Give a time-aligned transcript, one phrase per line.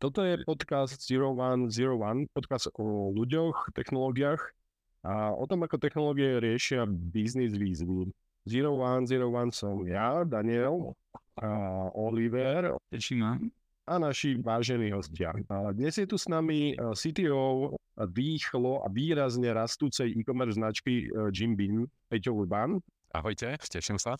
[0.00, 4.40] Toto je podcast Zero One Zero One, podcast o ľuďoch, technológiách
[5.04, 8.08] a o tom, ako technológie riešia biznis výzvy.
[8.48, 10.96] Zero One Zero One som ja, Daniel,
[11.36, 11.48] a
[11.92, 12.80] Oliver.
[13.12, 13.36] Ma.
[13.84, 15.36] A naši vážení hostia.
[15.52, 21.84] A dnes je tu s nami CTO rýchlo a výrazne rastúcej e-commerce značky Jim Bean,
[22.08, 22.80] Peťo Luban.
[23.12, 24.16] Ahojte, teším sa.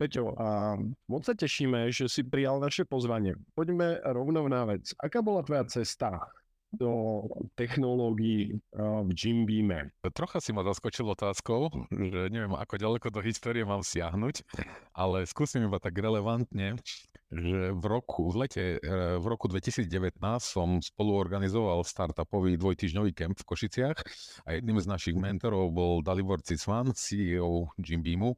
[0.00, 0.74] Peťo, a
[1.06, 3.38] moc sa tešíme, že si prijal naše pozvanie.
[3.54, 4.90] Poďme rovno na vec.
[4.98, 6.18] Aká bola tvoja cesta
[6.72, 9.92] do technológií v Jimbeame?
[10.16, 14.42] Trocha si ma zaskočil otázkou, že neviem, ako ďaleko do histórie mám siahnuť,
[14.96, 16.80] ale skúsim iba tak relevantne
[17.32, 23.40] že v roku, v lete, eh, v roku 2019 som spolu organizoval startupový dvojtyžňový kemp
[23.40, 23.98] v Košiciach
[24.44, 28.36] a jedným z našich mentorov bol Dalibor Cicvan, CEO Jim Beamu.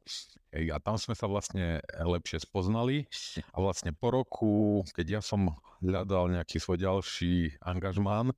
[0.55, 3.11] A tam sme sa vlastne lepšie spoznali
[3.51, 4.53] a vlastne po roku,
[4.95, 8.31] keď ja som hľadal nejaký svoj ďalší angažmán,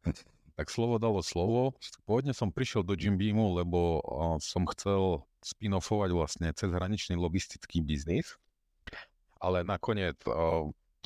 [0.57, 1.77] tak slovo dalo slovo.
[2.09, 4.01] Pôvodne som prišiel do Jim Beamu, lebo
[4.41, 8.35] som chcel spin-offovať vlastne cezhraničný logistický biznis
[9.41, 10.17] ale nakoniec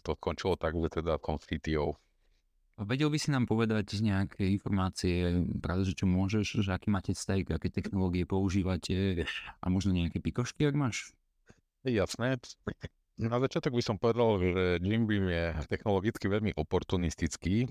[0.02, 2.00] to skončilo tak, že teda som CTO.
[2.81, 7.53] Vedel by si nám povedať nejaké informácie, práve že čo môžeš, že aký máte stack,
[7.53, 9.29] aké technológie používate
[9.61, 11.13] a možno nejaké pikošky, ak máš?
[11.85, 12.41] Jasné.
[13.21, 17.69] Na začiatok by som povedal, že Jimbeam je technologicky veľmi oportunistický,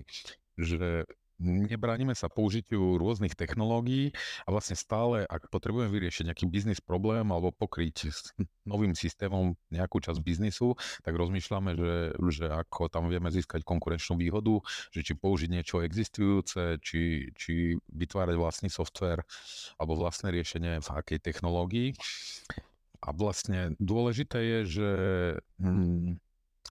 [0.54, 4.12] že nebránime sa použitiu rôznych technológií
[4.44, 8.36] a vlastne stále, ak potrebujeme vyriešiť nejaký biznis problém alebo pokryť s
[8.68, 11.94] novým systémom nejakú časť biznisu, tak rozmýšľame, že,
[12.30, 14.60] že ako tam vieme získať konkurenčnú výhodu,
[14.92, 19.24] že či použiť niečo existujúce, či, či vytvárať vlastný software
[19.80, 21.96] alebo vlastné riešenie v akej technológii.
[23.00, 24.90] A vlastne dôležité je, že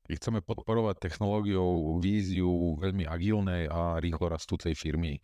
[0.09, 5.21] hm, chceme podporovať technológiou víziu veľmi agilnej a rýchlo rastúcej firmy.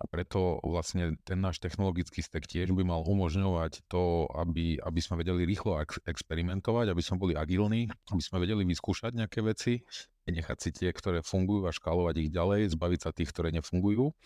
[0.00, 5.20] A preto vlastne ten náš technologický stack tiež by mal umožňovať to, aby, aby sme
[5.20, 5.76] vedeli rýchlo
[6.08, 9.84] experimentovať, aby sme boli agilní, aby sme vedeli vyskúšať nejaké veci,
[10.24, 14.16] nechať si tie, ktoré fungujú a škálovať ich ďalej, zbaviť sa tých, ktoré nefungujú.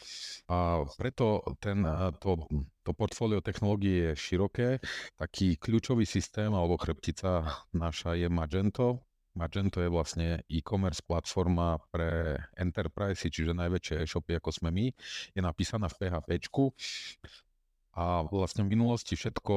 [0.46, 1.82] A preto ten,
[2.22, 2.38] to,
[2.86, 4.78] to portfólio technológií je široké.
[5.18, 9.02] Taký kľúčový systém alebo chrbtica naša je Magento,
[9.34, 14.86] Magento je vlastne e-commerce platforma pre enterprise, čiže najväčšie e-shopy ako sme my.
[15.34, 16.30] Je napísaná v PHP.
[17.94, 19.54] A vlastne v minulosti všetko,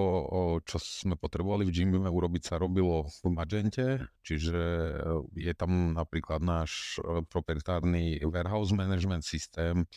[0.62, 6.46] čo sme potrebovali v Jimbime urobiť, sa robilo v Magente, čiže e, je tam napríklad
[6.46, 9.90] náš e, proprietárny warehouse management systém,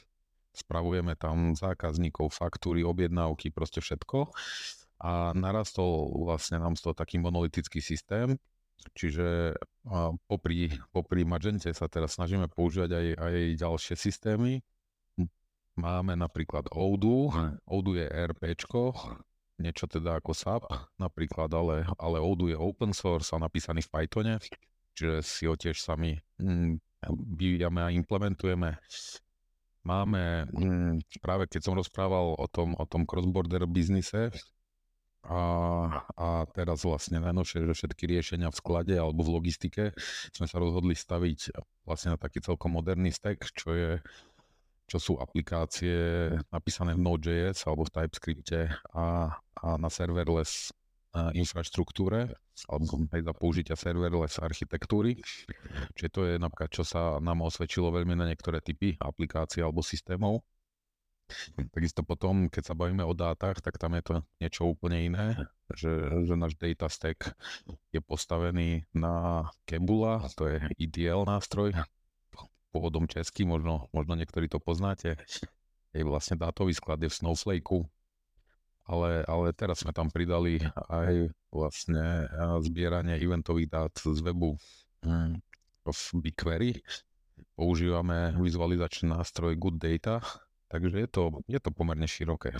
[0.56, 4.32] spravujeme tam zákazníkov, faktúry, objednávky, proste všetko.
[5.04, 8.40] A narastol vlastne nám z toho taký monolitický systém,
[8.96, 9.56] Čiže
[10.26, 14.60] popri, popri Magente sa teraz snažíme používať aj, aj ďalšie systémy.
[15.78, 17.32] Máme napríklad Odoo.
[17.64, 18.92] Odoo je RPčko,
[19.60, 20.64] niečo teda ako SAP
[21.00, 24.34] napríklad, ale, ale Odoo je open source a napísaný v Pythone,
[24.96, 26.20] čiže si ho tiež sami
[27.08, 28.76] vyvíjame a implementujeme.
[29.80, 30.44] Máme,
[31.24, 34.28] práve keď som rozprával o tom, o tom cross-border biznise,
[35.26, 35.42] a,
[36.16, 39.84] a teraz vlastne najnovšie, že všetky riešenia v sklade alebo v logistike
[40.32, 41.54] sme sa rozhodli staviť
[41.84, 43.90] vlastne na taký celkom moderný stack, čo je
[44.90, 50.74] čo sú aplikácie napísané v Node.js alebo v TypeScripte a, a na serverless
[51.14, 52.34] infraštruktúre
[52.68, 55.16] alebo aj za použitia serverless architektúry.
[55.96, 60.44] Čiže to je napríklad, čo sa nám osvedčilo veľmi na niektoré typy aplikácií alebo systémov.
[61.70, 65.26] Takisto potom, keď sa bavíme o dátach, tak tam je to niečo úplne iné,
[65.72, 65.90] že,
[66.26, 67.32] že náš data stack
[67.94, 71.74] je postavený na Kebula, to je ETL nástroj,
[72.70, 75.18] pôvodom český, možno, možno niektorí to poznáte.
[75.90, 77.82] Je vlastne dátový sklad je v Snowflakeu,
[78.86, 82.30] ale, ale teraz sme tam pridali aj vlastne
[82.62, 84.54] zbieranie eventových dát z webu
[85.02, 85.42] hm,
[85.82, 86.72] v BigQuery.
[87.58, 90.22] Používame vizualizačný nástroj Good Data,
[90.70, 92.54] Takže je to, je to pomerne široké.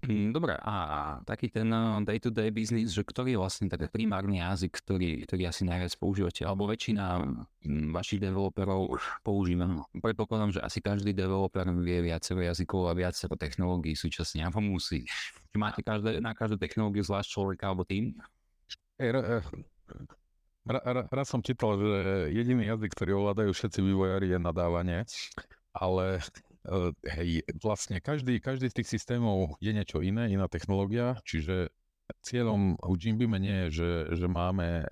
[0.00, 4.78] Hm, dobre, a taký ten eh, day-to-day business, že ktorý je vlastne taký primárny jazyk,
[4.80, 7.20] ktorý, ktorý asi najviac používate, alebo väčšina
[7.66, 9.66] hm, vašich developerov používa.
[9.98, 15.04] Predpokladám, že asi každý developer vie viacero jazykov a viacero technológií súčasne, alebo musí.
[15.50, 18.14] Či máte každé, na každú technológiu zvlášť človeka alebo tým?
[18.94, 19.42] Hey, ra,
[21.10, 25.02] raz som čítal, že jediný jazyk, ktorý ovládajú všetci vývojári je nadávanie,
[25.74, 26.22] ale
[27.06, 31.72] hej, vlastne každý, každý z tých systémov je niečo iné, iná technológia, čiže
[32.20, 34.82] cieľom u Jimbime nie je, že, že máme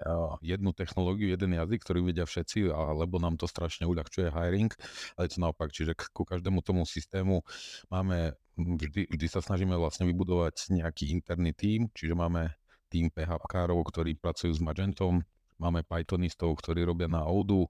[0.41, 4.71] jednu technológiu, jeden jazyk, ktorý vedia všetci, alebo nám to strašne uľahčuje hiring,
[5.19, 7.43] ale to naopak, čiže ku každému tomu systému
[7.91, 12.55] máme, vždy, vždy sa snažíme vlastne vybudovať nejaký interný tím, čiže máme
[12.89, 15.21] tým PHP-károv, ktorí pracujú s Magentom,
[15.61, 17.69] máme Pythonistov, ktorí robia na Odoo,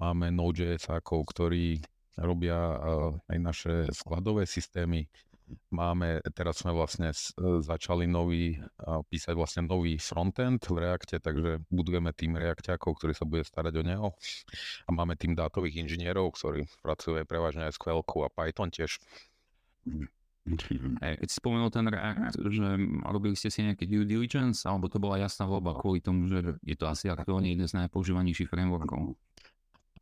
[0.00, 1.84] máme Node.js-ákov, ktorí
[2.18, 2.58] robia
[3.28, 5.06] aj naše skladové systémy,
[5.70, 7.10] Máme, teraz sme vlastne
[7.58, 8.54] začali nový,
[9.10, 13.82] písať vlastne nový frontend v Reakte, takže budujeme tým Reakťákov, ktorý sa bude starať o
[13.82, 14.08] neho.
[14.86, 19.02] A máme tým dátových inžinierov, ktorí pracujú aj prevažne aj SQL a Python tiež.
[21.02, 22.66] Keď si spomenul ten React, že
[23.10, 26.76] robili ste si nejaký due diligence, alebo to bola jasná voľba kvôli tomu, že je
[26.78, 29.18] to asi aktuálne jeden z najpoužívanejších frameworkov?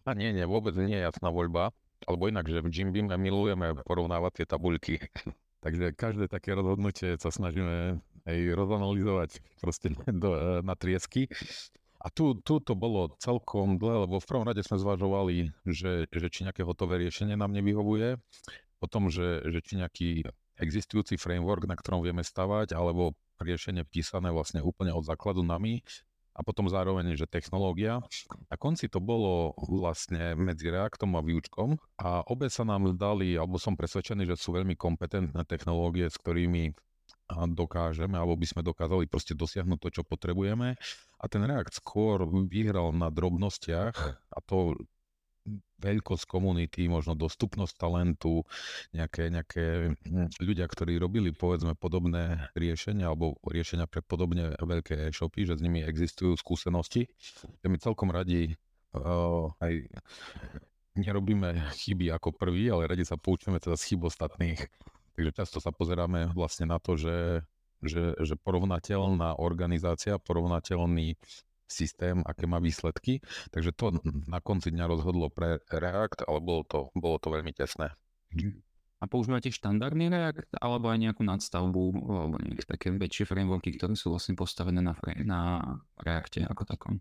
[0.05, 1.73] A nie, nie, vôbec nie je jasná voľba.
[2.07, 4.95] Alebo inak, že v Jimbeam milujeme porovnávať tie tabuľky.
[5.65, 7.99] Takže každé také rozhodnutie sa snažíme
[8.29, 9.91] aj rozanalizovať proste
[10.23, 11.27] do, na triesky.
[11.99, 16.27] A tu, tu to bolo celkom dlhé, lebo v prvom rade sme zvažovali, že, že
[16.31, 18.23] či nejaké hotové riešenie nám nevyhovuje,
[18.79, 20.09] potom, že, že či nejaký
[20.63, 25.83] existujúci framework, na ktorom vieme stavať, alebo riešenie písané vlastne úplne od základu nami,
[26.39, 27.99] a potom zároveň, že technológia.
[28.47, 33.59] Na konci to bolo vlastne medzi Reactom a Vuečkom a obe sa nám zdali, alebo
[33.59, 36.71] som presvedčený, že sú veľmi kompetentné technológie, s ktorými
[37.29, 40.79] dokážeme, alebo by sme dokázali proste dosiahnuť to, čo potrebujeme.
[41.19, 43.97] A ten React skôr vyhral na drobnostiach
[44.31, 44.79] a to
[45.79, 48.43] veľkosť komunity, možno dostupnosť talentu,
[48.91, 55.47] nejaké, nejaké hm, ľudia, ktorí robili povedzme podobné riešenia alebo riešenia pre podobne veľké e-shopy,
[55.47, 57.07] že s nimi existujú skúsenosti.
[57.63, 58.59] Ja my celkom radi
[58.95, 59.87] uh, aj
[60.99, 64.61] nerobíme chyby ako prvý, ale radi sa poučíme teda z chyb ostatných.
[65.15, 67.47] Takže často sa pozeráme vlastne na to, že
[67.83, 71.15] že, že porovnateľná organizácia, porovnateľný
[71.69, 73.21] systém, aké má výsledky.
[73.53, 77.93] Takže to na konci dňa rozhodlo pre React, ale bolo to, bolo to veľmi tesné.
[78.99, 84.11] A používate štandardný React, alebo aj nejakú nadstavbu, alebo nejaké také väčšie frameworky, ktoré sú
[84.11, 85.41] vlastne postavené na, na
[86.03, 86.95] Reacte ako takom?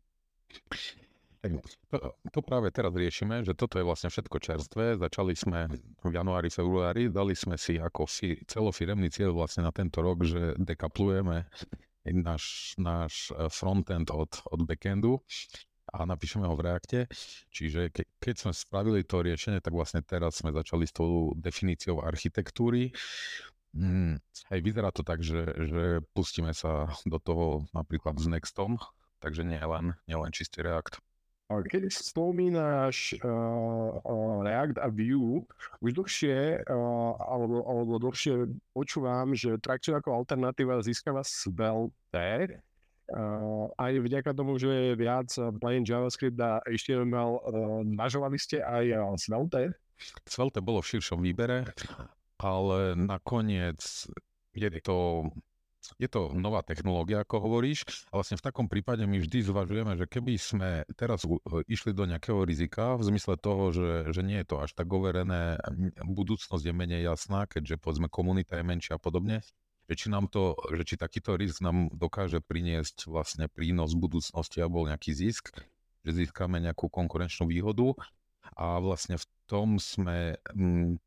[1.88, 4.86] To, to práve teraz riešime, že toto je vlastne všetko čerstvé.
[5.00, 5.72] Začali sme
[6.04, 10.58] v januári, februári, dali sme si ako fi, celofiremný cieľ vlastne na tento rok, že
[10.60, 11.48] dekaplujeme
[12.13, 15.24] náš, náš e, frontend od, od backendu
[15.94, 17.00] a napíšeme ho v Reakte.
[17.51, 22.04] Čiže ke, keď sme spravili to riešenie, tak vlastne teraz sme začali s tou definíciou
[22.04, 22.92] architektúry.
[23.71, 24.19] Hmm,
[24.51, 28.80] hej, vyzerá to tak, že, že pustíme sa do toho napríklad s Nextom,
[29.24, 31.00] takže nie len, nie len čistý React.
[31.47, 35.47] Keď spomínaš uh, uh, React a Vue,
[35.79, 42.59] už dlhšie, uh, alebo, alebo dlhšie počúvam, že Traction ako alternatíva získava Svelte,
[43.15, 45.31] uh, aj vďaka tomu, že je viac
[45.63, 49.71] plain JavaScript a HTML, uh, nažovali ste aj Svelte?
[50.27, 51.63] Svelte bolo v širšom výbere,
[52.44, 53.79] ale nakoniec
[54.51, 55.31] je to
[55.95, 60.06] je to nová technológia, ako hovoríš, a vlastne v takom prípade my vždy zvažujeme, že
[60.12, 60.69] keby sme
[61.00, 61.24] teraz
[61.72, 65.56] išli do nejakého rizika, v zmysle toho, že, že nie je to až tak overené,
[66.04, 69.45] budúcnosť je menej jasná, keďže povedzme komunita je menšia a podobne,
[69.88, 74.60] že či, nám to, že či takýto risk nám dokáže priniesť vlastne prínos v budúcnosti
[74.60, 75.56] alebo nejaký zisk,
[76.04, 77.95] že získame nejakú konkurenčnú výhodu.
[78.56, 81.00] A vlastne v tom sme mm,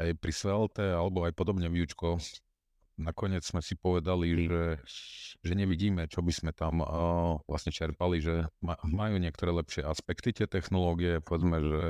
[0.00, 2.20] aj pri Svelte alebo aj podobne výučko
[2.98, 4.82] nakoniec sme si povedali, že,
[5.40, 10.34] že nevidíme, čo by sme tam uh, vlastne čerpali, že ma, majú niektoré lepšie aspekty
[10.34, 11.82] tie technológie, povedzme, že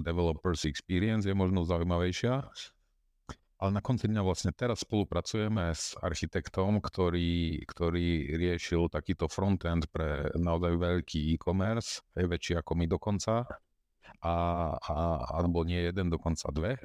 [0.00, 2.44] developers experience je možno zaujímavejšia,
[3.56, 10.28] ale na konci dňa vlastne teraz spolupracujeme s architektom, ktorý, ktorý riešil takýto frontend pre
[10.36, 13.48] naozaj veľký e-commerce, je väčší ako my dokonca,
[14.20, 14.34] a,
[14.76, 14.94] a,
[15.40, 16.76] alebo nie jeden, dokonca dve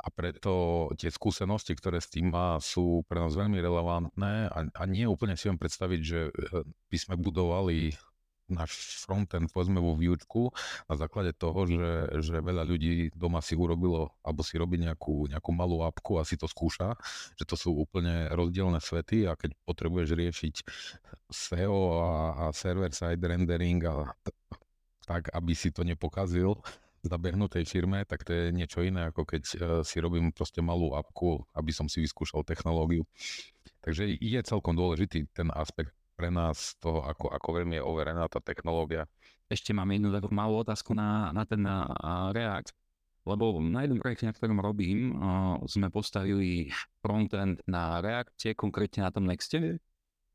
[0.00, 4.82] a preto tie skúsenosti, ktoré s tým má, sú pre nás veľmi relevantné a, a
[4.88, 6.32] nie úplne si viem predstaviť, že e,
[6.64, 7.92] by sme budovali
[8.50, 10.50] náš frontend povedzme vo výučku
[10.90, 15.50] na základe toho, že, že veľa ľudí doma si urobilo alebo si robí nejakú, nejakú
[15.54, 16.98] malú apku a si to skúša,
[17.38, 20.54] že to sú úplne rozdielne svety a keď potrebuješ riešiť
[21.30, 24.10] SEO a, a server-side rendering a
[25.06, 26.58] tak, aby si to nepokazil,
[27.00, 31.40] zabehnutej firme, tak to je niečo iné, ako keď uh, si robím proste malú apku,
[31.56, 33.08] aby som si vyskúšal technológiu.
[33.80, 38.44] Takže je celkom dôležitý ten aspekt pre nás toho, ako, ako veľmi je overená tá
[38.44, 39.08] technológia.
[39.48, 41.88] Ešte mám jednu takú malú otázku na, na ten na,
[42.36, 42.76] React.
[43.24, 46.68] Lebo na jednom projekte, na ktorom robím, uh, sme postavili
[47.00, 49.80] frontend na Reacte, konkrétne na tom Nexte.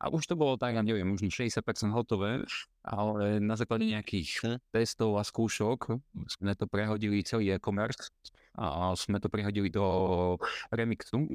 [0.01, 1.61] A už to bolo tak, ja neviem, možno 60%
[1.93, 2.43] hotové,
[2.85, 5.97] ale na základe nejakých testov a skúšok
[6.37, 8.13] sme to prehodili celý e-commerce
[8.53, 10.37] a sme to prehodili do
[10.69, 11.25] Remixu.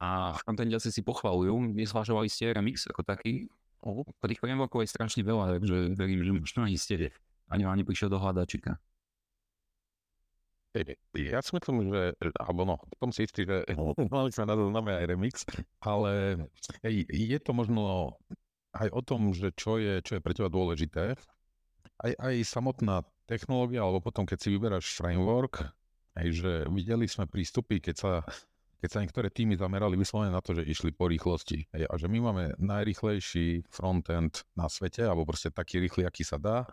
[0.00, 3.50] A frontend si si pochvalujú, nezvažovali ste Remix ako taký.
[4.24, 7.14] Tých frameworkov je strašne veľa, takže verím, že možno ani ste
[7.52, 8.80] ani ani prišiel do hľadačika.
[11.16, 13.66] Ja si myslím, že, alebo no, v tom si istý, že
[14.14, 15.34] mali sme na zozname aj remix,
[15.82, 16.44] ale
[16.84, 18.14] je to možno
[18.74, 21.16] aj o tom, že čo je, čo je pre teba dôležité.
[21.98, 25.66] Aj, aj samotná technológia, alebo potom, keď si vyberáš framework,
[26.20, 28.12] hej, že videli sme prístupy, keď sa,
[28.78, 31.68] keď sa niektoré týmy zamerali vyslovene na to, že išli po rýchlosti.
[31.74, 36.38] Hej, a že my máme najrýchlejší frontend na svete, alebo proste taký rýchly, aký sa
[36.38, 36.64] dá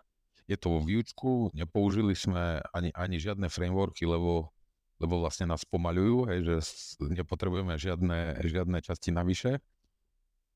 [0.46, 4.54] je to vo výučku, nepoužili sme ani, ani žiadne frameworky, lebo,
[5.02, 6.56] lebo vlastne nás pomaľujú, hej, že
[7.02, 9.58] nepotrebujeme žiadne, žiadne časti navyše.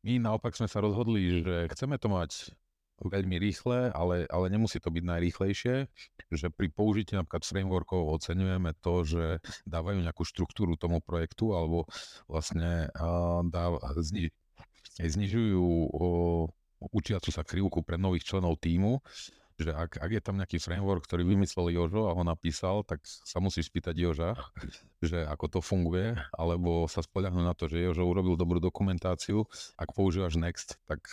[0.03, 2.55] My naopak sme sa rozhodli, že chceme to mať
[2.99, 5.75] veľmi rýchle, ale, ale nemusí to byť najrýchlejšie,
[6.31, 9.23] že pri použití napríklad frameworkov oceňujeme to, že
[9.63, 11.87] dávajú nejakú štruktúru tomu projektu alebo
[12.27, 14.31] vlastne uh, dáv, zni,
[14.99, 16.47] znižujú uh,
[16.91, 18.99] učiacu sa krivku pre nových členov týmu
[19.59, 23.43] že ak, ak je tam nejaký framework, ktorý vymyslel Jožo a ho napísal, tak sa
[23.43, 24.31] musíš spýtať Joža,
[25.03, 29.43] že ako to funguje, alebo sa spoľahnúť na to, že Jožo urobil dobrú dokumentáciu.
[29.75, 31.03] Ak používaš Next, tak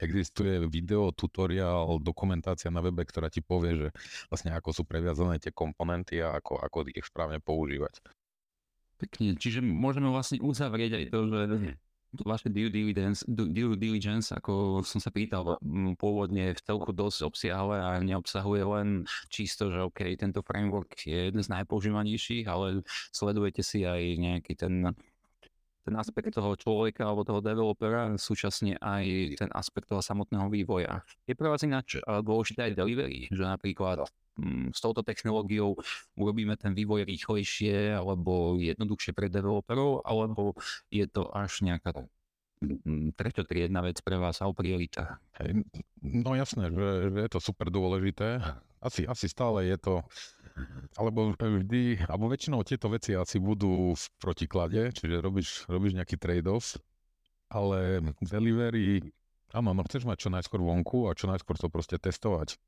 [0.00, 3.88] existuje video, tutoriál, dokumentácia na webe, ktorá ti povie, že
[4.28, 8.00] vlastne ako sú previazané tie komponenty a ako, ako ich správne používať.
[8.96, 11.40] Pekne, čiže môžeme vlastne uzavrieť aj to, že
[12.20, 15.56] vaše due diligence, due diligence, ako som sa pýtal,
[15.96, 18.88] pôvodne v celku dosť obsiahle a neobsahuje len
[19.32, 24.92] čisto, že OK, tento framework je jeden z najpoužívanejších, ale sledujete si aj nejaký ten
[25.82, 31.02] ten aspekt toho človeka alebo toho developera, súčasne aj ten aspekt toho samotného vývoja.
[31.26, 34.06] Je pre vás ináč dôležité aj delivery, že napríklad
[34.72, 35.76] s touto technológiou
[36.16, 40.56] urobíme ten vývoj rýchlejšie alebo jednoduchšie pre developerov, alebo
[40.88, 41.92] je to až nejaká
[43.18, 45.18] treťotriedna vec pre vás alebo priorita?
[46.00, 48.40] No jasné, že, že je to super dôležité.
[48.82, 49.94] Asi, asi stále je to,
[50.98, 56.78] alebo vždy, alebo väčšinou tieto veci asi budú v protiklade, čiže robíš, robíš nejaký trade-off,
[57.46, 59.06] ale delivery,
[59.54, 62.58] áno, no chceš mať čo najskôr vonku a čo najskôr to proste testovať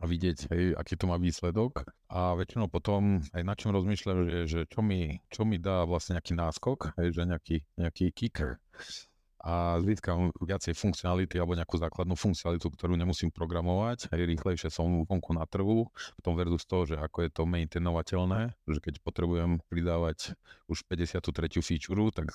[0.00, 1.84] a vidieť, hej, aký to má výsledok.
[2.08, 6.16] A väčšinou potom aj na čom rozmýšľam, že, že čo, mi, čo mi dá vlastne
[6.16, 8.56] nejaký náskok, hej, že nejaký, nejaký kicker.
[9.40, 14.12] A získam viacej funkcionality alebo nejakú základnú funkcionalitu, ktorú nemusím programovať.
[14.12, 15.88] Hej, rýchlejšie som vonku na trhu.
[16.20, 20.36] Potom versus toho, že ako je to maintainovateľné, že keď potrebujem pridávať
[20.68, 21.24] už 53.
[21.64, 22.28] feature, tak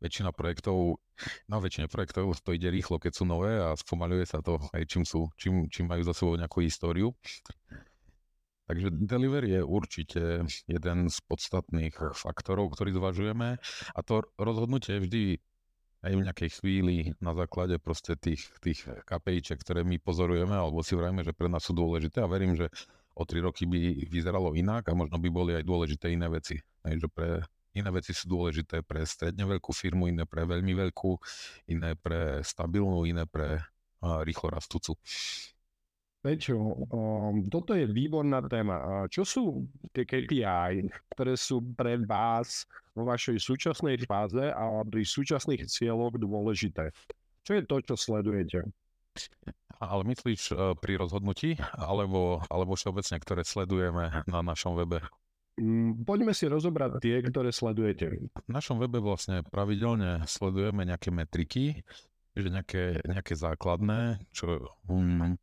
[0.00, 1.02] väčšina projektov,
[1.50, 5.02] na väčšine projektov to ide rýchlo, keď sú nové a spomaľuje sa to aj čím
[5.02, 7.14] sú, čím, čím majú za sebou nejakú históriu.
[8.66, 10.22] Takže delivery je určite
[10.66, 13.62] jeden z podstatných faktorov, ktorý zvažujeme
[13.94, 15.22] a to rozhodnutie je vždy
[16.06, 20.94] aj v nejakej chvíli na základe proste tých, tých KPIček, ktoré my pozorujeme alebo si
[20.94, 22.70] vrajme, že pre nás sú dôležité a verím, že
[23.16, 26.60] o tri roky by vyzeralo inak a možno by boli aj dôležité iné veci.
[26.84, 27.42] Aj, že pre
[27.76, 31.12] Iné veci sú dôležité pre stredne veľkú firmu, iné pre veľmi veľkú,
[31.68, 34.96] iné pre stabilnú, iné pre uh, rýchlo rastúcu.
[36.24, 36.56] Peťo,
[36.90, 39.06] um, toto je výborná téma.
[39.12, 39.44] Čo sú
[39.92, 42.64] tie KPI, ktoré sú pre vás
[42.96, 46.90] vo vašej súčasnej fáze a pri súčasných cieľoch dôležité?
[47.44, 48.64] Čo je to, čo sledujete?
[49.76, 55.04] Ale myslíš uh, pri rozhodnutí, alebo, alebo všeobecne, ktoré sledujeme na našom webe?
[55.56, 58.28] Mm, poďme si rozobrať tie, ktoré sledujete.
[58.28, 61.80] V našom webe vlastne pravidelne sledujeme nejaké metriky,
[62.36, 65.40] že nejaké, nejaké základné, čo, um,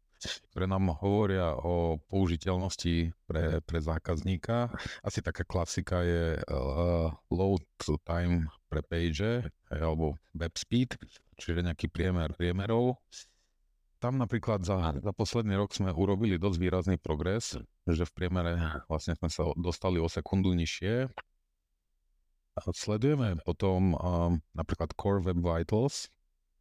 [0.54, 4.70] ktoré nám hovoria o použiteľnosti pre, pre zákazníka.
[5.02, 7.66] Asi taká klasika je uh, load
[8.06, 10.94] time pre page alebo web speed,
[11.42, 13.02] čiže nejaký priemer priemerov
[14.04, 17.56] tam napríklad za, za posledný rok sme urobili dosť výrazný progres,
[17.88, 18.56] že v priemere
[18.88, 21.12] vlastne sme sa dostali o sekundu nižšie.
[22.54, 26.14] Sledujeme potom um, napríklad Core Web Vitals,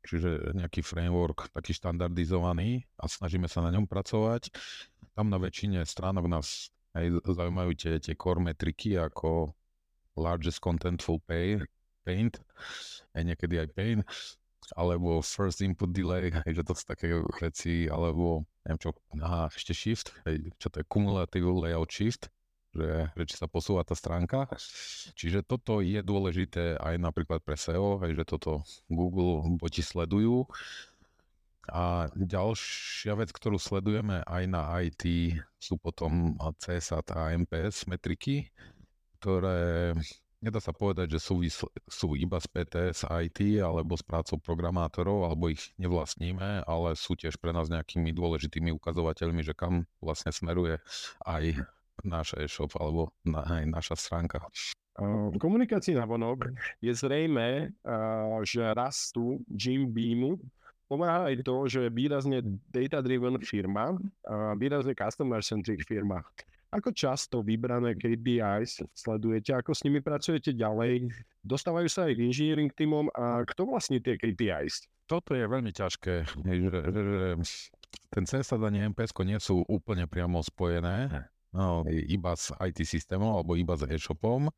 [0.02, 4.50] čiže nejaký framework taký štandardizovaný a snažíme sa na ňom pracovať.
[5.12, 9.52] Tam na väčšine stránok nás aj zaujímajú tie, tie core metriky ako
[10.17, 11.61] largest contentful pay,
[12.05, 12.41] paint,
[13.17, 13.99] aj niekedy aj pain,
[14.78, 17.11] alebo first input delay, hej, že to sú také
[17.42, 22.31] veci, alebo neviem čo, aha, ešte shift, hej, čo to je cumulative layout shift,
[22.73, 24.49] že, že či sa posúva tá stránka.
[25.12, 30.49] Čiže toto je dôležité aj napríklad pre SEO, aj že toto Google boti sledujú.
[31.71, 38.50] A ďalšia vec, ktorú sledujeme aj na IT, sú potom CSAT a MPS metriky,
[39.23, 39.95] ktoré
[40.42, 41.40] nedá sa povedať, že sú,
[41.87, 47.38] sú iba späté s IT alebo s prácou programátorov, alebo ich nevlastníme, ale sú tiež
[47.38, 50.82] pre nás nejakými dôležitými ukazovateľmi, že kam vlastne smeruje
[51.22, 51.62] aj
[52.02, 54.42] náš e-shop alebo na, aj naša stránka.
[54.99, 56.52] V komunikácii na vonok
[56.84, 57.72] je zrejme,
[58.44, 60.37] že rastu Jim Beamu
[60.84, 63.96] pomáha aj to, že výrazne data-driven firma,
[64.61, 66.20] výrazne customer-centric firma.
[66.73, 71.12] Ako často vybrané KPIs sledujete, ako s nimi pracujete ďalej?
[71.45, 74.88] Dostávajú sa aj engineering týmom a kto vlastní tie KPIs?
[75.05, 76.25] Toto je veľmi ťažké.
[78.09, 83.52] Ten CSAT a MPS nie sú úplne priamo spojené, no, iba s IT systémom alebo
[83.52, 84.49] iba s e-shopom,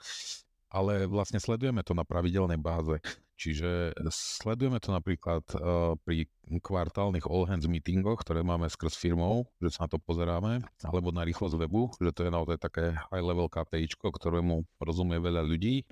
[0.70, 3.02] ale vlastne sledujeme to na pravidelnej báze.
[3.34, 9.74] Čiže sledujeme to napríklad uh, pri kvartálnych all hands meetingoch, ktoré máme skrz firmou, že
[9.74, 13.50] sa na to pozeráme, alebo na rýchlosť webu, že to je naozaj také high level
[13.50, 15.82] KPI, ktorému rozumie veľa ľudí.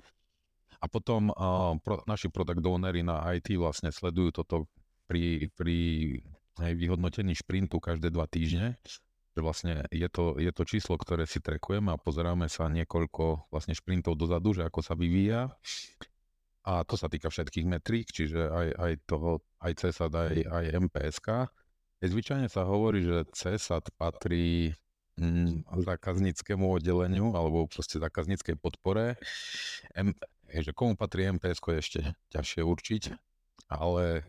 [0.79, 4.71] A potom uh, pro, naši product ownery na IT vlastne sledujú toto
[5.07, 5.77] pri, pri
[6.63, 8.79] hej, vyhodnotení šprintu každé dva týždne,
[9.35, 13.75] že vlastne je to, je to číslo, ktoré si trekujeme a pozeráme sa niekoľko vlastne
[13.75, 15.51] šprintov dozadu, že ako sa vyvíja
[16.63, 21.27] a to sa týka všetkých metrík, čiže aj, aj toho, aj CSAT, aj, aj MPSK.
[22.03, 24.71] Zvyčajne sa hovorí, že CSAT patrí
[25.19, 29.19] mm, zákazníckému oddeleniu alebo proste zákazníckej podpore.
[29.95, 30.15] M,
[30.47, 31.99] že komu patrí MPS je ešte
[32.31, 33.03] ťažšie určiť,
[33.67, 34.23] ale,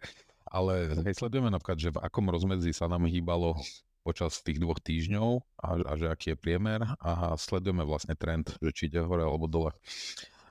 [0.48, 0.74] ale
[1.06, 3.58] hej, sledujeme napríklad, že v akom rozmedzi sa nám hýbalo
[4.04, 8.70] počas tých dvoch týždňov a, a že aký je priemer a sledujeme vlastne trend, že
[8.74, 9.72] či ide hore alebo dole.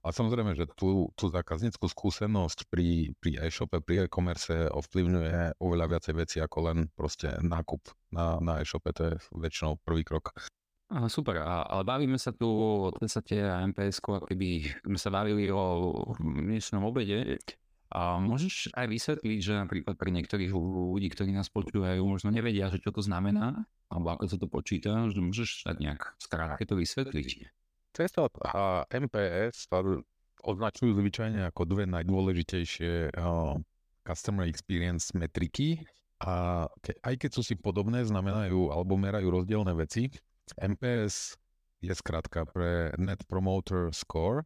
[0.03, 6.13] A samozrejme, že tú, tú zákazníckú skúsenosť pri, pri e-shope, pri e-commerce ovplyvňuje oveľa viacej
[6.19, 10.35] veci ako len proste nákup na, na e-shope, to je väčšinou prvý krok.
[11.07, 16.03] Super, ale bavíme sa tu o TSAT a MPS, ako keby sme sa bavili o
[16.19, 17.39] dnešnom obede.
[17.93, 22.81] A môžeš aj vysvetliť, že napríklad pre niektorých ľudí, ktorí nás počúvajú, možno nevedia, že
[22.81, 27.62] čo to znamená, alebo ako sa to počíta, že môžeš tak nejak skrátke to vysvetliť.
[27.93, 29.79] CSAT a MPS sa
[30.43, 33.55] označujú zvyčajne ako dve najdôležitejšie uh,
[34.03, 35.79] customer experience metriky
[36.19, 40.11] a ke, aj keď sú si podobné, znamenajú alebo merajú rozdielne veci.
[40.59, 41.39] MPS
[41.83, 44.43] je skrátka pre Net Promoter Score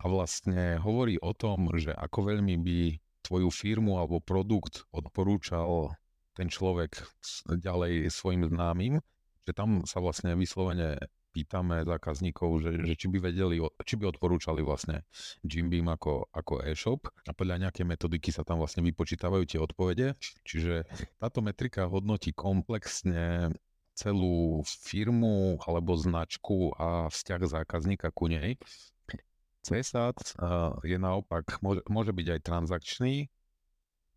[0.00, 2.80] a vlastne hovorí o tom, že ako veľmi by
[3.24, 5.92] tvoju firmu alebo produkt odporúčal
[6.36, 7.00] ten človek
[7.48, 9.00] ďalej svojim známym,
[9.48, 11.00] že tam sa vlastne vyslovene
[11.36, 15.04] pýtame zákazníkov, že, že či by vedeli, či by odporúčali vlastne
[15.44, 20.16] Jim Beam ako, ako e-shop a podľa nejaké metodiky sa tam vlastne vypočítavajú tie odpovede.
[20.48, 20.88] Čiže
[21.20, 23.52] táto metrika hodnotí komplexne
[23.92, 28.56] celú firmu alebo značku a vzťah zákazníka ku nej.
[29.66, 30.38] CSAT
[30.86, 33.14] je naopak, môže, môže byť aj transakčný,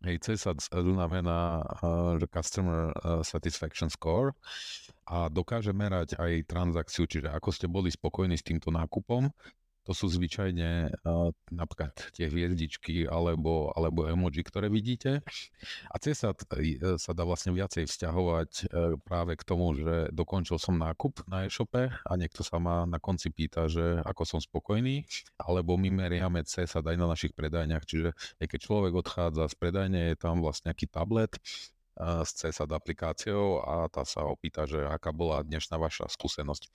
[0.00, 4.32] Hej, CSAT znamená uh, Customer uh, Satisfaction Score
[5.10, 9.26] a dokáže merať aj transakciu, čiže ako ste boli spokojní s týmto nákupom
[9.90, 15.24] to sú zvyčajne uh, napríklad tie hviezdičky alebo, alebo emoji, ktoré vidíte.
[15.90, 20.76] A CSAT uh, sa dá vlastne viacej vzťahovať uh, práve k tomu, že dokončil som
[20.76, 25.08] nákup na e-shope a niekto sa ma na konci pýta, že ako som spokojný,
[25.40, 30.00] alebo my meriame CSAT aj na našich predajniach, čiže aj keď človek odchádza z predajne,
[30.12, 31.34] je tam vlastne nejaký tablet,
[31.98, 36.70] s CSAT aplikáciou a tá sa opýta, že aká bola dnešná vaša skúsenosť.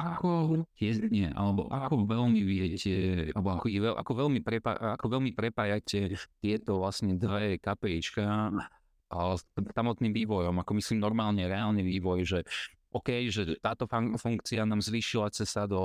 [0.00, 0.64] Ako
[1.12, 3.66] nie, alebo ako veľmi viete, alebo ako,
[4.00, 8.48] ako, veľmi, prepa, ako veľmi prepájate tieto vlastne dve KPIčka
[9.12, 9.42] s
[9.76, 12.38] samotným vývojom, ako myslím normálne, reálny vývoj, že
[12.90, 15.78] OK, že táto fun- funkcia nám zvýšila cesa do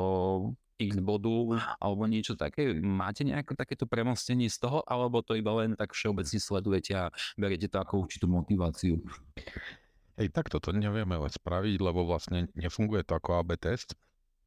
[0.82, 2.76] x bodu alebo niečo také.
[2.82, 7.72] Máte nejaké takéto premostenie z toho, alebo to iba len tak všeobecne sledujete a beriete
[7.72, 9.00] to ako určitú motiváciu?
[10.15, 14.00] Hej, takto to nevieme spraviť, lebo vlastne nefunguje to ako AB test,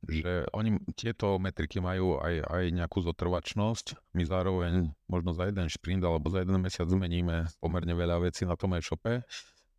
[0.08, 4.16] že oni tieto metriky majú aj, aj nejakú zotrvačnosť.
[4.16, 8.56] My zároveň možno za jeden šprint alebo za jeden mesiac zmeníme pomerne veľa vecí na
[8.56, 9.22] tom e-shope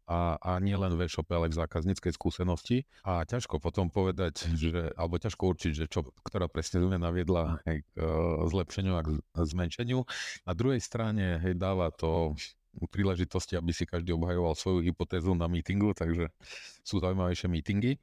[0.10, 2.90] a, a nie len v e-shope, ale v zákazníckej skúsenosti.
[3.06, 7.86] A ťažko potom povedať, že, alebo ťažko určiť, že čo, ktorá presne zmena viedla hej,
[7.86, 10.02] k uh, zlepšeniu a k zmenšeniu.
[10.50, 12.34] Na druhej strane hej, dáva to
[12.90, 16.34] príležitosti, aby si každý obhajoval svoju hypotézu na mítingu, takže
[16.82, 18.02] sú zaujímavejšie mítingy.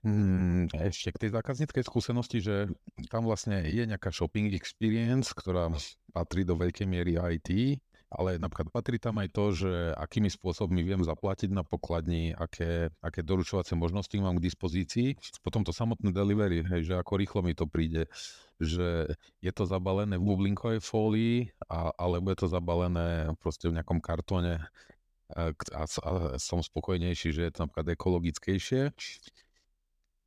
[0.00, 2.72] Hmm, ešte k tej zákazníckej skúsenosti, že
[3.12, 5.68] tam vlastne je nejaká shopping experience, ktorá
[6.16, 7.76] patrí do veľkej miery IT,
[8.10, 13.22] ale napríklad patrí tam aj to, že akými spôsobmi viem zaplatiť na pokladni, aké, aké
[13.22, 15.14] doručovacie možnosti mám k dispozícii.
[15.46, 18.10] Potom to samotné delivery, hej, že ako rýchlo mi to príde,
[18.58, 24.02] že je to zabalené v bublinkovej fólii, a, alebo je to zabalené proste v nejakom
[24.02, 24.58] kartóne
[25.30, 25.82] a, a,
[26.42, 28.90] som spokojnejší, že je to napríklad ekologickejšie.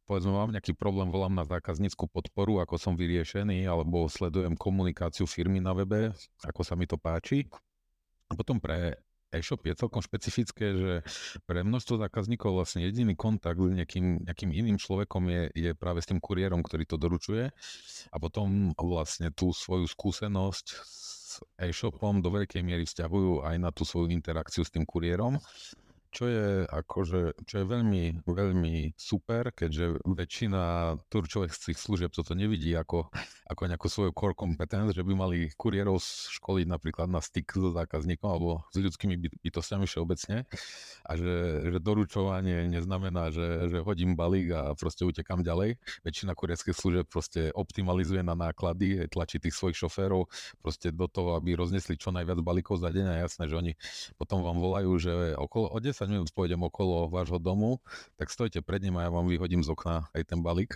[0.03, 5.63] Povedzme, mám nejaký problém, volám na zákaznícku podporu, ako som vyriešený, alebo sledujem komunikáciu firmy
[5.63, 6.11] na webe,
[6.43, 7.47] ako sa mi to páči.
[8.35, 9.01] Potom pre
[9.33, 10.93] e-shop je celkom špecifické, že
[11.49, 16.09] pre množstvo zákazníkov vlastne jediný kontakt s nejakým, nejakým iným človekom je, je práve s
[16.09, 17.49] tým kuriérom, ktorý to doručuje.
[18.13, 23.81] A potom vlastne tú svoju skúsenosť s e-shopom do veľkej miery vzťahujú aj na tú
[23.81, 25.41] svoju interakciu s tým kuriérom
[26.13, 30.61] čo je akože, čo je veľmi, veľmi super, keďže väčšina
[31.09, 33.09] turčových služieb toto nevidí ako,
[33.49, 35.97] ako nejakú svoju core competence, že by mali kuriérov
[36.37, 40.45] školiť napríklad na styk so zákazníkom alebo s ľudskými bytostiami všeobecne
[41.03, 45.81] a že, že doručovanie neznamená, že, že hodím balík a proste utekam ďalej.
[46.05, 50.29] Väčšina kurierských služieb proste optimalizuje na náklady, tlačí tých svojich šoférov
[50.61, 53.73] proste do toho, aby roznesli čo najviac balíkov za deň a jasné, že oni
[54.15, 57.79] potom vám volajú, že okolo o 10 10 minút pôjdem okolo vášho domu,
[58.19, 60.75] tak stojte pred ním a ja vám vyhodím z okna aj ten balík.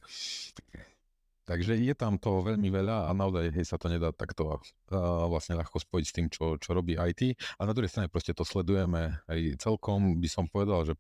[1.48, 5.56] Takže je tam toho veľmi veľa a naozaj hej, sa to nedá takto uh, vlastne
[5.56, 7.40] ľahko spojiť s tým, čo, čo robí IT.
[7.56, 10.94] A na druhej strane proste to sledujeme aj celkom, by som povedal, že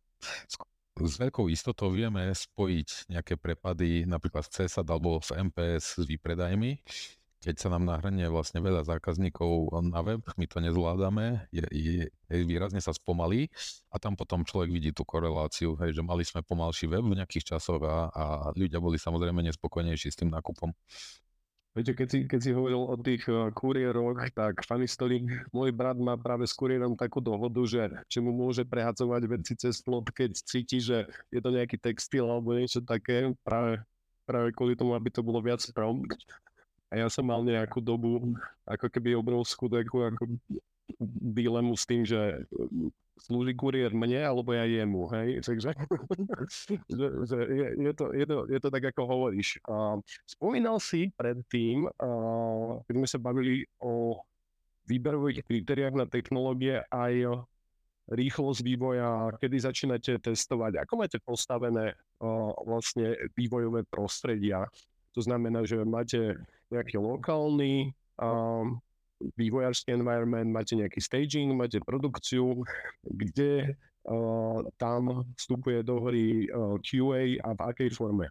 [1.05, 6.81] s veľkou istotou vieme spojiť nejaké prepady napríklad v CSAT alebo v MPS s výpredajmi
[7.37, 12.37] keď sa nám nahrnie vlastne veľa zákazníkov na web, my to nezvládame, je, je, je,
[12.43, 13.47] výrazne sa spomalí
[13.93, 17.55] a tam potom človek vidí tú koreláciu, hej, že mali sme pomalší web v nejakých
[17.55, 18.23] časoch a, a
[18.57, 20.73] ľudia boli samozrejme nespokojnejší s tým nákupom.
[21.77, 25.21] Viete, keď si, keď si hovoril o tých uh, kuriéroch, tak funny story,
[25.53, 29.77] môj brat má práve s kuriérom takú dohodu, že, že mu môže prehadzovať veci cez
[29.85, 33.77] plot, keď cíti, že je to nejaký textil alebo niečo také, práve,
[34.25, 36.17] práve kvôli tomu, aby to bolo viac prompt.
[36.87, 40.39] A ja som mal nejakú dobu ako keby obrovskú takú ako
[41.35, 42.47] dilemu s tým, že
[43.17, 45.41] slúži kuriér mne, alebo ja jemu, hej?
[45.41, 45.73] Takže
[46.97, 49.57] že, že je, je, to, je, to, je to tak, ako hovoríš.
[49.65, 54.21] Uh, spomínal si predtým, uh, keď sme sa bavili o
[54.87, 57.43] výberových kritériách na technológie, aj
[58.07, 61.91] rýchlosť vývoja, kedy začínate testovať, ako máte postavené
[62.23, 64.63] uh, vlastne vývojové prostredia.
[65.11, 66.39] To znamená, že máte
[66.71, 68.79] nejaký lokálny um,
[69.39, 72.61] vývojársky environment, máte nejaký staging, máte produkciu,
[73.03, 73.73] kde
[74.05, 78.29] uh, tam vstupuje do hry uh, QA a v akej forme?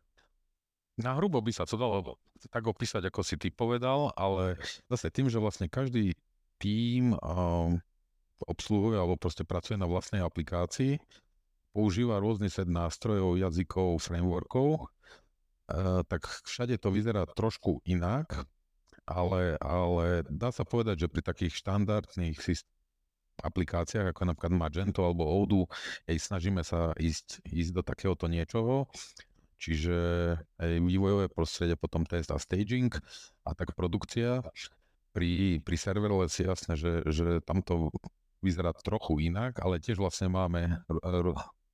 [0.96, 2.16] Na hrubo by sa to dalo
[2.48, 4.56] tak opísať, ako si ty povedal, ale
[4.88, 6.16] zase tým, že vlastne každý
[6.56, 7.76] tím um,
[8.44, 11.00] obsluhuje alebo proste pracuje na vlastnej aplikácii,
[11.76, 14.88] používa rôzny set nástrojov, jazykov, frameworkov,
[16.06, 18.46] tak všade to vyzerá trošku inak
[19.06, 22.42] ale, ale dá sa povedať, že pri takých štandardných
[23.38, 25.70] aplikáciách, ako napríklad Magento alebo Odoo,
[26.10, 28.90] aj snažíme sa ísť, ísť do takéhoto niečoho,
[29.62, 29.96] čiže
[30.58, 32.90] aj vývojové prostredie, potom test a staging
[33.46, 34.42] a tak produkcia.
[35.14, 37.88] Pri, pri serverless je jasné, že, že tam to
[38.44, 40.82] vyzerá trochu inak, ale tiež vlastne máme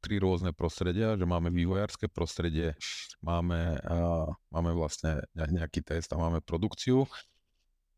[0.03, 2.75] tri rôzne prostredia, že máme vývojárske prostredie,
[3.23, 7.07] máme, uh, máme vlastne nejaký test a máme produkciu.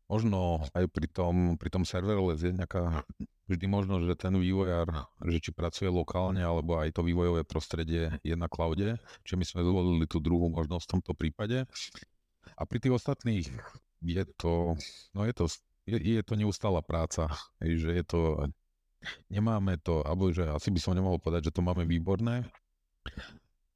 [0.05, 3.01] Možno aj pri tom, pri tom serverless je nejaká
[3.49, 4.85] vždy možnosť, že ten vývojár,
[5.25, 9.61] že či pracuje lokálne, alebo aj to vývojové prostredie je na cloude, čiže my sme
[9.65, 11.65] zvolili tú druhú možnosť v tomto prípade.
[12.53, 13.49] A pri tých ostatných
[14.05, 14.77] je to,
[15.17, 15.45] no je to,
[15.89, 18.21] je, je to neustála práca, že je to
[19.29, 22.45] nemáme to, alebo že asi by som nemohol povedať, že to máme výborné,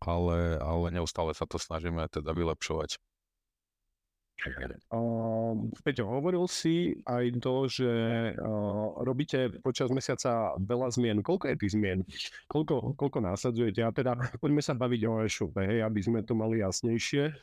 [0.03, 2.99] ale, ale neustále sa to snažíme teda vylepšovať.
[4.87, 7.91] Uh, Peťo, hovoril si aj to, že
[8.39, 11.19] uh, robíte počas mesiaca veľa zmien.
[11.19, 12.07] Koľko je tých zmien?
[12.47, 13.83] Koľko, koľko násadzujete?
[13.83, 17.35] A teda poďme sa baviť o e-shope, hej, aby sme to mali jasnejšie.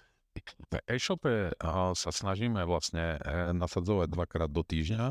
[0.45, 1.55] V e-shope
[1.95, 5.05] sa snažíme vlastne e, nasadzovať dvakrát do týždňa,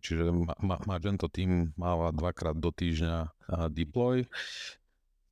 [0.00, 0.30] čiže
[0.62, 3.32] Magento tým máva dvakrát do týždňa
[3.70, 4.24] deploy.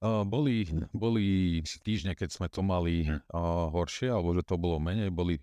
[0.02, 0.62] Boli,
[0.94, 1.26] boli
[1.82, 5.42] týždne, keď sme to mali horšie, alebo že to bolo menej, boli,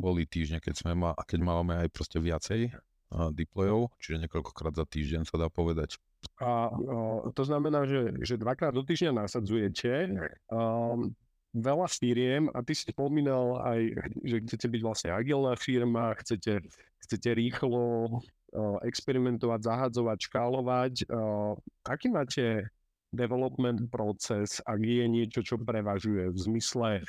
[0.00, 2.72] boli týždne, keď, sme ma, keď máme aj proste viacej
[3.12, 6.00] deployov, čiže niekoľkokrát za týždeň sa dá povedať.
[6.40, 10.08] A o, to znamená, že, že dvakrát do týždňa nasadzujete.
[10.48, 11.12] Um,
[11.54, 13.80] veľa firiem a ty si spomínal aj,
[14.26, 16.66] že chcete byť vlastne agilná firma, chcete,
[17.06, 20.94] chcete rýchlo uh, experimentovať, zahadzovať, škálovať.
[21.06, 21.54] Uh,
[21.86, 22.66] aký máte
[23.14, 27.06] development proces, ak je niečo, čo prevažuje v zmysle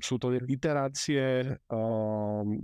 [0.00, 2.58] sú to iterácie, um,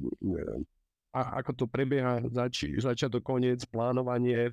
[1.13, 4.51] a ako to prebieha zač- začiatok, koniec, plánovanie,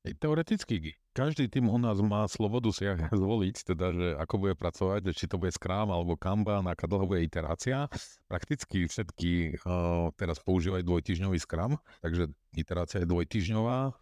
[0.00, 2.86] Teoreticky každý tým u nás má slobodu si
[3.22, 7.20] zvoliť, teda, že ako bude pracovať, či to bude Scrum alebo Kanban, aká dlho bude
[7.26, 7.90] iterácia.
[8.30, 13.92] Prakticky všetky uh, teraz používajú dvojtyžňový Scrum, takže iterácia je dvojtyžňová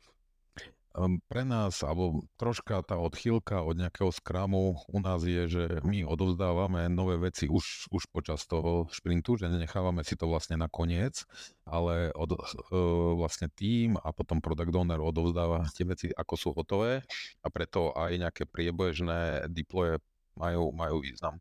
[1.30, 6.90] pre nás, alebo troška tá odchýlka od nejakého skramu u nás je, že my odovzdávame
[6.90, 11.22] nové veci už, už počas toho šprintu, že nenechávame si to vlastne na koniec,
[11.62, 12.38] ale od, e,
[13.14, 17.06] vlastne tým a potom product owner odovzdáva tie veci, ako sú hotové
[17.42, 20.02] a preto aj nejaké priebežné deploye
[20.34, 21.38] majú, majú význam.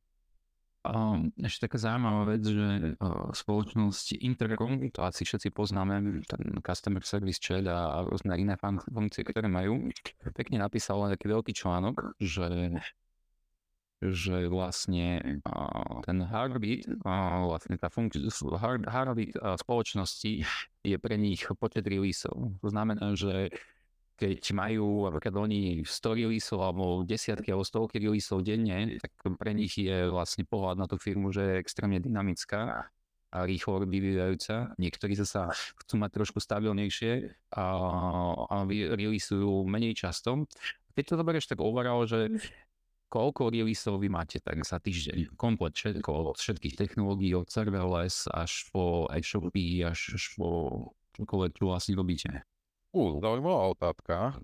[1.42, 7.40] Ešte taká zaujímavá vec, že uh, spoločnosť Intercom, to asi všetci poznáme, ten Customer Service
[7.42, 8.56] Chat a, rôzne iné
[8.90, 9.90] funkcie, ktoré majú,
[10.36, 12.78] pekne napísal taký veľký článok, že
[13.98, 18.30] že vlastne uh, ten heartbeat, uh, vlastne tá funkcia,
[18.86, 20.46] heartbeat uh, spoločnosti
[20.86, 22.62] je pre nich počet releaseov.
[22.62, 23.50] To znamená, že
[24.18, 29.78] keď majú napríklad oni 100 releaseov alebo desiatky alebo stovky releaseov denne, tak pre nich
[29.78, 32.90] je vlastne pohľad na tú firmu, že je extrémne dynamická
[33.30, 34.74] a rýchlo vyvíjajúca.
[34.82, 37.66] Niektorí sa chcú mať trošku stabilnejšie a,
[38.50, 40.50] a releaseujú menej často.
[40.98, 42.34] Keď to zoberieš tak overall, že
[43.14, 45.38] koľko releaseov vy máte tak za týždeň?
[45.38, 50.50] Komplet všetko, od všetkých technológií, od serverless až po e-shopy, až po
[51.14, 52.48] čokoľvek, čo vlastne robíte.
[52.98, 54.42] Ú, zaujímavá otázka.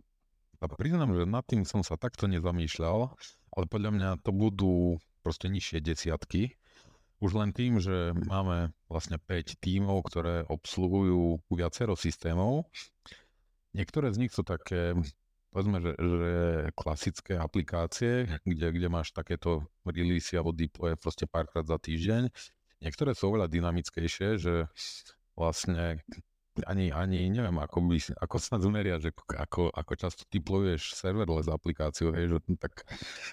[0.62, 3.10] A priznám, že nad tým som sa takto nezamýšľal,
[3.50, 6.54] ale podľa mňa to budú proste nižšie desiatky.
[7.18, 12.70] Už len tým, že máme vlastne 5 tímov, ktoré obsluhujú viacero systémov.
[13.74, 14.94] Niektoré z nich sú také,
[15.50, 16.34] povedzme, že, že
[16.78, 22.30] klasické aplikácie, kde, kde máš takéto release alebo deploy proste párkrát za týždeň.
[22.86, 24.70] Niektoré sú oveľa dynamickejšie, že
[25.34, 26.06] vlastne
[26.62, 32.14] ani, ani neviem, ako, by, ako sa zmeria, že ako, ako často typluješ serverless aplikáciu,
[32.14, 32.86] hej, že tak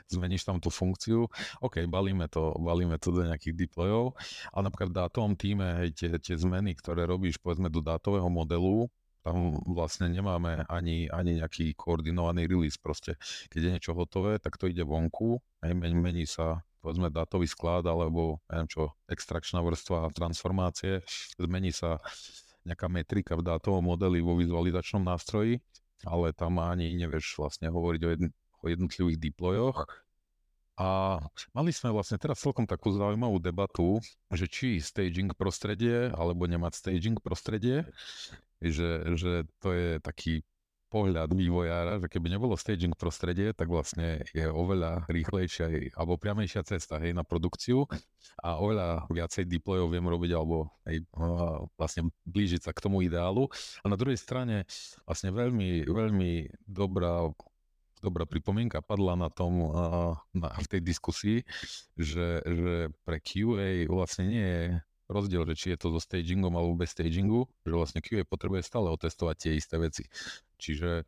[0.08, 1.28] zmeníš tam tú funkciu,
[1.60, 4.16] OK, balíme to, balíme to do nejakých deployov,
[4.56, 8.88] ale napríklad v dátovom týme, hej, tie, tie zmeny, ktoré robíš, povedzme, do dátového modelu,
[9.20, 13.20] tam vlastne nemáme ani, ani nejaký koordinovaný release, proste
[13.52, 18.40] keď je niečo hotové, tak to ide vonku, hej, mení sa povedzme dátový sklad alebo
[18.48, 21.04] neviem čo, extrakčná vrstva transformácie,
[21.36, 22.00] zmení sa
[22.64, 25.60] nejaká metrika v dátovom modeli vo vizualizačnom nástroji,
[26.04, 28.28] ale tam ani nevieš vlastne hovoriť o, jedn,
[28.60, 29.84] o jednotlivých deployoch.
[30.80, 31.20] A
[31.52, 34.00] mali sme vlastne teraz celkom takú zaujímavú debatu,
[34.32, 37.84] že či staging prostredie alebo nemať staging prostredie,
[38.64, 40.40] že, že to je taký
[40.90, 46.98] pohľad vývojára, že keby nebolo staging prostredie, tak vlastne je oveľa rýchlejšia alebo priamejšia cesta
[46.98, 47.86] hej, na produkciu
[48.42, 51.06] a oveľa viacej deployov viem robiť alebo hej,
[51.78, 53.46] vlastne blížiť sa k tomu ideálu.
[53.80, 54.66] A na druhej strane
[55.06, 56.30] vlastne veľmi, veľmi
[56.66, 57.30] dobrá
[58.00, 59.68] dobrá pripomienka padla na tom,
[60.32, 61.38] na, v tej diskusii,
[62.00, 64.66] že, že pre QA vlastne nie je
[65.10, 68.86] rozdiel, že či je to so stagingom alebo bez stagingu, že vlastne QA potrebuje stále
[68.94, 70.06] otestovať tie isté veci.
[70.62, 71.04] Čiže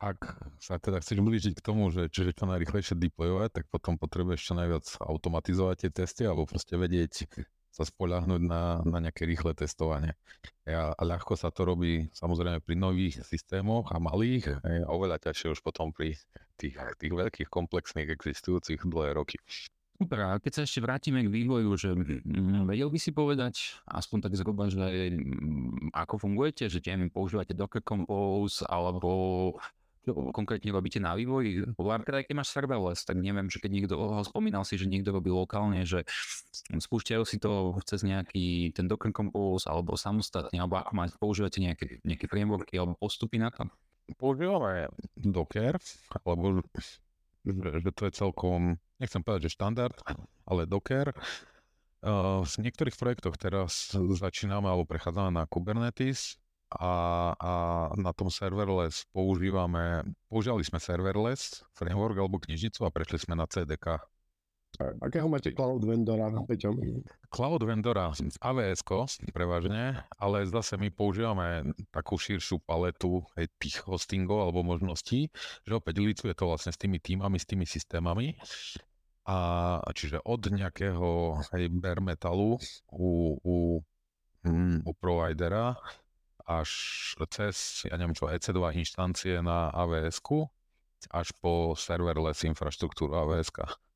[0.00, 0.18] ak
[0.64, 4.54] sa teda chceš blížiť k tomu, že čiže čo najrychlejšie deployovať, tak potom potrebuješ čo
[4.56, 7.28] najviac automatizovať tie testy alebo proste vedieť
[7.70, 10.18] sa spoľahnúť na, na nejaké rýchle testovanie.
[10.66, 15.54] A, a ľahko sa to robí samozrejme pri nových systémoch a malých a oveľa ťažšie
[15.54, 16.18] už potom pri
[16.58, 19.38] tých, tých veľkých komplexných existujúcich dlhé roky.
[20.00, 24.18] Super, a keď sa ešte vrátime k vývoju, že mm, vedel by si povedať, aspoň
[24.24, 29.10] tak zhruba, že mm, ako fungujete, že neviem, používate Docker Compose, alebo
[30.00, 31.68] čo konkrétne robíte na vývoji.
[31.76, 35.84] Teda keď máš serverless, tak neviem, že keď niekto, spomínal si, že niekto robí lokálne,
[35.84, 36.08] že
[36.72, 42.00] spúšťajú si to cez nejaký ten Docker Compose, alebo samostatne, alebo ako máte, používate nejaké,
[42.08, 43.68] nejaké frameworky alebo postupy na to?
[44.16, 45.76] Používame Docker,
[46.24, 46.64] alebo
[47.44, 49.96] že, že to je celkom, nechcem povedať, že štandard,
[50.44, 51.12] ale Docker.
[52.44, 56.40] V niektorých projektoch teraz začíname alebo prechádzame na Kubernetes
[56.72, 56.92] a,
[57.36, 57.52] a
[57.98, 64.00] na tom serverless používame, používali sme serverless framework alebo knižnicu a prešli sme na CDK
[64.78, 66.72] Akého máte cloud vendora, Peťo?
[67.28, 68.80] Cloud vendora AWS
[69.28, 75.28] prevažne, ale zase my používame takú širšiu paletu aj tých hostingov alebo možností,
[75.68, 78.40] že opäť licuje to vlastne s tými týmami, s tými systémami.
[79.28, 82.56] A čiže od nejakého hej, bare metalu
[82.88, 83.56] u, u,
[84.48, 85.76] mm, u providera
[86.48, 86.70] až
[87.30, 90.18] cez, ja neviem čo, EC2 inštancie na avs
[91.12, 93.89] až po serverless infraštruktúru Mm.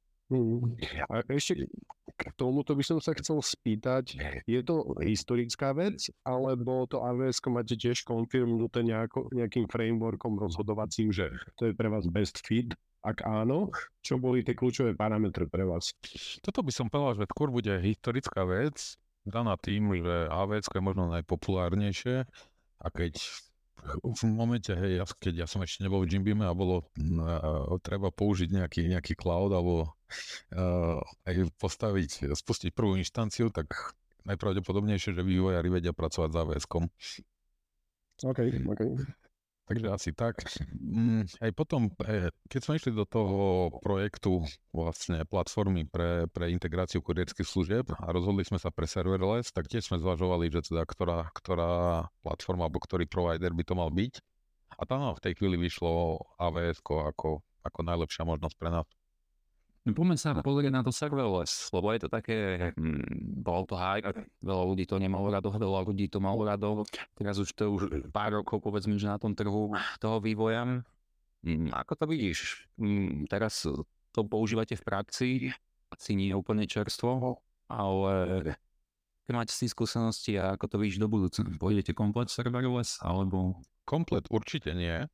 [1.10, 1.66] A ešte
[2.14, 4.14] k tomuto by som sa chcel spýtať,
[4.46, 11.34] je to historická vec, alebo to AWS máte tiež konfirmnuté nejako, nejakým frameworkom rozhodovacím, že
[11.58, 12.70] to je pre vás best fit?
[13.04, 13.68] Ak áno,
[14.00, 15.92] čo boli tie kľúčové parametre pre vás?
[16.40, 18.96] Toto by som povedal, že skôr bude historická vec,
[19.28, 22.24] daná tým, že AWS je možno najpopulárnejšie
[22.80, 23.20] a keď
[24.02, 28.08] v momente, hej, ja, keď ja som ešte nebol v Jimbeame a bolo uh, treba
[28.08, 29.92] použiť nejaký, nejaký cloud alebo
[30.54, 36.84] uh, aj postaviť, spustiť prvú inštanciu, tak najpravdepodobnejšie, že vývojári vedia pracovať s AWS-kom.
[38.24, 38.40] OK,
[38.72, 38.80] OK.
[39.64, 40.44] Takže asi tak.
[40.76, 44.44] Mm, aj potom, eh, keď sme išli do toho projektu
[44.76, 49.88] vlastne platformy pre, pre integráciu kurierských služieb a rozhodli sme sa pre serverless, tak tiež
[49.88, 54.20] sme zvažovali, že teda ktorá, ktorá platforma alebo ktorý provider by to mal byť.
[54.76, 58.86] A tam v tej chvíli vyšlo AWS ako, ako najlepšia možnosť pre nás.
[59.84, 63.04] No poďme sa pozrieť na to serverless, lebo je to také, hm,
[63.44, 67.52] bol to hype, veľa ľudí to nemalo rado, veľa ľudí to malo rado, teraz už
[67.52, 70.80] to už pár rokov povedzme, že na tom trhu toho vývoja.
[71.44, 72.64] Hm, ako to vidíš?
[72.80, 73.68] Hm, teraz
[74.16, 75.30] to používate v praxi,
[75.92, 78.56] asi nie úplne čerstvo, ale
[79.28, 83.60] máte si skúsenosti a ako to vidíš do budúcna, pôjdete komplet serverless, alebo...
[83.84, 85.04] Komplet určite nie,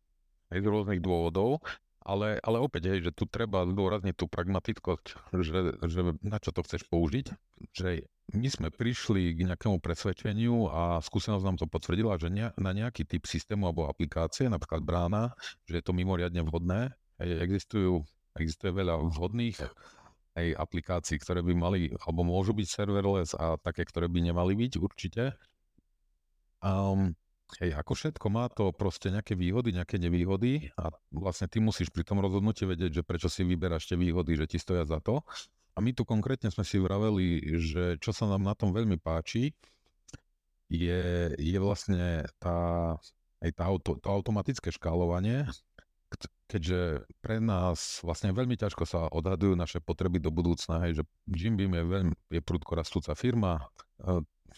[0.55, 1.59] aj z rôznych dôvodov.
[2.01, 6.65] Ale, ale opäť, hej, že tu treba zdôrazniť tú pragmatickosť, že, že na čo to
[6.65, 7.37] chceš použiť.
[7.77, 12.73] Že my sme prišli k nejakému presvedčeniu a skúsenosť nám to potvrdila, že ne, na
[12.73, 15.37] nejaký typ systému alebo aplikácie, napríklad brána,
[15.69, 16.97] že je to mimoriadne vhodné.
[17.21, 18.01] Existujú,
[18.33, 19.61] existuje veľa vhodných
[20.41, 24.73] aj aplikácií, ktoré by mali, alebo môžu byť serverless a také, ktoré by nemali byť
[24.81, 25.37] určite.
[26.65, 27.13] Um,
[27.59, 32.07] Hej, ako všetko má to proste nejaké výhody, nejaké nevýhody a vlastne ty musíš pri
[32.07, 35.27] tom rozhodnutí vedieť, že prečo si vyberáš tie výhody, že ti stoja za to.
[35.75, 39.51] A my tu konkrétne sme si vraveli, že čo sa nám na tom veľmi páči,
[40.71, 42.95] je, je vlastne tá,
[43.43, 45.51] aj tá auto, to automatické škálovanie,
[46.47, 51.55] keďže pre nás vlastne veľmi ťažko sa odhadujú naše potreby do budúcna, hej, že Jim
[51.59, 53.63] Beam je veľmi je prudko rastúca firma,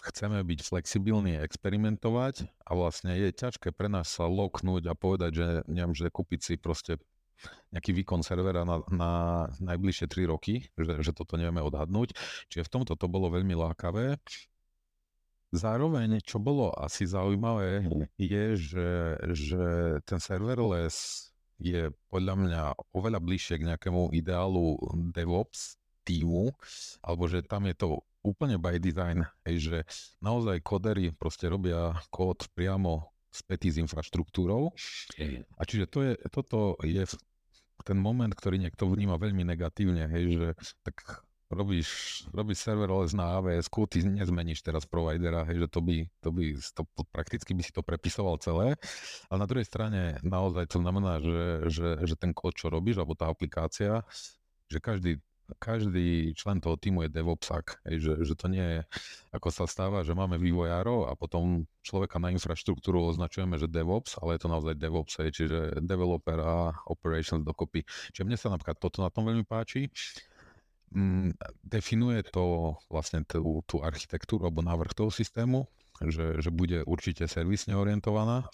[0.00, 5.46] chceme byť flexibilní, experimentovať a vlastne je ťažké pre nás sa loknúť a povedať, že
[5.68, 6.96] neviem, že kúpiť si proste
[7.74, 9.12] nejaký výkon servera na, na
[9.58, 12.14] najbližšie 3 roky, že, že toto nevieme odhadnúť.
[12.46, 14.16] Čiže v tomto to bolo veľmi lákavé.
[15.52, 17.84] Zároveň, čo bolo asi zaujímavé,
[18.16, 18.90] je, že,
[19.36, 19.64] že
[20.08, 21.28] ten serverless
[21.60, 22.62] je podľa mňa
[22.96, 24.80] oveľa bližšie k nejakému ideálu
[25.12, 26.50] DevOps týmu,
[27.04, 29.76] alebo že tam je to úplne by design, hej, že
[30.22, 34.70] naozaj kodery proste robia kód priamo spätý s infraštruktúrou.
[35.58, 37.02] A čiže to je, toto je
[37.82, 40.48] ten moment, ktorý niekto vníma veľmi negatívne, hej, že
[40.86, 46.28] tak robíš, robíš serverless na AWS, ty nezmeníš teraz providera, hej, že to by, to
[46.32, 46.82] by to,
[47.12, 48.78] prakticky by si to prepisoval celé.
[49.28, 53.12] Ale na druhej strane naozaj to znamená, že, že, že ten kód, čo robíš, alebo
[53.18, 54.06] tá aplikácia,
[54.70, 55.20] že každý
[55.58, 58.80] každý člen toho týmu je DevOpsak, hej, že, že to nie je,
[59.32, 64.36] ako sa stáva, že máme vývojárov a potom človeka na infraštruktúru označujeme, že DevOps, ale
[64.36, 67.82] je to naozaj DevOps, čiže developer a operations dokopy.
[68.12, 69.88] Čiže mne sa napríklad toto na tom veľmi páči.
[70.92, 71.32] Mm,
[71.64, 75.64] definuje to vlastne tú, tú architektúru alebo návrh toho systému,
[76.04, 78.44] že, že bude určite servisne orientovaná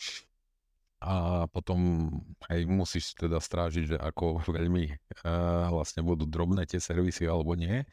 [0.99, 2.11] a potom
[2.51, 7.87] aj musíš teda strážiť, že ako veľmi uh, vlastne budú drobné tie servisy alebo nie,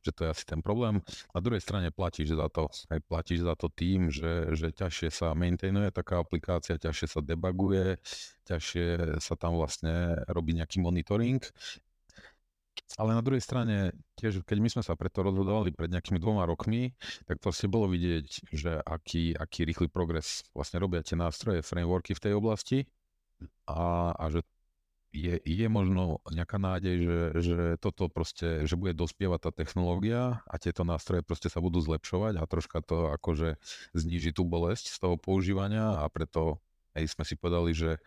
[0.00, 0.98] že to je asi ten problém.
[1.30, 5.36] Na druhej strane platíš za to, aj platíš za to tým, že, že ťažšie sa
[5.36, 8.00] maintainuje taká aplikácia, ťažšie sa debaguje,
[8.48, 11.44] ťažšie sa tam vlastne robí nejaký monitoring,
[12.98, 16.92] ale na druhej strane, tiež keď my sme sa preto rozhodovali pred nejakými dvoma rokmi,
[17.24, 22.22] tak proste bolo vidieť, že aký, aký rýchly progres vlastne robia tie nástroje, frameworky v
[22.22, 22.78] tej oblasti.
[23.64, 24.44] A, a že
[25.10, 30.54] je, je možno nejaká nádej, že, že toto proste, že bude dospievať tá technológia a
[30.54, 33.58] tieto nástroje proste sa budú zlepšovať a troška to akože
[33.90, 38.02] zníži tú bolesť z toho používania a preto Hej, sme si povedali, že,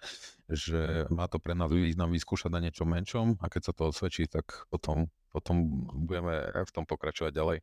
[0.51, 4.27] že má to pre nás význam vyskúšať na niečo menšom a keď sa to osvedčí,
[4.27, 7.57] tak potom, potom budeme v tom pokračovať ďalej.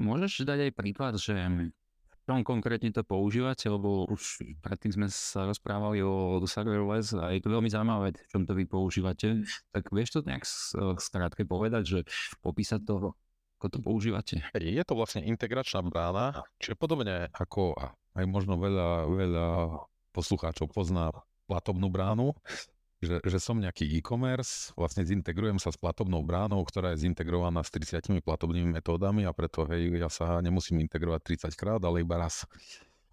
[0.00, 1.34] Môžeš dať aj príklad, že
[2.28, 7.48] čom konkrétne to používate, lebo už predtým sme sa rozprávali o serverless a je to
[7.48, 9.48] veľmi zaujímavé, v čom to vy používate.
[9.72, 10.44] Tak vieš to nejak
[11.00, 11.98] skrátke povedať, že
[12.44, 13.16] popísať to,
[13.56, 14.44] ako to používate?
[14.56, 17.76] Je to vlastne integračná brána, čiže podobne ako
[18.12, 19.48] aj možno veľa, veľa
[20.12, 21.08] poslucháčov pozná
[21.48, 22.36] platobnú bránu,
[22.98, 27.70] že, že som nejaký e-commerce, vlastne zintegrujem sa s platobnou bránou, ktorá je zintegrovaná s
[27.70, 32.42] 30 platobnými metódami a preto hej, ja sa nemusím integrovať 30 krát, ale iba raz.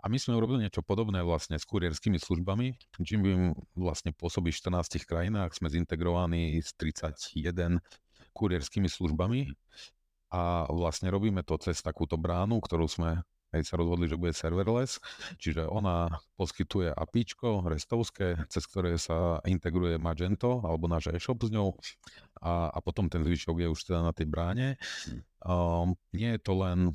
[0.01, 2.77] A my sme urobili niečo podobné vlastne s kurierskými službami.
[3.01, 7.81] Jim vlastne pôsobí v 14 krajinách, sme zintegrovaní s 31
[8.37, 9.49] kurierskými službami
[10.29, 13.25] a vlastne robíme to cez takúto bránu, ktorú sme
[13.55, 14.99] aj sa rozhodli, že bude serverless,
[15.39, 21.73] čiže ona poskytuje APIčko restovské, cez ktoré sa integruje Magento alebo náš e-shop s ňou
[22.43, 24.67] a, a potom ten zvyšok je už teda na tej bráne.
[25.41, 26.93] Um, nie je to len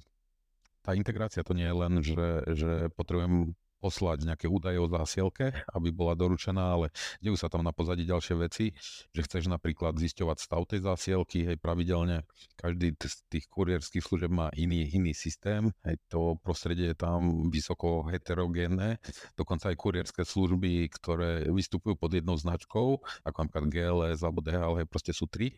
[0.81, 5.89] tá integrácia to nie je len, že, že potrebujem poslať nejaké údaje o zásielke, aby
[5.89, 6.93] bola doručená, ale
[7.24, 8.76] dejú sa tam na pozadí ďalšie veci,
[9.11, 12.28] že chceš napríklad zisťovať stav tej zásielky, hej, pravidelne
[12.61, 18.05] každý z tých kurierských služeb má iný, iný systém, hej, to prostredie je tam vysoko
[18.12, 19.01] heterogénne,
[19.35, 24.87] dokonca aj kurierské služby, ktoré vystupujú pod jednou značkou, ako napríklad GLS alebo DHL, hej,
[24.87, 25.57] proste sú tri,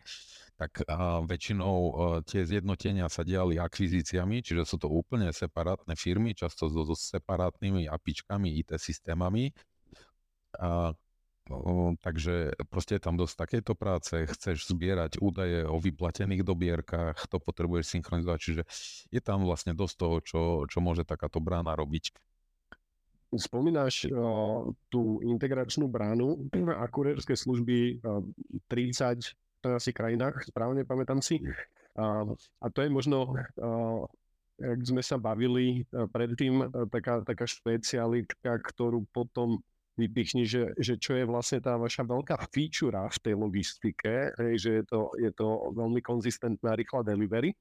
[0.53, 1.91] tak a väčšinou a,
[2.21, 7.89] tie zjednotenia sa diali akvizíciami, čiže sú to úplne separátne firmy, často so, so separátnymi
[7.89, 9.49] APIčkami, IT systémami.
[10.61, 10.93] A,
[11.49, 17.97] o, takže proste tam dosť takéto práce, chceš zbierať údaje o vyplatených dobierkach, to potrebuješ
[17.97, 18.63] synchronizovať, čiže
[19.09, 22.13] je tam vlastne dosť toho, čo, čo môže takáto brána robiť.
[23.33, 28.21] Spomínaš uh, tú integračnú bránu a kurierské služby uh,
[28.69, 29.33] 30
[29.71, 31.39] asi krajinách, správne pamätám si.
[31.95, 32.27] A,
[32.59, 33.39] a to je možno, a,
[34.59, 41.25] ak sme sa bavili predtým, taká, taká špecialika, ktorú potom vypichni, že, že čo je
[41.25, 46.73] vlastne tá vaša veľká feature v tej logistike, že je to, je to veľmi konzistentná
[46.73, 47.53] rýchla delivery.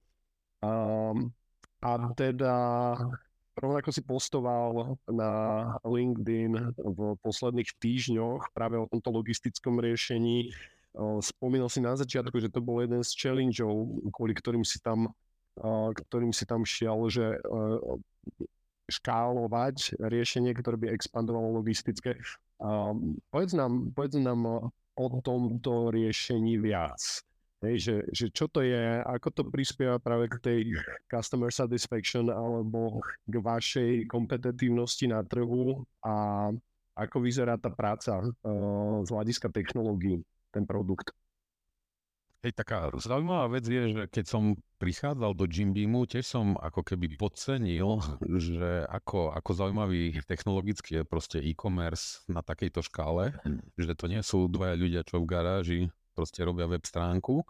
[0.65, 1.13] A,
[1.85, 2.55] a teda
[3.53, 5.31] rovnako si postoval na
[5.85, 10.57] LinkedIn v posledných týždňoch práve o tomto logistickom riešení
[11.25, 15.09] Spomínal si na začiatku, že to bol jeden z challengeov, kvôli ktorým si tam,
[15.97, 17.41] ktorým si tam šiel, že
[18.93, 22.21] škálovať riešenie, ktoré by expandovalo logistické.
[23.33, 27.01] Povedz nám, povedz nám o tomto riešení viac.
[27.63, 30.61] Hej, že, že čo to je, ako to prispieva práve k tej
[31.07, 36.51] customer satisfaction alebo k vašej kompetitívnosti na trhu a
[36.99, 41.17] ako vyzerá tá práca uh, z hľadiska technológií ten produkt.
[42.43, 47.15] Hej, taká zaujímavá vec je, že keď som prichádzal do Jimbeamu, tiež som ako keby
[47.15, 48.03] podcenil,
[48.51, 53.31] že ako, ako zaujímavý technologicky je proste e-commerce na takejto škále,
[53.79, 55.81] že to nie sú dvaja ľudia, čo v garáži
[56.19, 57.47] proste robia web stránku.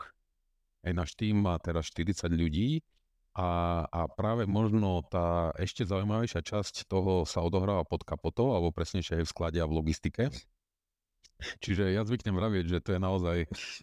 [0.85, 2.85] Aj náš tým má teraz 40 ľudí
[3.33, 9.23] a, a práve možno tá ešte zaujímavejšia časť toho sa odohráva pod kapotou, alebo presnejšie
[9.23, 10.29] aj v sklade a v logistike.
[11.63, 13.39] Čiže ja zvyknem vraviť, že to je naozaj,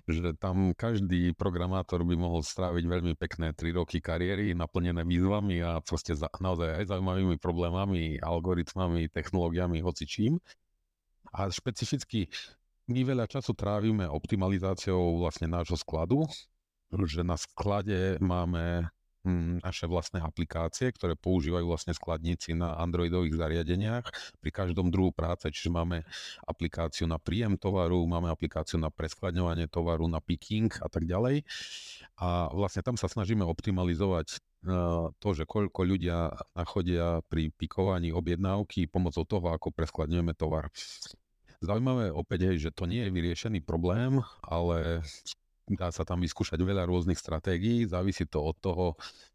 [0.08, 5.84] že tam každý programátor by mohol stráviť veľmi pekné 3 roky kariéry naplnené výzvami a
[5.84, 10.40] proste za, naozaj aj zaujímavými problémami, algoritmami, technológiami, hocičím.
[11.36, 12.26] A špecificky
[12.90, 16.26] my veľa času trávime optimalizáciou vlastne nášho skladu,
[17.06, 18.90] že na sklade máme
[19.60, 24.06] naše vlastné aplikácie, ktoré používajú vlastne skladníci na androidových zariadeniach
[24.40, 26.08] pri každom druhu práce, čiže máme
[26.48, 31.44] aplikáciu na príjem tovaru, máme aplikáciu na preskladňovanie tovaru, na picking a tak ďalej.
[32.20, 34.40] A vlastne tam sa snažíme optimalizovať eh,
[35.12, 40.72] to, že koľko ľudia nachodia pri pikovaní objednávky pomocou toho, ako preskladňujeme tovar.
[41.60, 45.04] Zaujímavé opäť je, že to nie je vyriešený problém, ale
[45.70, 48.86] Dá sa tam vyskúšať veľa rôznych stratégií, závisí to od toho,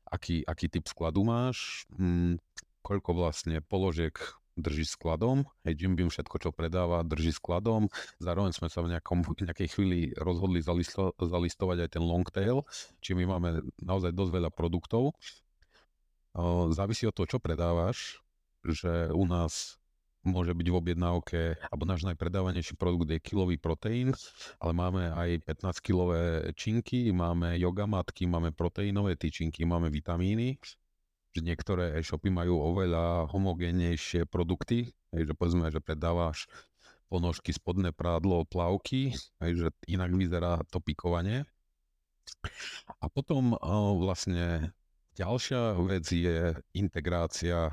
[0.03, 2.43] aký, aký typ skladu máš, mm,
[2.83, 4.19] koľko vlastne položiek
[4.55, 5.47] drží skladom.
[5.67, 7.91] Hej, Jim Beam všetko, čo predáva, drží skladom.
[8.23, 12.63] Zároveň sme sa v nejakom, nejakej chvíli rozhodli zalisto, zalistovať aj ten long tail,
[13.03, 15.15] či my máme naozaj dosť veľa produktov.
[16.75, 18.23] Závisí od toho, čo predávaš,
[18.63, 19.79] že u nás
[20.25, 24.17] môže byť v objednávke, alebo náš najpredávanejší produkt je kilový proteín,
[24.59, 30.57] ale máme aj 15-kilové činky, máme jogamatky, máme proteínové tyčinky, máme vitamíny,
[31.35, 36.49] že niektoré e-shopy majú oveľa homogénnejšie produkty, že povedzme, že predávaš
[37.13, 41.45] ponožky, spodné prádlo, plavky, že inak vyzerá to pikovanie.
[42.99, 43.55] A potom
[44.01, 44.73] vlastne
[45.15, 47.71] ďalšia vec je integrácia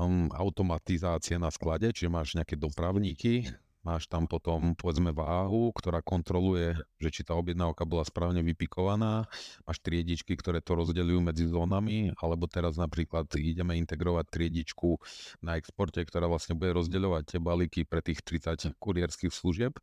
[0.00, 3.52] um, automatizácie na sklade, čiže máš nejaké dopravníky,
[3.84, 9.28] máš tam potom povedzme váhu, ktorá kontroluje, že či tá objednávka bola správne vypikovaná,
[9.64, 15.00] máš triedičky, ktoré to rozdeľujú medzi zónami, alebo teraz napríklad ideme integrovať triedičku
[15.44, 19.76] na exporte, ktorá vlastne bude rozdeľovať tie balíky pre tých 30 kurierských služieb.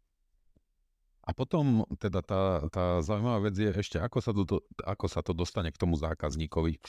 [1.28, 5.36] A potom teda tá, tá zaujímavá vec je ešte, ako sa, to, ako sa to
[5.36, 6.80] dostane k tomu zákazníkovi.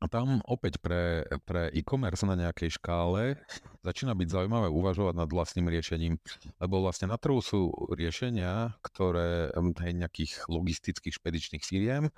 [0.00, 3.36] A tam opäť pre, pre e-commerce na nejakej škále
[3.84, 6.16] začína byť zaujímavé uvažovať nad vlastným riešením,
[6.56, 12.08] lebo vlastne na trhu sú riešenia, ktoré hej, nejakých logistických špedičných firiem,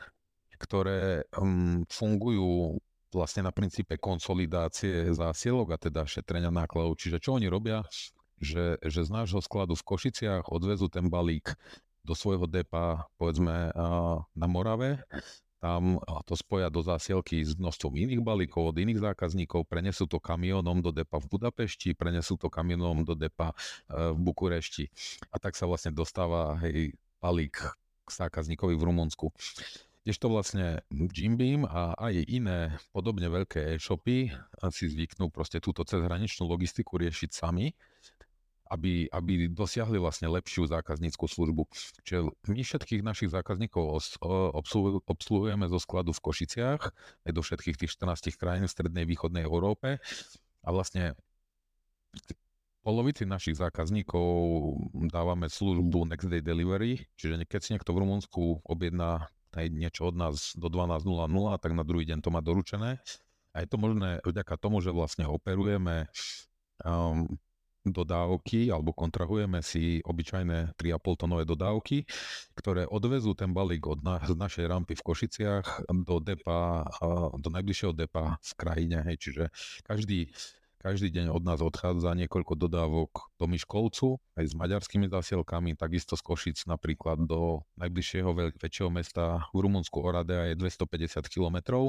[0.62, 2.78] ktoré um, fungujú
[3.11, 7.03] vlastne na princípe konsolidácie zásielok a teda šetrenia nákladov.
[7.03, 7.83] Čiže čo oni robia?
[8.39, 11.51] Že, že z nášho skladu v Košiciach odvezú ten balík
[12.03, 13.70] do svojho depa, povedzme,
[14.35, 15.03] na Morave
[15.62, 20.82] tam to spoja do zásielky s množstvom iných balíkov od iných zákazníkov, prenesú to kamionom
[20.82, 23.54] do depa v Budapešti, prenesú to kamionom do depa
[23.86, 24.90] e, v Bukurešti.
[25.30, 27.62] A tak sa vlastne dostáva hej, balík
[28.02, 29.30] k zákazníkovi v Rumunsku.
[30.18, 34.34] to vlastne Jim Beam a aj iné podobne veľké e-shopy
[34.74, 37.70] si zvyknú proste túto cezhraničnú logistiku riešiť sami
[38.73, 41.68] aby, aby dosiahli vlastne lepšiu zákazníckú službu.
[42.09, 44.01] Čiže my všetkých našich zákazníkov
[45.05, 46.83] obsluhujeme zo skladu v Košiciach,
[47.29, 50.01] aj do všetkých tých 14 krajín v strednej východnej Európe
[50.64, 51.12] a vlastne
[52.81, 54.27] polovici našich zákazníkov
[55.12, 60.16] dávame službu Next Day Delivery, čiže keď si niekto v Rumunsku objedná aj niečo od
[60.16, 61.05] nás do 12.00,
[61.61, 63.05] tak na druhý deň to má doručené.
[63.53, 66.09] A je to možné vďaka tomu, že vlastne operujeme
[66.81, 67.29] um,
[67.83, 72.07] dodávky alebo kontrahujeme si obyčajné 3,5 tonové dodávky,
[72.55, 76.87] ktoré odvezú ten balík od na, z našej rampy v Košiciach do depa,
[77.37, 79.03] do najbližšieho depa v krajine.
[79.11, 79.16] Hej.
[79.18, 79.45] Čiže
[79.83, 80.30] každý
[80.83, 86.22] každý deň od nás odchádza niekoľko dodávok do Myškolcu, aj s maďarskými zasielkami, takisto z
[86.26, 91.87] Košic napríklad do najbližšieho väčšieho mesta v Rumunsku Oradea je 250 km,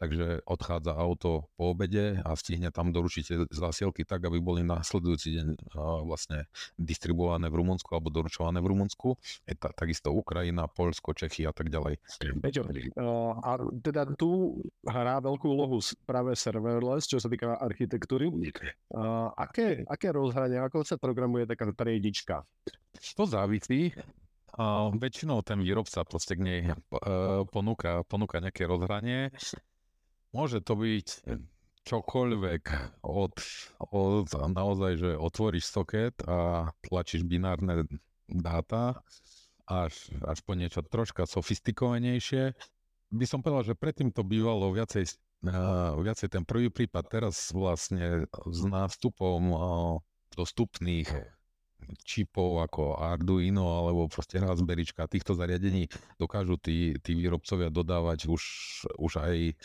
[0.00, 5.48] takže odchádza auto po obede a stihne tam doručiť zasielky tak, aby boli následujúci deň
[6.08, 6.48] vlastne
[6.80, 9.18] distribuované v Rumunsku alebo doručované v Rumunsku.
[9.44, 11.98] Je ta, takisto Ukrajina, Polsko, Čechy a tak ďalej.
[12.40, 12.64] Peťo,
[13.44, 13.50] a
[13.82, 18.29] teda tu hrá veľkú úlohu práve serverless, čo sa týka architektúry
[18.90, 22.46] Uh, aké, aké rozhranie, ako sa programuje taká triedička?
[23.18, 23.94] To závisí.
[24.58, 29.30] Uh, väčšinou ten výrobca proste k nej uh, ponúka, ponúka nejaké rozhranie.
[30.34, 31.26] Môže to byť
[31.86, 32.62] čokoľvek
[33.02, 33.34] od,
[33.90, 37.88] od naozaj, že otvoríš soket a tlačíš binárne
[38.28, 39.00] dáta
[39.66, 42.54] až, až po niečo troška sofistikovanejšie.
[43.10, 45.08] By som povedal, že predtým to bývalo viacej
[46.00, 49.40] viacej ten prvý prípad teraz vlastne s nástupom
[50.36, 51.08] dostupných
[52.04, 55.88] čipov ako Arduino alebo proste Raspberryčka týchto zariadení
[56.20, 58.42] dokážu tí, tí výrobcovia dodávať už,
[59.00, 59.56] už aj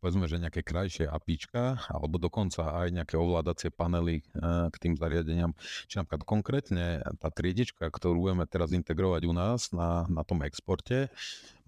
[0.00, 4.24] povedzme, že nejaké krajšie APIčka, alebo dokonca aj nejaké ovládacie panely
[4.72, 5.52] k tým zariadeniam.
[5.86, 6.86] Čiže napríklad konkrétne
[7.20, 11.12] tá triedička, ktorú budeme teraz integrovať u nás na, na tom exporte,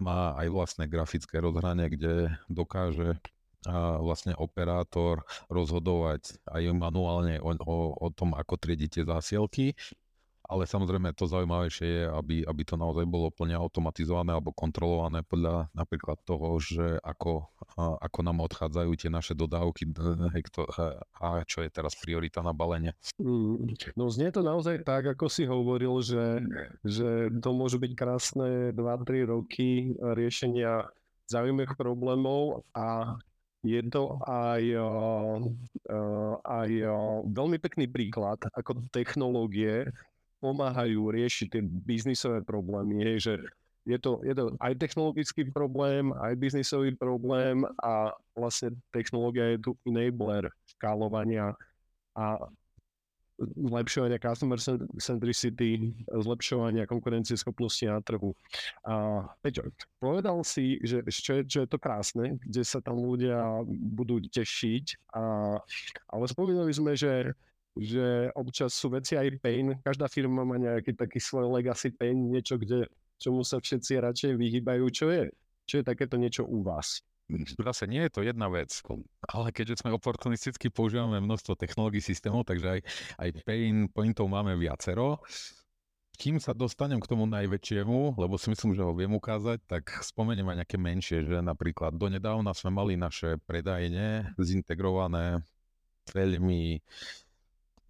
[0.01, 3.21] má aj vlastné grafické rozhranie, kde dokáže
[4.03, 9.75] vlastne operátor rozhodovať aj manuálne o, o, o tom, ako triedite zásielky
[10.43, 15.71] ale samozrejme to zaujímavejšie je, aby, aby to naozaj bolo plne automatizované alebo kontrolované podľa
[15.71, 17.47] napríklad toho, že ako,
[17.79, 19.87] ako nám odchádzajú tie naše dodávky
[21.17, 22.91] a čo je teraz priorita na balenie.
[23.17, 26.43] Mm, no znie to naozaj tak, ako si hovoril, že,
[26.83, 30.91] že to môžu byť krásne 2-3 roky riešenia
[31.31, 33.15] zaujímavých problémov a
[33.63, 34.63] je to aj,
[36.43, 36.69] aj
[37.31, 39.87] veľmi pekný príklad, ako technológie
[40.43, 43.33] pomáhajú riešiť tie biznisové problémy, hej, že
[43.87, 49.71] je to, je to aj technologický problém, aj biznisový problém a vlastne technológia je tu
[49.87, 51.55] enabler škálovania
[52.15, 52.39] a
[53.53, 54.59] zlepšovania customer
[54.99, 58.33] centricity, zlepšovania konkurencieschopnosti na trhu.
[58.87, 59.69] A Peťo,
[59.99, 65.13] povedal si, že čo je, čo je to krásne, kde sa tam ľudia budú tešiť,
[65.13, 65.21] a,
[66.11, 67.35] ale spomínali sme, že
[67.73, 69.73] že občas sú veci aj pain.
[69.81, 72.85] Každá firma má nejaký taký svoj legacy pain, niečo, kde,
[73.17, 74.85] čomu sa všetci radšej vyhýbajú.
[74.93, 75.33] Čo je,
[75.65, 77.01] čo je takéto niečo u vás?
[77.55, 78.69] Zase nie je to jedna vec,
[79.31, 82.79] ale keďže sme oportunisticky používame množstvo technológií systémov, takže aj,
[83.19, 85.23] aj pain pointov máme viacero.
[86.13, 90.45] Kým sa dostanem k tomu najväčšiemu, lebo si myslím, že ho viem ukázať, tak spomeniem
[90.45, 95.41] aj nejaké menšie, že napríklad donedávna sme mali naše predajne zintegrované
[96.13, 96.83] veľmi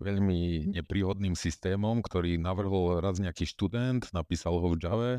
[0.03, 5.13] veľmi nepríhodným systémom, ktorý navrhol raz nejaký študent, napísal ho v Java,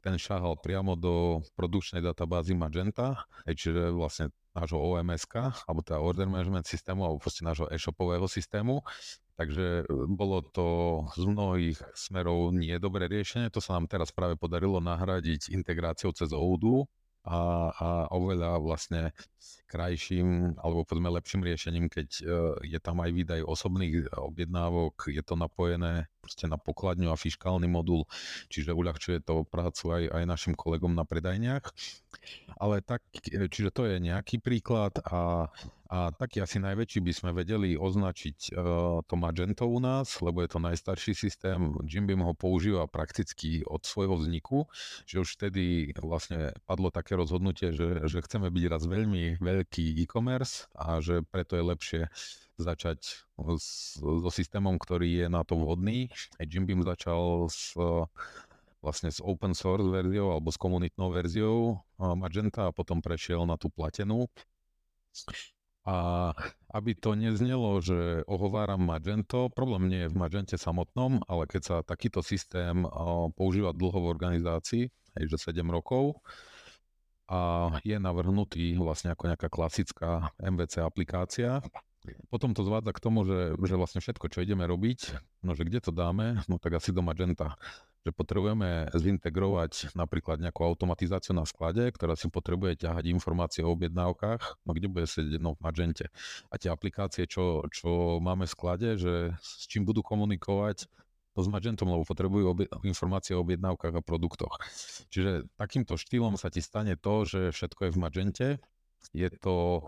[0.00, 5.26] ten šahal priamo do produkčnej databázy Magenta, čiže vlastne nášho OMS,
[5.66, 8.80] alebo teda Order Management systému, alebo proste nášho e-shopového systému.
[9.34, 9.84] Takže e,
[10.14, 10.66] bolo to
[11.18, 13.50] z mnohých smerov nie dobré riešenie.
[13.50, 16.86] To sa nám teraz práve podarilo nahradiť integráciou cez Odoo,
[17.24, 19.16] a, a oveľa vlastne
[19.64, 22.28] krajším alebo povedzme lepším riešením, keď uh,
[22.60, 28.04] je tam aj výdaj osobných objednávok, je to napojené proste na pokladňu a fiskálny modul,
[28.48, 31.68] čiže uľahčuje to prácu aj, aj našim kolegom na predajniach.
[32.56, 35.52] Ale tak, čiže to je nejaký príklad a
[35.90, 40.48] a taký asi najväčší by sme vedeli označiť uh, to Magento u nás, lebo je
[40.48, 41.76] to najstarší systém.
[41.84, 44.64] Jim Beam ho používa prakticky od svojho vzniku,
[45.04, 50.72] že už vtedy vlastne padlo také rozhodnutie, že, že chceme byť raz veľmi veľký e-commerce
[50.72, 52.02] a že preto je lepšie
[52.56, 53.26] začať
[53.58, 56.08] s, so systémom, ktorý je na to vhodný.
[56.38, 57.76] Aj Jim Beam začal s
[58.84, 63.72] vlastne s open source verziou alebo s komunitnou verziou Magenta a potom prešiel na tú
[63.72, 64.28] platenú.
[65.84, 66.32] A
[66.72, 71.76] aby to neznelo, že ohováram Magento, problém nie je v Magente samotnom, ale keď sa
[71.84, 72.88] takýto systém
[73.36, 74.84] používa dlho v organizácii,
[75.20, 76.18] aj že 7 rokov,
[77.24, 81.64] a je navrhnutý vlastne ako nejaká klasická MVC aplikácia,
[82.28, 85.80] potom to zvádza k tomu, že, že vlastne všetko, čo ideme robiť, no že kde
[85.80, 87.56] to dáme, no tak asi do Magenta
[88.04, 94.60] že potrebujeme zintegrovať napríklad nejakú automatizáciu na sklade, ktorá si potrebuje ťahať informácie o objednávkach,
[94.68, 96.12] no kde bude sedieť no, v Magente.
[96.52, 100.84] A tie aplikácie, čo, čo máme v sklade, že s čím budú komunikovať,
[101.34, 104.54] to s Magentom, lebo potrebujú obje- informácie o objednávkach a produktoch.
[105.10, 108.48] Čiže takýmto štýlom sa ti stane to, že všetko je v Magente.
[109.10, 109.82] Je to,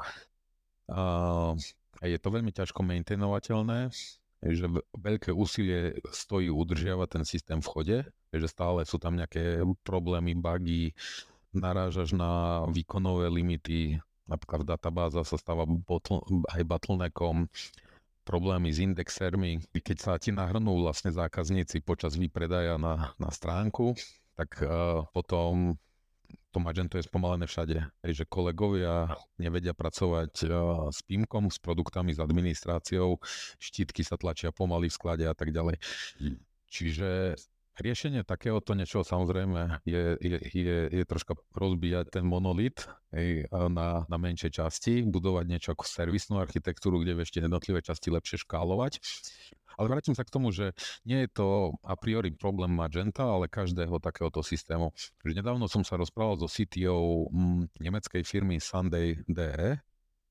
[0.91, 1.55] uh,
[2.03, 3.95] je to veľmi ťažko maintainovateľné,
[4.45, 7.99] že veľké úsilie stojí udržiavať ten systém v chode,
[8.35, 10.93] že stále sú tam nejaké problémy, bugy,
[11.57, 13.97] narážaš na výkonové limity,
[14.29, 15.65] napríklad databáza sa stáva
[16.53, 17.49] aj bottleneckom,
[18.27, 23.95] problémy s indexermi, keď sa ti nahrnú vlastne zákazníci počas výpredaja na, na stránku,
[24.35, 25.79] tak uh, potom
[26.57, 27.85] to Magento je spomalené všade.
[28.01, 33.21] Hej, že kolegovia nevedia pracovať uh, s PIMkom, s produktami, s administráciou,
[33.61, 35.77] štítky sa tlačia pomaly v sklade a tak ďalej.
[36.73, 37.37] Čiže
[37.81, 44.17] riešenie takéhoto niečoho samozrejme je, je, je, je troška rozbíjať ten monolit hej, na, na
[44.17, 49.01] menšej časti, budovať niečo ako servisnú architektúru, kde ešte jednotlivé časti lepšie škálovať.
[49.77, 50.73] Ale vrátim sa k tomu, že
[51.05, 54.97] nie je to a priori problém Magenta, ale každého takéhoto systému.
[55.21, 59.77] Že nedávno som sa rozprával so CTO mm, nemeckej firmy Sunday DE,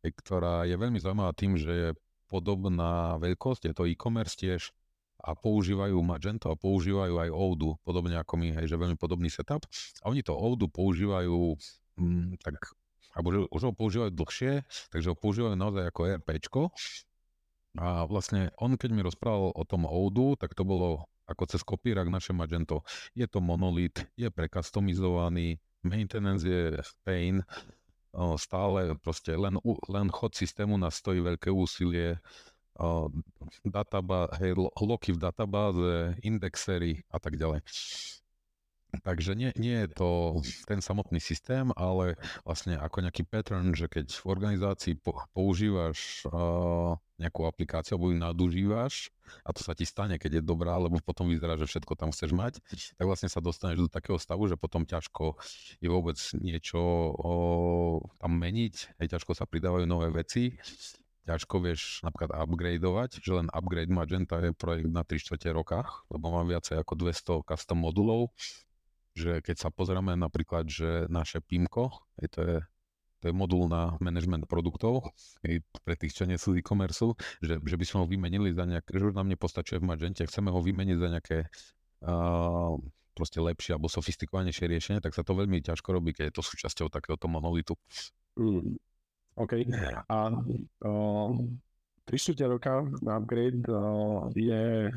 [0.02, 1.90] ktorá je veľmi zaujímavá tým, že je
[2.26, 4.74] podobná veľkosť, je to e-commerce tiež,
[5.26, 9.66] a používajú Magento a používajú aj Odoo, podobne ako my, hej, že veľmi podobný setup.
[10.06, 11.58] A oni to Odoo používajú
[11.98, 12.62] mm, tak,
[13.18, 14.62] alebo už ho používajú dlhšie,
[14.94, 16.62] takže ho používajú naozaj ako RPčko
[17.76, 22.08] a vlastne on, keď mi rozprával o tom Oudu, tak to bolo ako cez kopírak
[22.08, 22.86] naše Magento.
[23.18, 27.44] Je to monolit, je prekastomizovaný, maintenance je pain,
[28.40, 29.60] stále proste len,
[29.92, 32.16] len chod systému nás stojí veľké úsilie,
[33.64, 37.64] databá, hej, loky v databáze, indexery a tak ďalej.
[39.04, 40.10] Takže nie, nie je to
[40.70, 42.16] ten samotný systém, ale
[42.48, 48.18] vlastne ako nejaký pattern, že keď v organizácii po, používaš uh, nejakú aplikáciu alebo ju
[48.20, 49.12] nadužívaš,
[49.44, 52.32] a to sa ti stane, keď je dobrá, lebo potom vyzerá, že všetko tam chceš
[52.32, 52.54] mať,
[52.96, 55.36] tak vlastne sa dostaneš do takého stavu, že potom ťažko
[55.82, 56.80] je vôbec niečo
[57.20, 57.34] o,
[58.22, 60.56] tam meniť, aj ťažko sa pridávajú nové veci
[61.26, 66.30] ťažko vieš napríklad upgradeovať, že len upgrade Magenta je projekt na 3 čtvrte roka, lebo
[66.30, 68.30] mám viacej ako 200 custom modulov,
[69.18, 71.90] že keď sa pozrieme napríklad, že naše PIMko,
[72.22, 72.58] je to je
[73.24, 75.10] to je modul na management produktov,
[75.42, 78.94] je pre tých, čo nie sú e-commerce, že, že by sme ho vymenili za nejaké,
[78.94, 81.38] že už nám nepostačuje v Magente, chceme ho vymeniť za nejaké
[82.06, 82.78] uh,
[83.18, 86.94] proste lepšie alebo sofistikovanejšie riešenie, tak sa to veľmi ťažko robí, keď je to súčasťou
[86.94, 87.74] takéhoto monolitu.
[88.38, 88.78] Mm.
[89.36, 89.54] OK.
[90.10, 90.18] A
[90.86, 91.30] uh,
[92.06, 94.92] 3 roka upgrade uh, je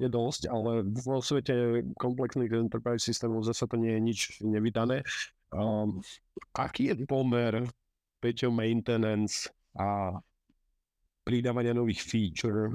[0.00, 5.04] je dosť, ale vo svete komplexných enterprise systémov zase to nie je nič nevydané.
[5.52, 6.00] Um,
[6.56, 7.68] aký je pomer
[8.16, 10.16] Peťo maintenance a
[11.20, 12.72] pridávania nových feature,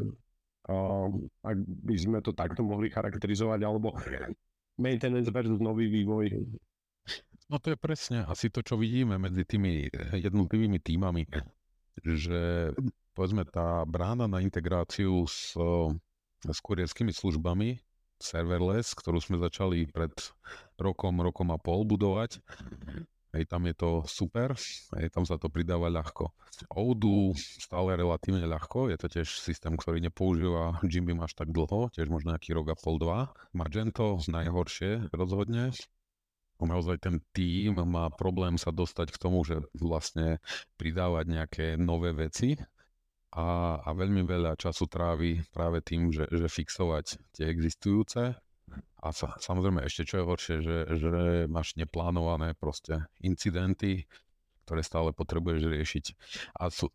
[0.69, 3.97] um, ak by sme to takto mohli charakterizovať, alebo
[4.77, 6.29] maintenance versus nový vývoj?
[7.45, 11.29] No to je presne asi to, čo vidíme medzi tými jednotlivými týmami
[12.03, 12.71] že
[13.15, 15.55] povedzme tá brána na integráciu s,
[16.43, 17.79] s kurierskými službami
[18.19, 20.11] serverless, ktorú sme začali pred
[20.79, 22.39] rokom, rokom a pol budovať.
[23.35, 24.55] Hej, tam je to super,
[24.95, 26.31] hej, tam sa to pridáva ľahko.
[26.71, 32.07] Odoo stále relatívne ľahko, je to tiež systém, ktorý nepoužíva Jimby až tak dlho, tiež
[32.07, 33.35] možno nejaký rok a pol, dva.
[33.51, 35.75] Magento najhoršie rozhodne,
[36.63, 40.39] naozaj ten tým má problém sa dostať k tomu, že vlastne
[40.79, 42.55] pridávať nejaké nové veci.
[43.35, 48.31] A, a veľmi veľa času trávi práve tým, že, že fixovať tie existujúce.
[49.03, 51.09] A sa, samozrejme ešte čo je horšie, že, že
[51.51, 54.07] máš neplánované proste incidenty,
[54.65, 56.05] ktoré stále potrebuješ riešiť.
[56.57, 56.89] A sú,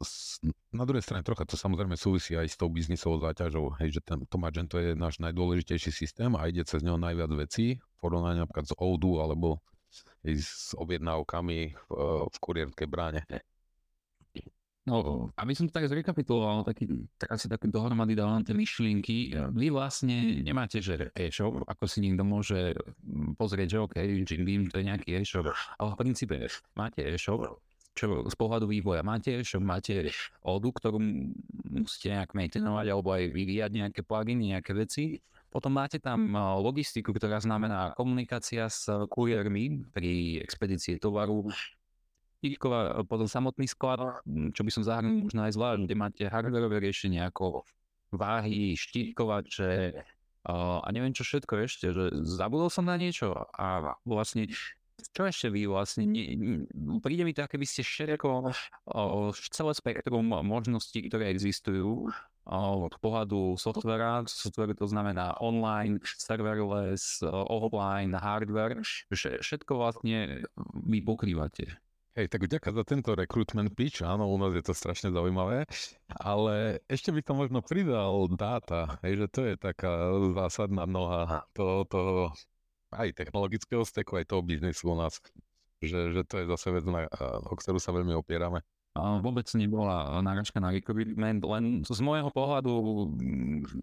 [0.75, 4.19] na druhej strane trocha to samozrejme súvisí aj s tou biznisovou záťažou, hej, že ten,
[4.67, 9.23] to je náš najdôležitejší systém a ide cez neho najviac vecí, porovnaní napríklad s Odoo
[9.23, 9.63] alebo
[10.23, 11.91] s objednávkami v,
[12.31, 13.23] v kurierskej bráne.
[14.89, 16.89] No, aby som to tak zrekapituloval, taký,
[17.21, 19.37] tak asi tak dohromady dávam tie myšlienky.
[19.53, 22.73] Vy vlastne nemáte, že e-shop, ako si niekto môže
[23.37, 27.61] pozrieť, že OK, Jim Beam to je nejaký e-shop, ale v princípe máte e-shop,
[27.93, 30.09] čo z pohľadu vývoja máte, e-shop, máte
[30.41, 30.97] odu, ktorú
[31.69, 35.21] musíte nejak maintainovať alebo aj vyvíjať nejaké pluginy, nejaké veci.
[35.51, 36.31] Potom máte tam
[36.63, 41.51] logistiku, ktorá znamená komunikácia s kuriermi pri expedícii tovaru,
[42.41, 44.25] Štítková, potom samotný sklad,
[44.57, 47.69] čo by som zahrnul možno aj zvlášť, kde máte hardwareové riešenie ako
[48.17, 49.93] váhy, štítkovače
[50.49, 54.49] a neviem čo všetko ešte, že zabudol som na niečo a vlastne
[55.13, 56.65] čo ešte vy vlastne, nie,
[57.05, 58.49] príde mi to, keby ste všetko,
[59.53, 62.09] celé spektrum možností, ktoré existujú,
[62.51, 68.81] od pohľadu softvera, software to znamená online, serverless, offline, hardware,
[69.13, 70.49] všetko vlastne
[70.89, 71.77] vy pokrývate.
[72.21, 75.65] Hej, tak vďaka za tento recruitment pitch, áno, u nás je to strašne zaujímavé,
[76.21, 81.89] ale ešte by som možno pridal dáta, hej, že to je taká zásadná noha toho,
[81.89, 82.29] toho
[82.93, 85.17] aj technologického steku, aj toho biznisu u nás,
[85.81, 87.09] že, že to je zase vec, na,
[87.49, 88.61] o ktorú sa veľmi opierame.
[89.01, 92.73] A vôbec nebola náražka na recruitment, len z môjho pohľadu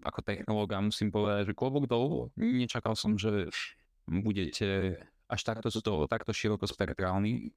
[0.06, 3.50] ako technológa musím povedať, že klobúk dolu, nečakal som, že
[4.06, 4.94] budete
[5.26, 5.74] až takto,
[6.06, 7.50] takto široko spektrálni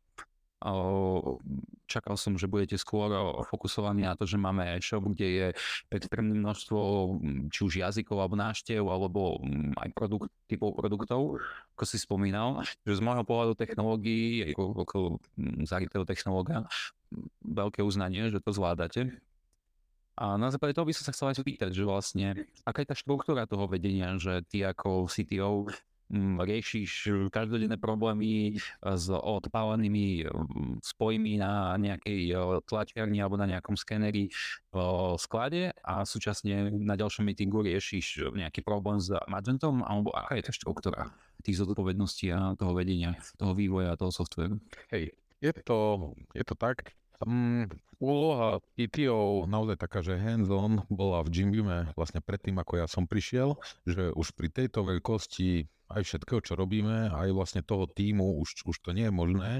[1.89, 3.09] Čakal som, že budete skôr
[3.49, 5.47] fokusovaní na to, že máme e-shop, kde je
[5.89, 6.79] extrémne množstvo
[7.49, 9.41] či už jazykov alebo návštev, alebo
[9.81, 11.41] aj produkt, typov produktov,
[11.73, 12.61] ako si spomínal.
[12.85, 14.97] Že z môjho pohľadu technológií, ako, ako
[15.65, 16.69] zarytého technológa,
[17.41, 19.17] veľké uznanie, že to zvládate.
[20.21, 22.95] A na základe toho by som sa chcel aj spýtať, že vlastne, aká je tá
[22.95, 25.65] štruktúra toho vedenia, že ty ako CTO
[26.39, 32.37] riešiš eh, každodenné problémy eh, s odpálenými mm, spojmi na nejakej eh,
[32.67, 34.29] tlačiarni alebo na nejakom skeneri
[34.71, 34.77] v
[35.19, 40.53] sklade a súčasne na ďalšom meetingu riešiš nejaký problém s Magentom alebo aká je tá
[40.55, 44.61] štruktúra tých zodpovedností a toho vedenia, toho vývoja a toho softveru?
[44.93, 45.09] Hej,
[45.41, 47.69] je to, je to tak, Um,
[48.01, 53.61] úloha ETO naozaj taká, že hands-on bola v Jimbime vlastne predtým, ako ja som prišiel,
[53.85, 58.77] že už pri tejto veľkosti aj všetkého, čo robíme, aj vlastne toho týmu už, už
[58.81, 59.51] to nie je možné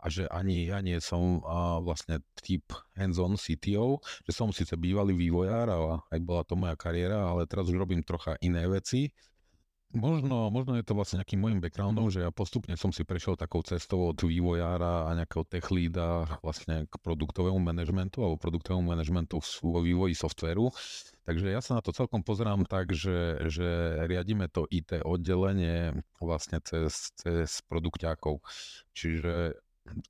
[0.00, 5.14] a že ani ja nie som a vlastne typ hands-on CTO, že som síce bývalý
[5.14, 5.76] vývojár a
[6.08, 9.12] aj bola to moja kariéra, ale teraz už robím trocha iné veci,
[9.94, 13.62] Možno, možno je to vlastne nejakým môjim backgroundom, že ja postupne som si prešiel takou
[13.62, 19.78] cestou od vývojára a nejakého tech leada vlastne k produktovému manažmentu alebo produktovému manažmentu vo
[19.78, 20.74] vývoji softvéru.
[21.24, 23.68] Takže ja sa na to celkom pozerám tak, že, že
[24.04, 28.44] riadíme to IT oddelenie vlastne cez, cez produkťákov.
[28.92, 29.56] Čiže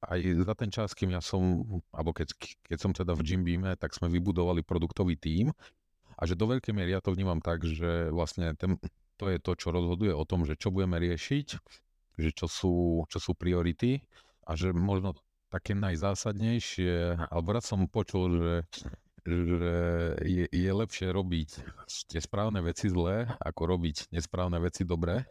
[0.07, 1.62] aj za ten čas, kým ja som,
[1.95, 2.35] alebo keď,
[2.67, 5.55] keď som teda v Jimbeame, tak sme vybudovali produktový tím
[6.19, 8.79] a že do veľkej miery ja to vnímam tak, že vlastne ten,
[9.19, 11.47] to je to, čo rozhoduje o tom, že čo budeme riešiť,
[12.19, 12.75] že čo sú,
[13.11, 14.03] čo sú priority
[14.47, 15.19] a že možno
[15.51, 18.55] také najzásadnejšie, alebo rád som počul, že,
[19.25, 19.75] že
[20.20, 21.51] je, je lepšie robiť
[22.12, 25.25] tie správne veci zlé, ako robiť nesprávne veci dobré.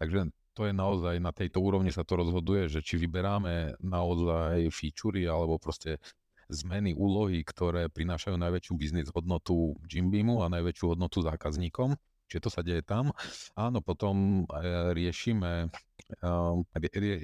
[0.00, 5.28] Takže to je naozaj na tejto úrovni sa to rozhoduje, že či vyberáme naozaj featurey
[5.28, 6.00] alebo proste
[6.48, 11.96] zmeny, úlohy, ktoré prinášajú najväčšiu biznis hodnotu Jimbeamu a najväčšiu hodnotu zákazníkom
[12.34, 13.14] Čiže to sa deje tam.
[13.54, 15.70] Áno, potom e, riešime,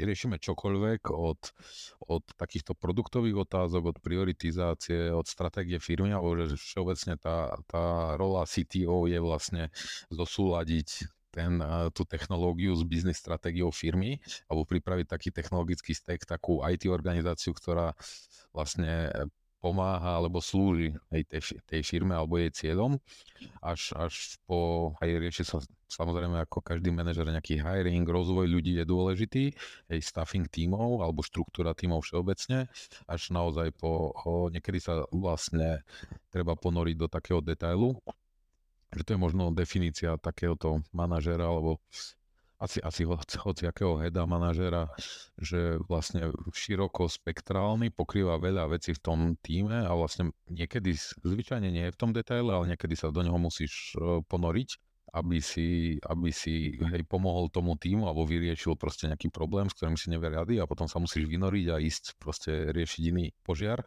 [0.07, 1.41] riešime čokoľvek od,
[2.07, 8.47] od takýchto produktových otázok, od prioritizácie, od stratégie firmy, alebo že všeobecne tá, tá rola
[8.47, 9.75] CTO je vlastne
[10.15, 11.59] zosúľadiť ten,
[11.91, 17.99] tú technológiu s biznis stratégiou firmy alebo pripraviť taký technologický stack, takú IT organizáciu, ktorá
[18.55, 19.11] vlastne
[19.61, 22.97] pomáha alebo slúži aj tej, tej firme alebo jej cieľom,
[23.61, 28.87] až, až po, aj rieši sa samozrejme ako každý manažer nejaký hiring, rozvoj ľudí je
[28.87, 29.45] dôležitý,
[29.91, 32.71] aj staffing tímov alebo štruktúra tímov všeobecne,
[33.11, 35.83] až naozaj po, o, niekedy sa vlastne
[36.31, 37.99] treba ponoriť do takého detailu,
[38.95, 41.83] že to je možno definícia takéhoto manažera alebo
[42.61, 43.03] asi, asi
[43.49, 44.93] hoci akého heda manažera,
[45.41, 50.95] že vlastne široko spektrálny, pokrýva veľa vecí v tom týme a vlastne niekedy,
[51.25, 54.71] zvyčajne nie je v tom detaile, ale niekedy sa do neho musíš e, ponoriť,
[55.11, 59.99] aby si, aby si hej, pomohol tomu týmu alebo vyriešil proste nejaký problém, s ktorým
[59.99, 63.83] si nevie rady a potom sa musíš vynoriť a ísť proste riešiť iný požiar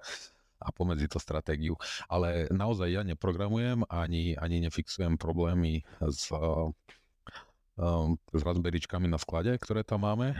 [0.63, 1.75] a pomedzi to stratégiu.
[2.07, 6.31] Ale naozaj ja neprogramujem ani, ani nefixujem problémy s
[7.77, 10.37] um, s Raspberryčkami na sklade, ktoré tam máme.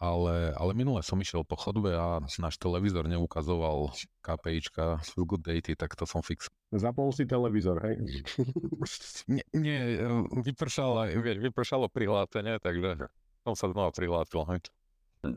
[0.00, 3.92] Ale, ale minule som išiel po chodbe a náš televízor neukazoval
[4.24, 6.48] KPIčka Feel Good Daty, tak to som fix.
[6.72, 8.00] Zapol si televízor, hej?
[9.36, 10.00] nie, nie
[10.32, 13.04] vypršalo, vieš, vypršalo prihlásenie, takže
[13.44, 14.48] som sa znova prihlásil.
[14.48, 14.72] Hej.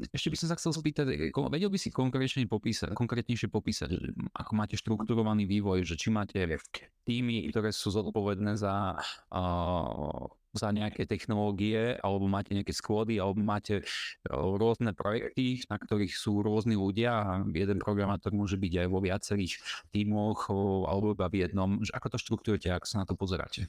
[0.10, 4.52] Ešte by som sa chcel spýtať, vedel by si konkrétnejšie popísať, konkrétnejšie popísať, že ako
[4.58, 6.42] máte štrukturovaný vývoj, že či máte
[7.06, 8.98] týmy, ktoré sú zodpovedné za
[9.30, 13.84] uh, za nejaké technológie, alebo máte nejaké skôdy, alebo máte
[14.32, 19.54] rôzne projekty, na ktorých sú rôzni ľudia a jeden programátor môže byť aj vo viacerých
[19.92, 20.48] tímoch
[20.88, 21.78] alebo iba v jednom.
[21.92, 23.68] Ako to štruktúrujete, ako sa na to pozeráte?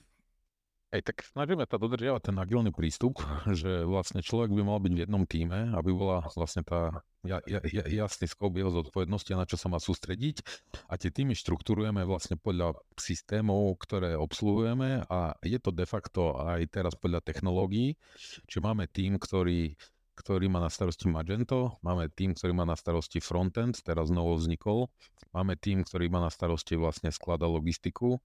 [0.94, 3.18] Hej, tak snažíme sa dodržiavať ten agilný prístup,
[3.60, 7.58] že vlastne človek by mal byť v jednom týme, aby bola vlastne tá ja, ja,
[7.90, 10.46] jasný skop jeho zodpovednosti a na čo sa má sústrediť.
[10.86, 16.70] A tie týmy štruktúrujeme vlastne podľa systémov, ktoré obsluhujeme a je to de facto aj
[16.70, 17.98] teraz podľa technológií.
[18.46, 19.74] Čiže máme tým, ktorý
[20.16, 24.88] ktorý má na starosti Magento, máme tým, ktorý má na starosti frontend, teraz novo vznikol,
[25.36, 28.16] máme tým, ktorý má na starosti vlastne sklad a logistiku,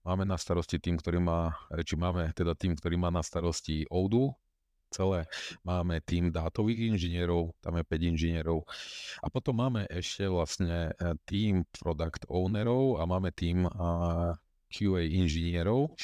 [0.00, 1.52] Máme na starosti tým, ktorý má,
[1.84, 4.32] či máme teda tým, ktorý má na starosti ODU,
[4.90, 5.30] celé.
[5.62, 8.66] Máme tým dátových inžinierov, tam je 5 inžinierov.
[9.22, 13.64] A potom máme ešte vlastne e, tým product ownerov a máme tým
[14.70, 15.94] QA inžinierov.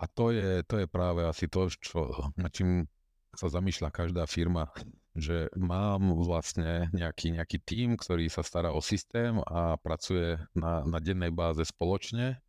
[0.00, 2.88] A to je, to je práve asi to, čo, na čím
[3.32, 4.68] sa zamýšľa každá firma,
[5.12, 10.98] že mám vlastne nejaký, nejaký tím, ktorý sa stará o systém a pracuje na, na
[10.98, 12.40] dennej báze spoločne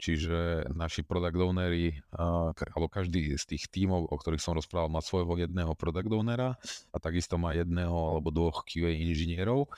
[0.00, 5.36] Čiže naši product ownery, alebo každý z tých tímov, o ktorých som rozprával, má svojho
[5.36, 6.56] jedného product ownera
[6.88, 9.68] a takisto má jedného alebo dvoch QA inžinierov.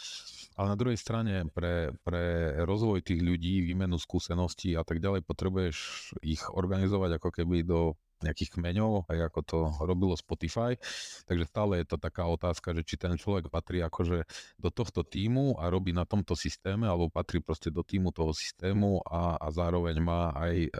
[0.54, 5.76] Ale na druhej strane pre, pre rozvoj tých ľudí, výmenu skúseností a tak ďalej potrebuješ
[6.22, 10.78] ich organizovať ako keby do nejakých kmeňov, aj ako to robilo Spotify.
[11.26, 14.24] Takže stále je to taká otázka, že či ten človek patrí akože
[14.58, 19.02] do tohto týmu a robí na tomto systéme, alebo patrí proste do týmu toho systému
[19.06, 20.70] a, a zároveň má aj e,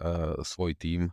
[0.42, 1.10] svoj tím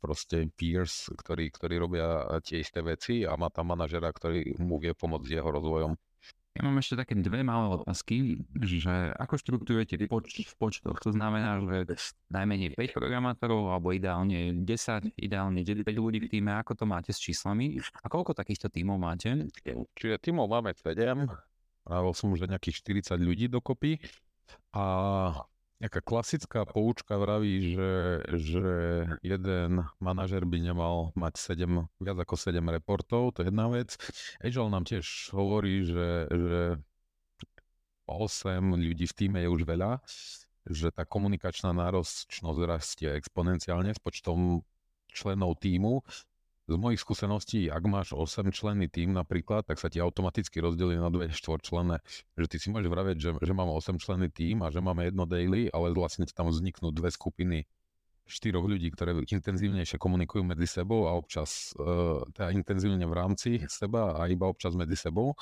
[0.00, 4.92] proste peers, ktorí, ktorí robia tie isté veci a má tam manažera, ktorý mu vie
[4.92, 5.96] pomôcť s jeho rozvojom.
[6.58, 10.98] Ja mám ešte také dve malé otázky, že ako štruktúrujete poč- v počtoch?
[10.98, 16.74] To znamená, že najmenej 5 programátorov, alebo ideálne 10, ideálne 9 ľudí v týme, ako
[16.74, 17.78] to máte s číslami?
[18.02, 19.46] A koľko takýchto tímov máte?
[19.94, 21.30] Čiže tímov máme 7,
[21.80, 23.98] Pravil som už nejakých 40 ľudí dokopy
[24.76, 24.84] a
[25.80, 28.64] Nejaká klasická poučka vraví, že, že
[29.24, 33.96] jeden manažer by nemal mať 7, viac ako 7 reportov, to je jedna vec.
[34.44, 36.60] Agile nám tiež hovorí, že, že
[38.04, 40.04] 8 ľudí v týme je už veľa,
[40.68, 44.60] že tá komunikačná náročnosť rastie exponenciálne s počtom
[45.08, 46.04] členov týmu
[46.70, 51.10] z mojich skúseností, ak máš 8 členný tým napríklad, tak sa ti automaticky rozdelí na
[51.10, 51.98] dve štvorčlenné.
[52.38, 55.26] Že ty si môžeš vraviť, že, že mám 8 členný tým a že máme jedno
[55.26, 57.66] daily, ale vlastne tam vzniknú dve skupiny
[58.30, 64.14] štyroch ľudí, ktoré intenzívnejšie komunikujú medzi sebou a občas uh, teda intenzívne v rámci seba
[64.14, 65.34] a iba občas medzi sebou.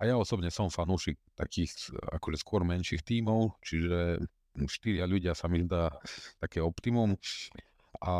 [0.00, 4.24] A ja osobne som fanúšik takých akože skôr menších tímov, čiže
[4.64, 5.92] štyria ľudia sa mi zdá
[6.40, 7.20] také optimum
[8.00, 8.14] a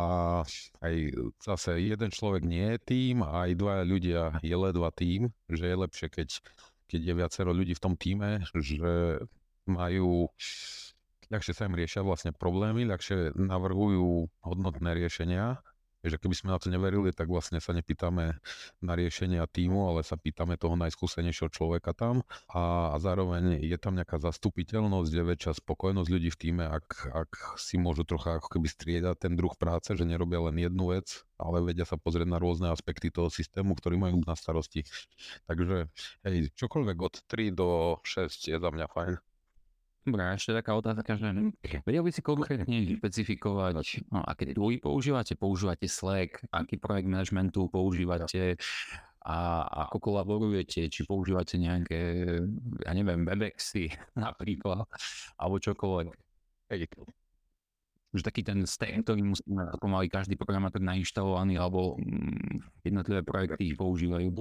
[0.84, 0.94] aj
[1.40, 6.08] zase jeden človek nie je tým aj dvaja ľudia je ledva tým, že je lepšie,
[6.12, 6.28] keď,
[6.90, 9.24] keď je viacero ľudí v tom týme, že
[9.64, 10.28] majú
[11.32, 15.64] ľahšie sa im riešia vlastne problémy, ľahšie navrhujú hodnotné riešenia
[16.02, 18.42] že keby sme na to neverili, tak vlastne sa nepýtame
[18.82, 23.94] na riešenia týmu, ale sa pýtame toho najskúsenejšieho človeka tam a, a zároveň je tam
[23.94, 28.66] nejaká zastupiteľnosť, je väčšia spokojnosť ľudí v týme, ak, ak si môžu trocha ako keby
[28.66, 32.70] striedať ten druh práce, že nerobia len jednu vec, ale vedia sa pozrieť na rôzne
[32.70, 34.82] aspekty toho systému, ktorý majú na starosti.
[35.46, 35.86] Takže
[36.26, 37.68] hej, čokoľvek od 3 do
[38.02, 39.31] 6 je za mňa fajn.
[40.02, 41.30] Dobre, a ešte taká otázka, že
[41.86, 45.38] vedel by si konkrétne špecifikovať, no, aké tooly používate?
[45.38, 46.42] Používate Slack?
[46.50, 48.58] Aký projekt managementu používate?
[49.22, 50.90] A ako kolaborujete?
[50.90, 52.18] Či používate nejaké,
[52.82, 54.90] ja neviem, Webexy napríklad?
[55.38, 56.10] Alebo čokoľvek?
[58.12, 63.70] Že taký ten stack, ktorý musí mať pomaly každý programátor nainštalovaný, alebo mm, jednotlivé projekty
[63.78, 64.34] používajú.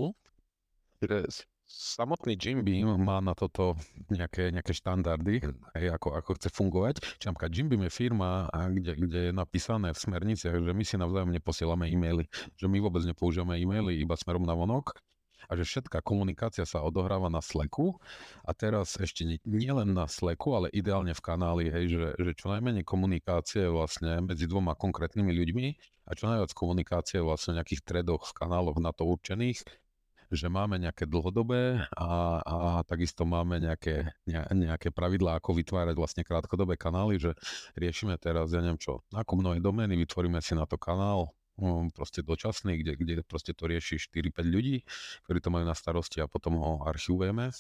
[1.72, 3.80] Samotný Jim Beam má na toto
[4.12, 5.40] nejaké, nejaké štandardy,
[5.80, 7.00] hej, ako, ako chce fungovať.
[7.00, 10.96] Čiže napríklad Jim Beam je firma, kde, kde je napísané v smerniciach, že my si
[11.00, 12.28] navzájom neposielame e-maily,
[12.60, 15.00] že my vôbec nepoužívame e-maily iba smerom na vonok
[15.48, 18.00] a že všetká komunikácia sa odohráva na Slacku
[18.48, 22.32] a teraz ešte nie, nie len na Slacku, ale ideálne v kanáli, hej, že, že
[22.36, 25.66] čo najmenej komunikácie vlastne medzi dvoma konkrétnymi ľuďmi
[26.08, 29.64] a čo najviac komunikácie vlastne v nejakých tredoch v kanáloch na to určených
[30.32, 32.56] že máme nejaké dlhodobé a, a
[32.88, 37.36] takisto máme nejaké, ne, nejaké pravidlá, ako vytvárať vlastne krátkodobé kanály, že
[37.76, 42.24] riešime teraz, ja neviem čo, nákup novej domény, vytvoríme si na to kanál, um, proste
[42.24, 44.88] dočasný, kde, kde proste to rieši 4-5 ľudí,
[45.28, 47.52] ktorí to majú na starosti a potom ho archivujeme.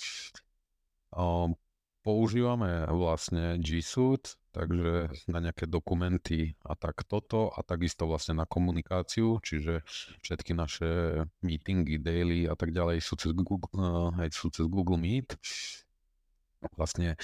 [1.11, 1.59] Um,
[2.01, 8.45] používame vlastne G Suite, takže na nejaké dokumenty a tak toto a takisto vlastne na
[8.45, 9.83] komunikáciu, čiže
[10.23, 15.39] všetky naše meetingy, daily a tak ďalej sú cez Google, uh, sú cez Google Meet.
[16.77, 17.17] Vlastne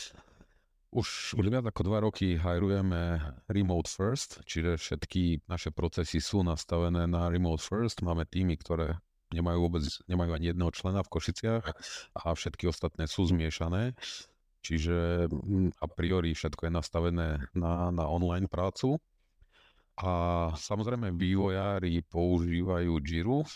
[0.88, 3.20] už, už viac ako dva roky hajrujeme
[3.52, 8.00] remote first, čiže všetky naše procesy sú nastavené na remote first.
[8.02, 8.96] Máme týmy, ktoré
[9.36, 11.66] nemajú vôbec, nemajú ani jedného člena v Košiciach
[12.16, 14.00] a všetky ostatné sú zmiešané.
[14.68, 19.00] Čiže mm, a priori všetko je nastavené na, na online prácu.
[19.98, 20.12] A
[20.60, 23.48] samozrejme vývojári používajú Jiru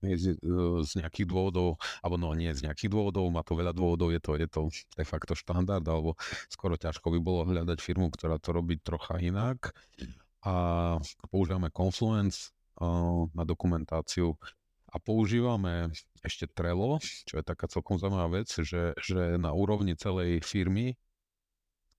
[0.00, 0.38] z,
[0.86, 4.32] z nejakých dôvodov, alebo no nie z nejakých dôvodov, má to veľa dôvodov, je to,
[4.38, 4.60] je to
[4.96, 6.16] de facto štandard, alebo
[6.48, 9.76] skoro ťažko by bolo hľadať firmu, ktorá to robí trocha inak.
[10.40, 10.96] A
[11.28, 12.56] používame Confluence
[13.36, 14.40] na dokumentáciu
[14.88, 20.44] a používame ešte Trello, čo je taká celkom zaujímavá vec, že, že na úrovni celej
[20.44, 20.96] firmy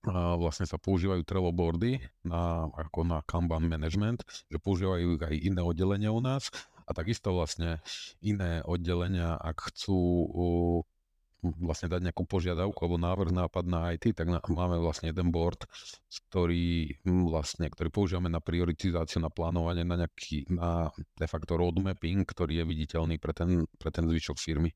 [0.02, 5.62] a vlastne sa používajú Trello boardy na, ako na Kanban management, že používajú aj iné
[5.62, 6.50] oddelenia u nás
[6.86, 7.78] a takisto vlastne
[8.18, 9.98] iné oddelenia, ak chcú
[11.42, 15.66] vlastne dať nejakú požiadavku alebo návrh, nápad na IT, tak na, máme vlastne jeden board,
[16.30, 22.62] ktorý vlastne, ktorý používame na prioritizáciu, na plánovanie, na nejaký, na de facto roadmapping, ktorý
[22.62, 24.70] je viditeľný pre ten, pre ten zvyšok firmy.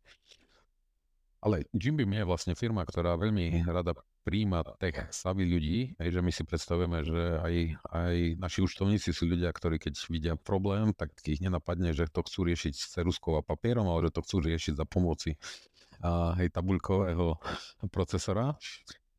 [1.46, 3.94] Ale Jimbeam je vlastne firma, ktorá veľmi rada
[4.26, 7.54] príjma tech savvy ľudí, aj že my si predstavujeme, že aj,
[7.94, 12.50] aj naši účtovníci sú ľudia, ktorí keď vidia problém, tak ich nenapadne, že to chcú
[12.50, 15.38] riešiť s ceruskou a papierom, ale že to chcú riešiť za pomoci
[16.38, 17.38] hej, tabuľkového
[17.94, 18.54] procesora.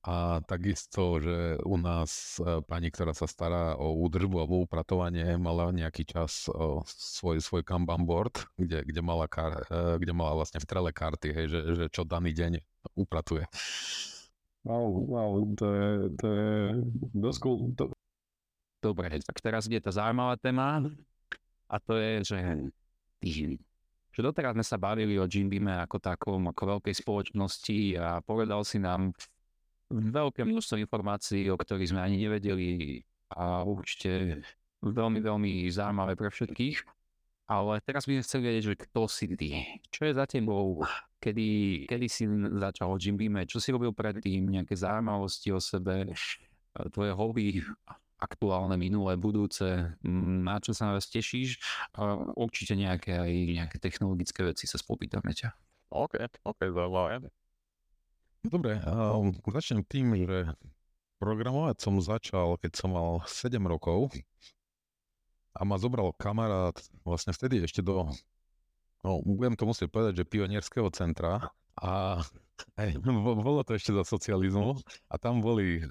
[0.07, 5.67] A takisto, že u nás e, pani, ktorá sa stará o údržbu alebo upratovanie, mala
[5.75, 10.63] nejaký čas o, svoj, svoj Kanban board, kde, kde, mala kar, e, kde mala vlastne
[10.63, 12.63] v trele karty, hej, že, že čo daný deň
[12.95, 13.51] upratuje.
[14.63, 16.51] Wow, wow, to je, to je
[17.11, 17.59] dosť cool.
[17.75, 17.91] To...
[18.79, 20.87] Dobre, tak teraz je tá zaujímavá téma
[21.67, 22.37] a to je, že
[24.17, 28.81] že doteraz sme sa bavili o Jimbeame ako takom, ako veľkej spoločnosti a povedal si
[28.81, 29.13] nám
[29.93, 32.97] veľké množstvo informácií, o ktorých sme ani nevedeli
[33.29, 34.41] a určite
[34.81, 36.81] veľmi, veľmi zaujímavé pre všetkých.
[37.45, 39.49] Ale teraz by sme chceli vedieť, že kto si ty?
[39.93, 40.81] Čo je za tebou?
[41.21, 42.25] Kedy, kedy si
[42.57, 43.45] začal Jimbeame?
[43.45, 44.49] Čo si robil predtým?
[44.49, 46.09] Nejaké zaujímavosti o sebe?
[46.89, 47.61] Tvoje hobby?
[48.17, 51.61] Aktuálne, minulé, budúce, na čo sa nás tešíš?
[51.93, 55.53] A určite nejaké aj nejaké technologické veci sa spopýtame ťa.
[55.93, 57.29] OK, OK, zaujímavé.
[58.43, 60.55] Dobre, um, začnem tým, že
[61.17, 64.13] programovať som začal, keď som mal 7 rokov.
[65.57, 68.05] A ma zobral kamarát vlastne vtedy ešte do,
[69.01, 71.49] no budem to musieť povedať, že pionierského centra.
[71.81, 72.21] A
[72.77, 73.01] hej,
[73.45, 74.77] bolo to ešte za socializmu.
[75.09, 75.81] A tam boli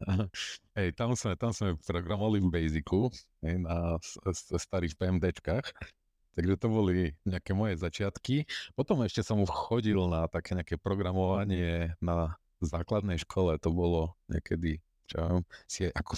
[0.76, 3.12] Hej, tam sme, tam sme programovali v Basicu,
[3.44, 4.00] hej, na
[4.32, 5.66] starých PMDčkách.
[6.38, 8.46] Takže to boli nejaké moje začiatky.
[8.72, 13.58] Potom ešte som chodil na také nejaké programovanie na základnej škole.
[13.60, 14.78] To bolo niekedy,
[15.10, 16.14] čo viem, si ako,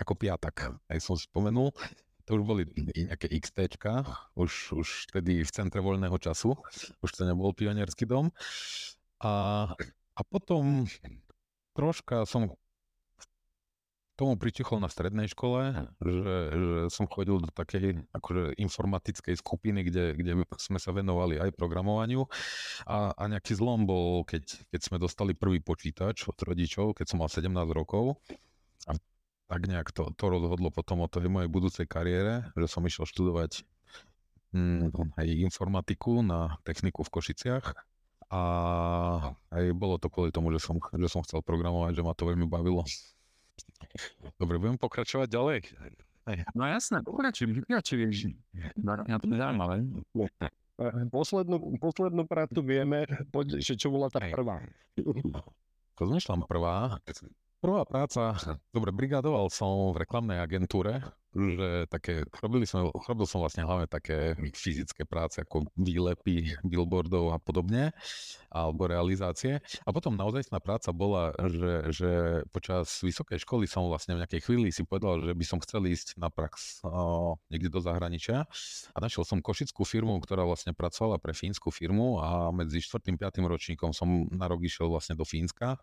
[0.00, 1.70] ako piatak, aj som spomenul.
[2.30, 2.62] To už boli
[2.96, 4.06] nejaké XTčka,
[4.38, 6.54] už, už vtedy v centre voľného času.
[7.02, 8.30] Už to nebol pionierský dom.
[9.20, 9.66] A,
[10.16, 10.86] a potom
[11.74, 12.54] troška som
[14.16, 20.04] tomu pritichol na strednej škole, že, že som chodil do takej akože informatickej skupiny, kde,
[20.14, 22.28] kde sme sa venovali aj programovaniu.
[22.84, 27.24] A, a nejaký zlom bol, keď, keď sme dostali prvý počítač od rodičov, keď som
[27.24, 28.20] mal 17 rokov.
[28.86, 28.92] A
[29.48, 33.64] tak nejak to, to rozhodlo potom o tej mojej budúcej kariére, že som išiel študovať
[34.52, 37.66] hm, aj informatiku na techniku v Košiciach.
[38.32, 38.42] A
[39.52, 42.48] aj bolo to kvôli tomu, že som, že som chcel programovať, že ma to veľmi
[42.48, 42.80] bavilo.
[44.40, 45.58] Dobre, budem pokračovať ďalej.
[46.54, 48.30] No jasné, pokračuj, pokračuj.
[48.78, 49.82] No, ja to zaujímavé.
[51.10, 54.62] Poslednú, poslednú prácu vieme, poď, že čo bola tá prvá.
[55.98, 56.98] Rozmýšľam prvá.
[57.62, 58.34] Prvá práca,
[58.74, 60.98] dobre, brigadoval som v reklamnej agentúre,
[61.32, 67.38] že také, robili sme, robil som vlastne hlavne také fyzické práce ako výlepy billboardov a
[67.40, 67.96] podobne,
[68.52, 69.64] alebo realizácie.
[69.88, 72.10] A potom naozaj práca bola, že, že
[72.52, 76.20] počas vysokej školy som vlastne v nejakej chvíli si povedal, že by som chcel ísť
[76.20, 78.44] na prax o, niekde do zahraničia
[78.92, 83.16] a našiel som košickú firmu, ktorá vlastne pracovala pre fínsku firmu a medzi 4.
[83.16, 83.42] a 5.
[83.42, 85.80] ročníkom som na rok išiel vlastne do Fínska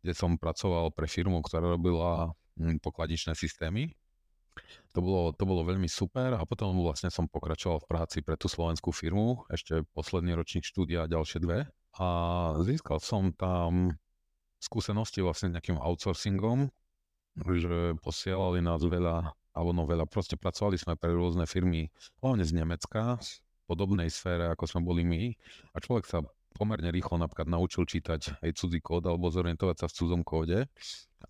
[0.00, 3.92] kde som pracoval pre firmu, ktorá robila hm, pokladničné systémy.
[4.90, 8.50] To bolo, to bolo veľmi super a potom vlastne som pokračoval v práci pre tú
[8.50, 11.70] slovenskú firmu, ešte posledný ročník štúdia a ďalšie dve.
[12.02, 12.06] A
[12.66, 13.94] získal som tam
[14.58, 16.74] skúsenosti vlastne nejakým outsourcingom,
[17.38, 21.86] že posielali nás veľa, alebo no veľa, proste pracovali sme pre rôzne firmy,
[22.18, 25.30] hlavne z Nemecka, v podobnej sfére, ako sme boli my.
[25.74, 26.18] A človek sa
[26.54, 30.66] pomerne rýchlo napríklad naučil čítať aj cudzí kód alebo zorientovať sa v cudzom kóde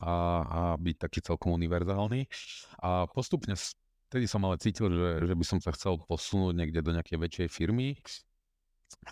[0.01, 2.27] a, a byť taký celkom univerzálny.
[2.83, 3.55] A postupne
[4.11, 7.49] vtedy som ale cítil, že, že by som sa chcel posunúť niekde do nejakej väčšej
[7.51, 7.99] firmy.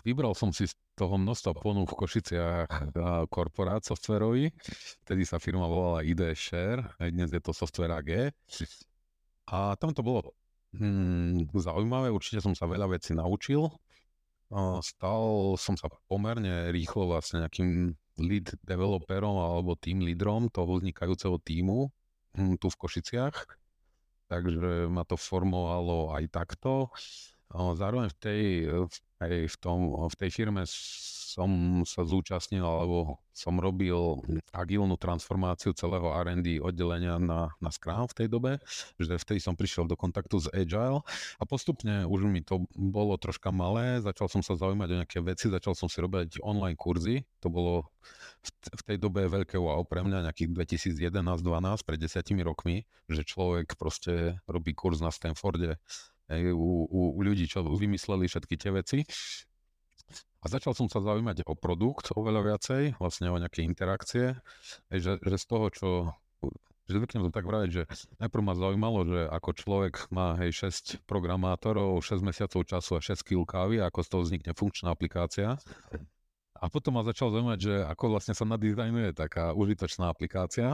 [0.03, 2.91] Vybral som si z toho množstva ponúk v Košiciach
[3.31, 4.51] korporát softverový.
[5.07, 8.35] Vtedy sa firma volala ID Share, aj dnes je to Software AG.
[9.49, 10.35] A tam to bolo
[10.75, 13.71] hmm, zaujímavé, určite som sa veľa vecí naučil.
[14.81, 21.93] Stal som sa pomerne rýchlo vlastne nejakým lead developerom alebo team lídrom toho vznikajúceho týmu
[22.33, 23.37] hm, tu v Košiciach.
[24.29, 26.89] Takže ma to formovalo aj takto.
[27.49, 28.41] Zároveň v tej,
[29.21, 30.65] aj v, tom, v tej firme
[31.29, 34.19] som sa zúčastnil alebo som robil
[34.49, 38.51] agilnú transformáciu celého R&D oddelenia na, na Scrum v tej dobe,
[38.97, 41.05] že vtedy som prišiel do kontaktu s Agile
[41.37, 45.47] a postupne už mi to bolo troška malé, začal som sa zaujímať o nejaké veci,
[45.47, 47.87] začal som si robiť online kurzy, to bolo
[48.41, 50.49] v, tej dobe veľké wow pre mňa, nejakých
[50.99, 55.77] 2011-12, pred desiatimi rokmi, že človek proste robí kurz na Stanforde
[56.29, 58.97] u, u, u ľudí, čo vymysleli všetky tie veci.
[60.39, 64.39] A začal som sa zaujímať o produkt oveľa viacej, vlastne o nejaké interakcie,
[64.87, 65.89] že, že z toho, čo
[66.89, 67.83] že zvyknem to tak vraviť, že
[68.17, 73.21] najprv ma zaujímalo, že ako človek má hej 6 programátorov, 6 mesiacov času a 6
[73.21, 75.61] kg kávy, ako z toho vznikne funkčná aplikácia.
[76.57, 80.73] A potom ma začal zaujímať, že ako vlastne sa nadizajnuje taká užitočná aplikácia.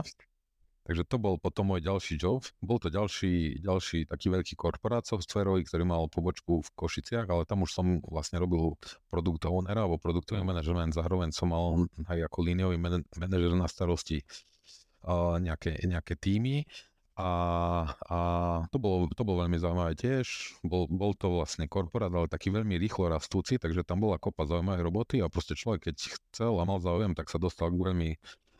[0.86, 2.46] Takže to bol potom môj ďalší job.
[2.62, 7.66] Bol to ďalší, ďalší taký veľký korporát softwarový, ktorý mal pobočku v Košiciach, ale tam
[7.66, 8.78] už som vlastne robil
[9.10, 10.94] produkt ownera alebo produktový manažment.
[10.94, 12.78] Zároveň som mal aj ako líniový
[13.18, 14.22] manažer na starosti
[15.02, 16.62] uh, nejaké, nejaké týmy.
[17.16, 17.32] A,
[18.12, 18.18] a
[18.68, 20.54] to, bolo, to bolo veľmi zaujímavé tiež.
[20.62, 24.84] Bol, bol to vlastne korporát, ale taký veľmi rýchlo rastúci, takže tam bola kopa zaujímavej
[24.84, 28.10] roboty a proste človek, keď chcel a mal záujem, tak sa dostal k veľmi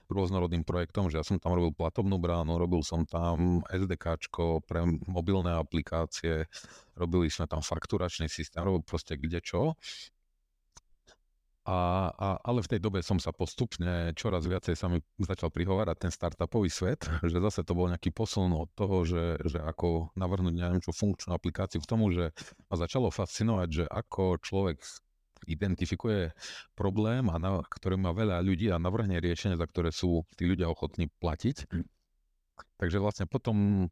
[0.07, 5.59] rôznorodným projektom, že ja som tam robil platobnú bránu, robil som tam SDKčko pre mobilné
[5.59, 6.47] aplikácie,
[6.95, 9.75] robili sme tam fakturačný systém, robil proste kde čo.
[11.67, 15.99] A, a, ale v tej dobe som sa postupne čoraz viacej sa mi začal prihovárať
[15.99, 20.55] ten startupový svet, že zase to bol nejaký posun od toho, že, že ako navrhnúť
[20.55, 22.31] neviem čo funkčnú aplikáciu k tomu, že
[22.71, 24.79] ma začalo fascinovať, že ako človek
[25.45, 26.33] identifikuje
[26.73, 30.73] problém, a na, ktorý má veľa ľudí a navrhne riešenie, za ktoré sú tí ľudia
[30.73, 31.69] ochotní platiť.
[31.69, 31.87] Hm.
[32.81, 33.89] Takže vlastne potom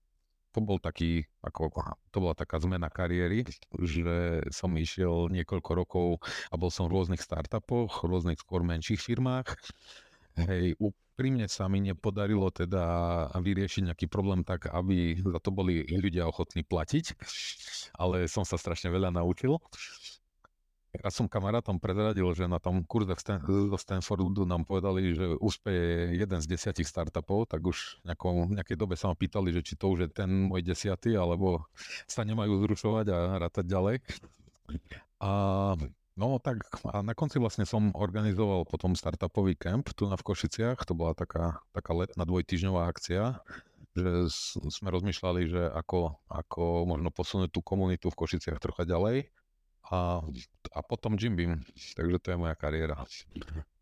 [0.55, 1.75] to bol taký, ako,
[2.15, 3.43] to bola taká zmena kariéry,
[3.83, 6.09] že som išiel niekoľko rokov
[6.49, 9.51] a bol som v rôznych startupoch, rôznych skôr menších firmách.
[10.39, 12.83] Hej, úprimne sa mi nepodarilo teda
[13.35, 17.19] vyriešiť nejaký problém tak, aby za to boli ľudia ochotní platiť,
[17.99, 19.59] ale som sa strašne veľa naučil.
[20.95, 26.39] Ja som kamarátom prezradil, že na tom kurze zo Stanfordu nám povedali, že úspeje jeden
[26.39, 30.07] z desiatich startupov, tak už v nejakej dobe sa ma pýtali, že či to už
[30.07, 31.67] je ten môj desiatý, alebo
[32.07, 33.97] sa nemajú zrušovať a rátať ďalej.
[35.19, 35.31] A
[36.15, 40.87] No tak a na konci vlastne som organizoval potom startupový kemp tu na v Košiciach,
[40.87, 43.43] to bola taká, taká letná dvojtyžňová akcia,
[43.99, 44.31] že
[44.71, 49.27] sme rozmýšľali, že ako, ako možno posunúť tú komunitu v Košiciach trocha ďalej
[49.93, 50.25] a,
[50.73, 51.61] a potom Jim Beam.
[51.97, 53.05] Takže to je moja kariéra.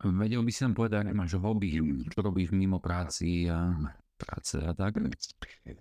[0.03, 1.79] Vedel by si nám povedať, ak máš hobby,
[2.11, 3.71] čo robíš mimo práci a
[4.19, 4.99] práce a tak?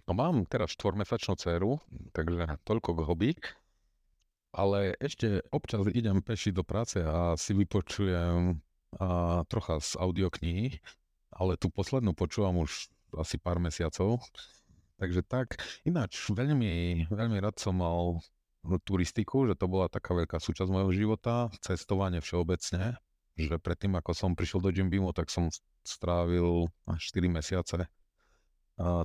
[0.05, 1.81] No mám teraz štvormesačnú dceru,
[2.13, 3.31] takže toľko k hobby.
[4.51, 8.59] Ale ešte občas idem peši do práce a si vypočujem
[8.99, 10.75] a, trocha z audioknihy,
[11.31, 14.19] ale tú poslednú počúvam už asi pár mesiacov.
[14.99, 15.57] Takže tak,
[15.87, 18.19] ináč veľmi, veľmi rád som mal
[18.85, 22.97] turistiku, že to bola taká veľká súčasť môjho života, cestovanie všeobecne,
[23.35, 25.49] že predtým, ako som prišiel do Jim Beamu, tak som
[25.81, 27.89] strávil 4 mesiace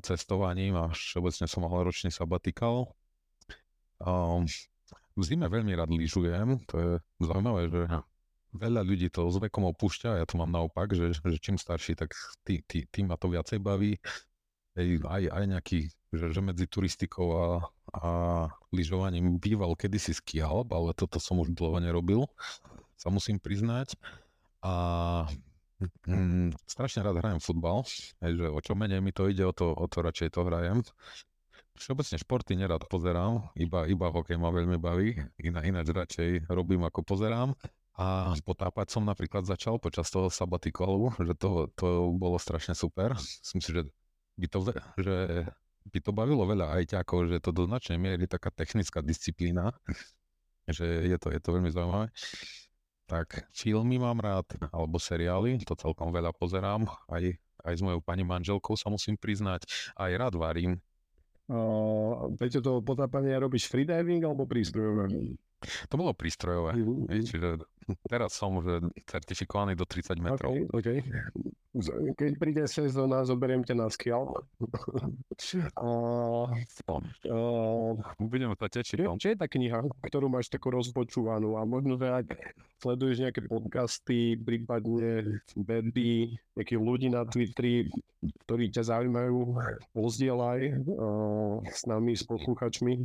[0.05, 2.93] cestovaním a všeobecne som mal ročný sabatikal.
[5.16, 6.91] V zime veľmi rád lyžujem, to je
[7.24, 7.81] zaujímavé, že
[8.53, 12.12] veľa ľudí to s vekom opúšťa, ja to mám naopak, že, že čím starší, tak
[12.45, 13.97] tým tý, tý ma to viacej baví.
[14.77, 17.47] Aj, aj nejaký že, že medzi turistikou a,
[17.93, 18.09] a
[18.72, 22.26] lyžovaním býval kedysi ski alp, ale toto som už dlho nerobil,
[22.97, 23.94] sa musím priznať.
[24.64, 24.72] A
[26.09, 27.84] mm, strašne rád hrajem futbal,
[28.24, 30.80] aj, že o čo menej mi to ide, o to, o to radšej to hrajem.
[31.76, 37.05] Všeobecne športy nerad pozerám, iba, iba hokej ma veľmi baví, iná, ináč radšej robím ako
[37.05, 37.52] pozerám.
[37.97, 43.16] A potápať som napríklad začal počas toho sabatikalu, že to, to bolo strašne super.
[43.16, 43.82] Myslím si, že
[44.36, 44.59] by to,
[45.01, 45.16] že
[45.92, 49.70] by to bavilo veľa ajťákov, že to do značnej miery taká technická disciplína,
[50.76, 52.10] že je to, je to veľmi zaujímavé.
[53.06, 58.26] Tak filmy mám rád, alebo seriály, to celkom veľa pozerám, aj, aj s mojou pani
[58.26, 59.62] manželkou sa musím priznať,
[59.94, 60.82] aj rád varím.
[61.46, 65.38] Uh, Peťo, to potápanie robíš freediving alebo prístrojové?
[65.86, 67.22] To bolo prístrojové, mm-hmm.
[67.22, 67.62] čiže
[68.10, 70.50] Teraz som už certifikovaný do 30 metrov.
[70.74, 70.98] Okay, okay.
[72.16, 74.32] Keď príde sezóna, zoberiem ťa na skial.
[75.77, 76.48] uh,
[78.16, 79.05] Budeme sa tečiť.
[79.05, 82.27] Čo, čo je tá kniha, ktorú máš takú rozpočúvanú a možno, že ak
[82.81, 87.93] sleduješ nejaké podcasty, prípadne weby, nejakých ľudí na Twitteri,
[88.48, 89.61] ktorí ťa zaujímajú,
[89.93, 93.05] pozdielaj uh, s nami, s posluchačmi.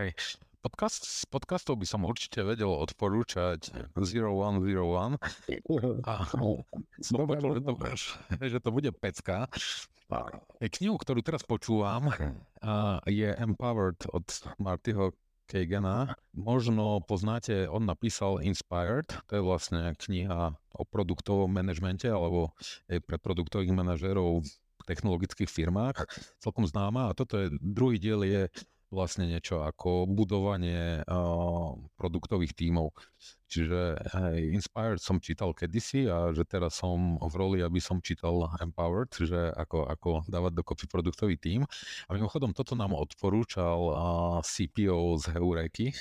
[0.00, 5.18] Hej, podcast, z podcastov by som určite vedel odporúčať 0101.
[6.06, 6.12] A
[7.02, 7.74] som počul, že to,
[8.38, 9.50] že to bude pecka.
[10.62, 12.14] Knihu, ktorú teraz počúvam,
[13.10, 14.26] je Empowered od
[14.62, 15.10] Martyho
[15.50, 16.14] Kagena.
[16.30, 22.54] Možno poznáte, on napísal Inspired, to je vlastne kniha o produktovom manažmente alebo
[22.86, 24.46] pre produktových manažerov
[24.82, 26.06] technologických firmách,
[26.42, 27.10] celkom známa.
[27.10, 28.50] A toto je, druhý diel je
[28.92, 32.92] vlastne niečo ako budovanie uh, produktových tímov.
[33.48, 33.80] Čiže
[34.16, 39.12] hej, Inspired som čítal kedysi a že teraz som v roli, aby som čítal Empowered,
[39.16, 41.64] že ako, ako dávať dokopy produktový tím.
[42.08, 43.96] A mimochodom toto nám odporúčal uh,
[44.44, 45.96] CPO z Heureky,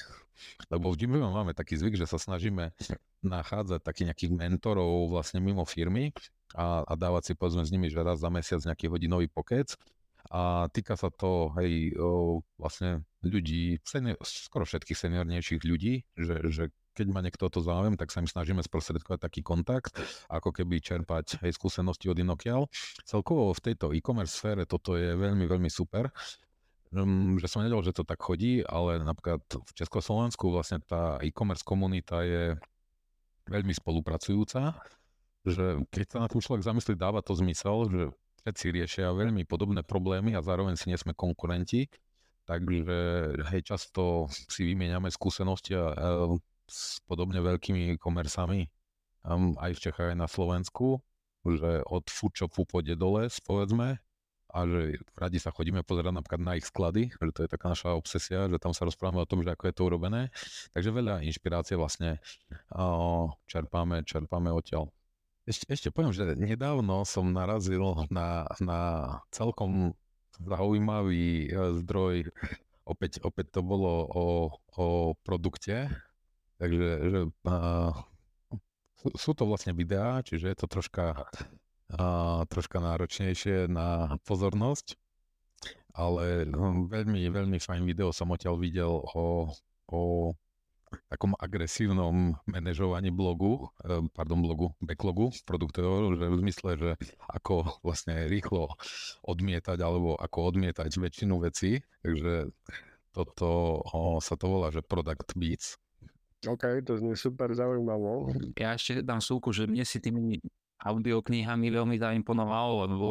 [0.67, 2.75] lebo v Jimmy máme taký zvyk, že sa snažíme
[3.21, 6.11] nachádzať takých nejakých mentorov vlastne mimo firmy
[6.57, 9.77] a, a dávať si povedzme s nimi, že raz za mesiac nejaký hodinový pokec
[10.31, 11.91] a týka sa to hej,
[12.55, 16.63] vlastne ľudí, senior, skoro všetkých seniornejších ľudí, že, že
[16.95, 19.99] keď má niekto to záujem, tak sa im snažíme sprostredkovať taký kontakt,
[20.31, 22.71] ako keby čerpať hej, skúsenosti od inokiaľ.
[23.03, 26.07] Celkovo v tejto e-commerce sfére toto je veľmi, veľmi super,
[26.95, 31.63] um, že som nevedel, že to tak chodí, ale napríklad v Československu vlastne tá e-commerce
[31.63, 32.55] komunita je
[33.51, 34.79] veľmi spolupracujúca,
[35.43, 38.03] že keď sa na tým človek zamyslí, dáva to zmysel, že
[38.41, 41.87] všetci riešia veľmi podobné problémy a zároveň si nie sme konkurenti.
[42.49, 42.97] Takže
[43.53, 46.07] hej, často si vymieňame skúsenosti a, a
[46.65, 48.65] s podobne veľkými komersami
[49.23, 50.99] um, aj v Čechách, aj na Slovensku,
[51.45, 54.01] že od foodshopu pôjde dole, povedzme,
[54.51, 57.95] a že radi sa chodíme pozerať napríklad na ich sklady, že to je taká naša
[57.95, 60.21] obsesia, že tam sa rozprávame o tom, že ako je to urobené.
[60.75, 62.19] Takže veľa inšpirácie vlastne
[62.75, 64.91] uh, čerpáme, čerpáme odtiaľ.
[65.49, 68.79] Ešte, ešte poviem, že nedávno som narazil na, na
[69.33, 69.97] celkom
[70.37, 72.29] zaujímavý e, zdroj.
[72.85, 74.25] Opäť, opäť to bolo o,
[74.77, 74.85] o
[75.21, 75.89] produkte,
[76.57, 77.93] takže že, uh,
[79.15, 81.29] sú to vlastne videá, čiže je to troška,
[81.93, 84.97] uh, troška náročnejšie na pozornosť,
[85.93, 89.53] ale no, veľmi, veľmi fajn video som odtiaľ videl o,
[89.87, 89.99] o
[91.07, 96.89] takom agresívnom manažovaní blogu, eh, pardon, blogu, backlogu produktov, že v zmysle, že
[97.31, 98.75] ako vlastne rýchlo
[99.23, 101.79] odmietať alebo ako odmietať väčšinu vecí.
[102.03, 102.51] Takže
[103.11, 105.75] toto o, sa to volá, že Product Beats.
[106.47, 108.33] OK, to znie super zaujímavo.
[108.57, 110.41] Ja ešte dám súku, že mne si tými
[110.81, 113.09] audioknihami veľmi zaimponoval, lebo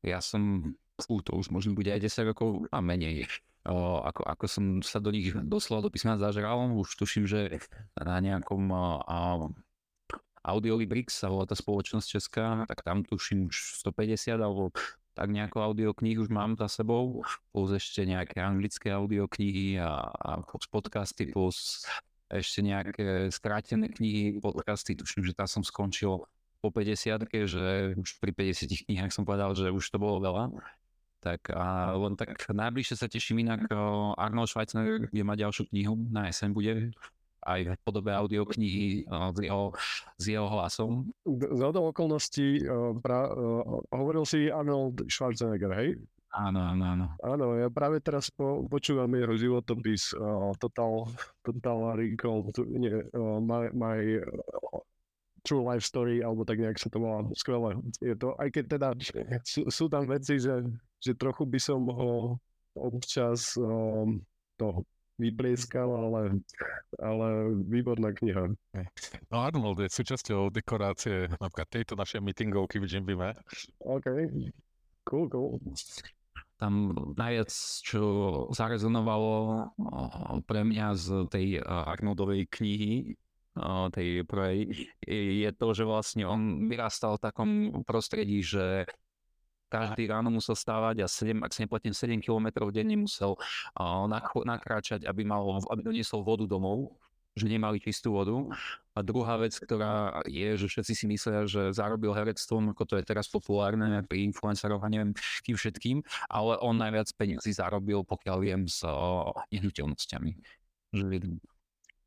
[0.00, 3.28] ja som fú, to už možno bude aj 10 rokov a menej.
[3.66, 7.58] Ako, ako som sa do nich doslova do písma zažral, už tuším, že
[7.98, 8.70] na nejakom
[10.46, 14.70] Audiolibrix sa volá tá spoločnosť česká, tak tam tuším už 150 alebo
[15.16, 20.30] tak nejako audiokníh už mám za sebou, plus ešte nejaké anglické audioknihy a, a
[20.70, 21.88] podcasty, plus
[22.28, 26.28] ešte nejaké skrátené knihy, podcasty, tuším, že tam som skončil
[26.60, 30.52] po 50 že už pri 50 knihách som povedal, že už to bolo veľa.
[31.26, 33.66] Tak a len tak najbližšie sa teším inak
[34.14, 36.94] Arnold Schweitzer, kde má ďalšiu knihu, na jeseň bude
[37.42, 39.74] aj v podobe audioknihy s jeho,
[40.18, 41.10] s jeho hlasom.
[41.26, 42.62] Z okolností
[43.02, 43.26] pra,
[43.90, 45.98] hovoril si Arnold Schwarzenegger, hej?
[46.36, 47.06] Áno, áno, áno.
[47.24, 51.08] Áno, ja práve teraz po, počúvam jeho životopis uh, Total,
[51.40, 52.44] Total Recall,
[52.76, 54.20] nie, uh, my, my
[55.46, 57.22] True Life Story, alebo tak nejak sa to volá.
[57.38, 57.78] Skvelé.
[58.02, 58.88] Je to, aj keď teda
[59.46, 60.66] sú, sú tam veci, že,
[60.98, 62.34] že trochu by som ho
[62.74, 64.18] občas um,
[64.58, 64.82] to
[65.16, 66.44] vyplieskal, ale,
[67.00, 67.26] ale
[67.64, 68.52] výborná kniha.
[69.32, 73.32] No Arnold je súčasťou dekorácie napríklad tejto našej meetingovky v Jimbime.
[73.80, 74.28] OK,
[75.08, 75.56] cool, cool.
[76.56, 77.52] Tam najviac,
[77.84, 78.00] čo
[78.52, 79.64] zarezonovalo
[80.44, 83.16] pre mňa z tej Arnoldovej knihy,
[83.92, 87.50] tej prvej, je to, že vlastne on vyrastal v takom
[87.88, 88.84] prostredí, že
[89.66, 93.34] každý ráno musel stávať a 7, ak sa neplatím, 7 km denne musel
[94.46, 96.94] nakráčať, aby, mal, aby doniesol vodu domov,
[97.36, 98.32] že nemali čistú vodu.
[98.96, 103.04] A druhá vec, ktorá je, že všetci si myslia, že zarobil herectvom, ako to je
[103.04, 105.12] teraz populárne pri influenceroch a neviem
[105.44, 106.00] kým všetkým,
[106.32, 110.32] ale on najviac peniazy zarobil, pokiaľ viem, s uh, nehnuteľnosťami.
[110.96, 111.04] Že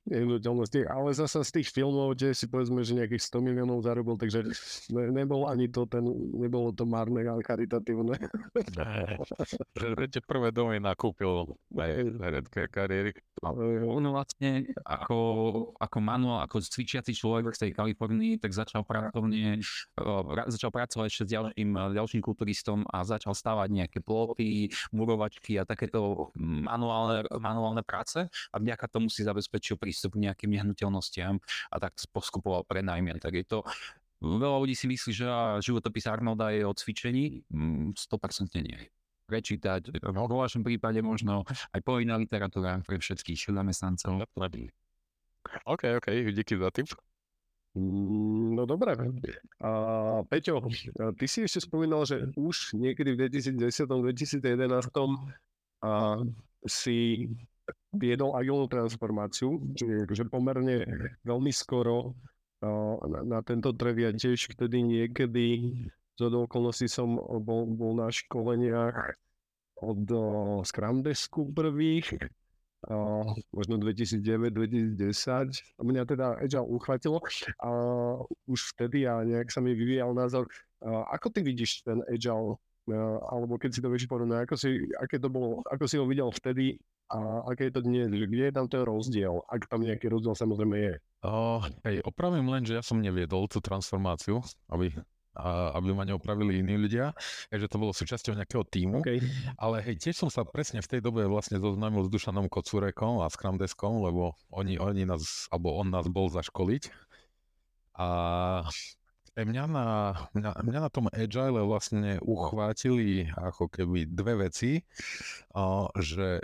[0.09, 4.41] nehnuteľnosti, ale zase z tých filmov, kde si povedzme, že nejakých 100 miliónov zarobil, takže
[4.89, 6.01] ne, nebol ani to ten,
[6.33, 8.17] nebolo to márne, ale charitatívne.
[9.77, 11.53] Že prvé domy nakúpil
[12.17, 13.13] herecké kariéry.
[13.85, 15.17] On vlastne ako,
[15.77, 19.61] ako manuál, ako cvičiaci človek v tej Kalifornii, tak začal pracovne,
[20.49, 26.33] začal pracovať ešte s ďalším, ďalším kulturistom a začal stavať nejaké ploty, murovačky a takéto
[26.35, 31.99] manuálne, manuálne práce a vďaka tomu si zabezpečil prístup prístup k nejakým nehnuteľnostiam a tak
[32.15, 33.19] poskupoval prenajmie.
[33.19, 33.67] Tak je to
[34.19, 35.23] Veľa ľudí si myslí, že
[35.63, 38.75] životopis Arnolda je o cvičení, 100% mm, nie.
[39.31, 44.27] Prečítať, v vašom prípade možno aj povinná literatúra pre všetkých zamestnancov.
[45.63, 46.91] OK, OK, díky za tip.
[47.79, 48.99] Mm, no dobré.
[49.63, 49.71] A
[50.27, 50.67] Peťo,
[51.15, 54.91] ty si ešte spomínal, že už niekedy v 2010-2011
[56.67, 57.31] si
[57.95, 60.85] viedol agilnú transformáciu, čiže akože pomerne
[61.25, 62.13] veľmi skoro
[62.61, 65.45] na, na tento trh ja tiež vtedy niekedy
[66.19, 69.15] z okolností som bol, bol na školeniach
[69.79, 70.03] od
[70.67, 72.11] Scrum Desku prvých,
[72.91, 73.23] uh,
[73.55, 74.99] možno 2009-2010.
[75.79, 77.23] A mňa teda Agile uchvatilo
[77.63, 77.69] a
[78.51, 80.51] už vtedy a nejak sa mi vyvíjal názor.
[80.83, 82.59] Uh, ako ty vidíš ten Agile
[83.29, 86.33] alebo keď si to vieš porovnať, ako, si, aké to bolo, ako si ho videl
[86.33, 87.17] vtedy a
[87.49, 90.75] aké je to dnes, že kde je tam ten rozdiel, ak tam nejaký rozdiel samozrejme
[90.77, 90.95] je.
[91.25, 94.93] Uh, hej, opravím len, že ja som neviedol tú transformáciu, aby,
[95.33, 97.11] a, aby ma neopravili iní ľudia,
[97.49, 99.01] takže to bolo súčasťou nejakého týmu.
[99.01, 99.19] Okay.
[99.57, 103.27] Ale hej, tiež som sa presne v tej dobe vlastne zoznámil s Dušanom Kocurekom a
[103.27, 107.09] s Kramdeskom, lebo oni, oni nás, alebo on nás bol zaškoliť.
[107.99, 108.07] A
[109.37, 109.87] Mňa na,
[110.33, 114.81] mňa, mňa na tom Agile vlastne uchvátili ako keby dve veci,
[115.99, 116.41] že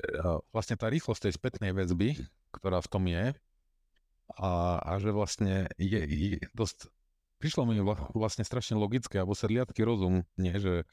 [0.54, 2.20] vlastne tá rýchlosť tej spätnej väzby,
[2.54, 3.34] ktorá v tom je,
[4.42, 6.90] a, a že vlastne je, je dosť,
[7.38, 7.78] prišlo mi
[8.18, 10.84] vlastne strašne logické, alebo sedliacký rozum, nie, že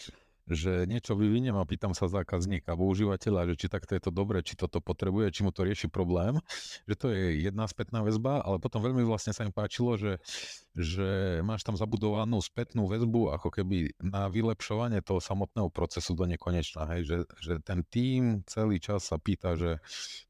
[0.51, 4.43] že niečo vyviniem a pýtam sa zákazníka alebo užívateľa, že či takto je to dobré,
[4.43, 6.43] či toto potrebuje, či mu to rieši problém,
[6.89, 10.19] že to je jedna spätná väzba, ale potom veľmi vlastne sa mi páčilo, že,
[10.74, 16.90] že máš tam zabudovanú spätnú väzbu ako keby na vylepšovanie toho samotného procesu do nekonečna,
[16.97, 19.78] hej, že, že ten tým celý čas sa pýta, že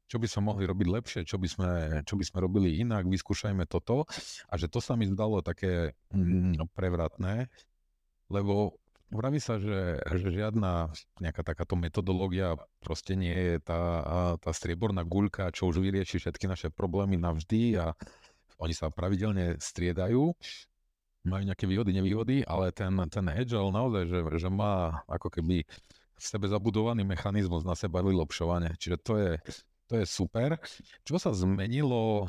[0.05, 1.71] čo by sme mohli robiť lepšie, čo by sme,
[2.05, 4.05] čo by sme robili inak, vyskúšajme toto
[4.45, 7.49] a že to sa mi zdalo také mm, prevratné,
[8.29, 8.77] lebo
[9.13, 10.89] Vraví sa, že, že žiadna
[11.21, 13.81] nejaká takáto metodológia proste nie je tá,
[14.41, 17.93] tá strieborná guľka, čo už vyrieši všetky naše problémy navždy a
[18.57, 20.33] oni sa pravidelne striedajú,
[21.29, 25.61] majú nejaké výhody, nevýhody, ale ten, ten agile naozaj, že, že má ako keby
[26.13, 28.73] v sebe zabudovaný mechanizmus na seba vylepšovanie.
[28.81, 29.31] Čiže to je,
[29.87, 30.57] to je super.
[31.05, 32.25] Čo sa zmenilo?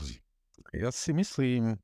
[0.77, 1.81] Ja si myslím,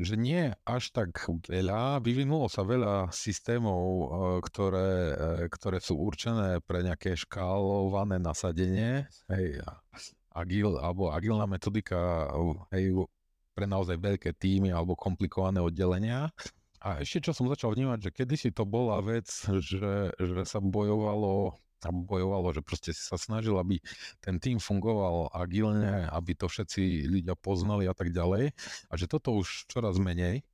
[0.00, 2.00] že nie až tak veľa.
[2.00, 4.06] Vyvinulo sa veľa systémov, eh,
[4.40, 9.04] ktoré, eh, ktoré sú určené pre nejaké škálované nasadenie.
[9.28, 9.60] Hej,
[10.32, 12.32] agil, alebo agilná metodika
[12.72, 13.04] hej,
[13.52, 16.32] pre naozaj veľké týmy alebo komplikované oddelenia.
[16.82, 19.28] A ešte čo som začal vnímať, že kedysi to bola vec,
[19.62, 21.54] že, že sa bojovalo
[21.86, 23.82] a bojovalo, že proste si sa snažil, aby
[24.22, 28.54] ten tým fungoval agilne, aby to všetci ľudia poznali a tak ďalej.
[28.88, 30.46] A že toto už čoraz menej,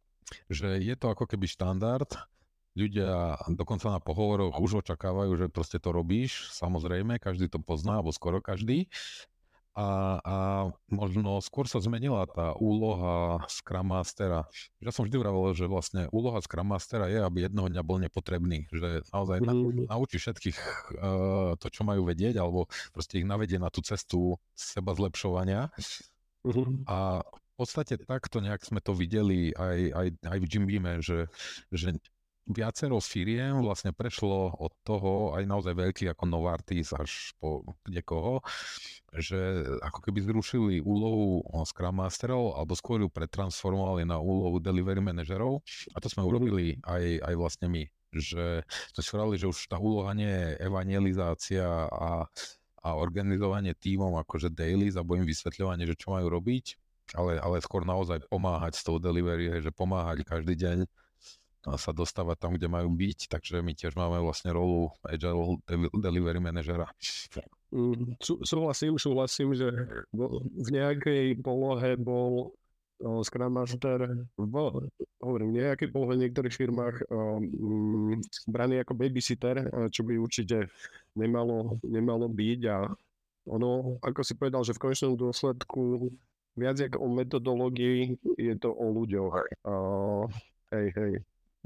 [0.49, 2.09] že je to ako keby štandard,
[2.79, 8.15] ľudia dokonca na pohovoroch už očakávajú, že proste to robíš, samozrejme, každý to pozná, alebo
[8.15, 8.87] skoro každý,
[9.79, 10.37] a, a
[10.91, 14.43] možno skôr sa zmenila tá úloha Scrum Mastera.
[14.83, 18.67] Ja som vždy vravel, že vlastne úloha Scrum Mastera je, aby jednoho dňa bol nepotrebný,
[18.75, 19.87] že naozaj mm.
[19.87, 20.59] naučí všetkých
[20.99, 25.71] uh, to, čo majú vedieť, alebo proste ich navedie na tú cestu seba zlepšovania.
[26.43, 26.83] Mm.
[26.91, 31.31] A v podstate takto nejak sme to videli aj, aj, aj v Jim Beame, že,
[31.71, 31.95] že
[32.49, 38.41] viacero firiem vlastne prešlo od toho aj naozaj veľký ako Novartis až po kdekoho,
[39.13, 45.61] že ako keby zrušili úlohu Scrum Masterov alebo skôr ju pretransformovali na úlohu delivery manažerov.
[45.93, 48.65] A to sme urobili aj, aj vlastne my že
[48.97, 52.25] sme si že už tá úloha nie je evangelizácia a,
[52.81, 56.67] a organizovanie tímom akože daily im vysvetľovanie, že čo majú robiť,
[57.21, 60.79] ale, ale skôr naozaj pomáhať s tou delivery, že pomáhať každý deň
[61.77, 65.61] sa dostávať tam, kde majú byť, takže my tiež máme vlastne rolu Agile
[65.93, 66.89] Delivery Managera.
[67.69, 69.69] Mm, sú, súhlasím, súhlasím, že
[70.15, 72.57] v nejakej polohe bol
[73.05, 74.55] o, Scrum Master v,
[75.21, 78.17] hovorím, nejakej polohe v niektorých firmách um,
[78.49, 80.73] braný ako babysitter, čo by určite
[81.13, 82.89] nemalo, nemalo byť a
[83.49, 86.13] ono, ako si povedal, že v konečnom dôsledku
[86.59, 89.35] viac ako o metodológii je to o ľuďoch.
[89.65, 90.25] Uh,
[90.75, 91.13] hej, hej.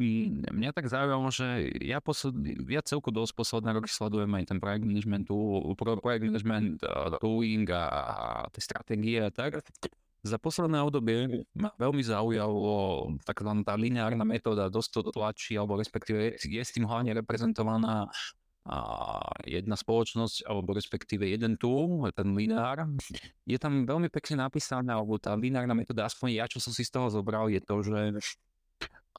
[0.00, 2.32] Mňa tak zaujímalo, že ja, posled,
[2.64, 5.28] ja celku dosť posledné roky sledujem aj ten projekt management,
[5.76, 6.80] projekt management,
[7.20, 8.06] tooling a, a
[8.48, 9.60] tie stratégie a tak.
[10.22, 16.38] Za posledné obdobie ma veľmi zaujalo taká tá lineárna metóda, dosť to tlačí, alebo respektíve
[16.40, 18.08] je s tým hlavne reprezentovaná
[18.62, 18.78] a
[19.42, 22.86] jedna spoločnosť, alebo respektíve jeden tool, ten lineár,
[23.42, 26.94] je tam veľmi pekne napísané, alebo tá lineárna metóda, aspoň ja, čo som si z
[26.94, 28.22] toho zobral, je to, že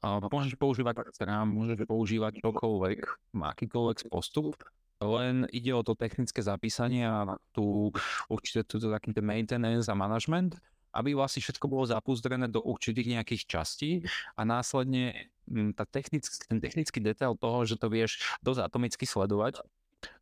[0.04, 2.98] môžeš používať Scrum, môžeš používať čokoľvek,
[3.34, 4.60] akýkoľvek postup,
[5.02, 7.90] len ide o to technické zapísanie a tu
[8.30, 10.60] určite tu taký ten maintenance a management,
[10.94, 13.90] aby vlastne všetko bolo zapúzdrené do určitých nejakých častí
[14.38, 19.58] a následne mm, tá technický, ten technický detail toho, že to vieš dosť atomicky sledovať.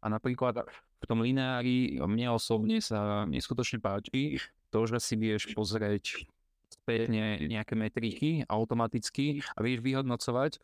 [0.00, 0.64] A napríklad
[1.02, 4.38] v tom lineári mne osobne sa neskutočne páči
[4.72, 6.24] to, že si vieš pozrieť
[6.72, 10.60] spätne nejaké metriky automaticky a vieš vyhodnocovať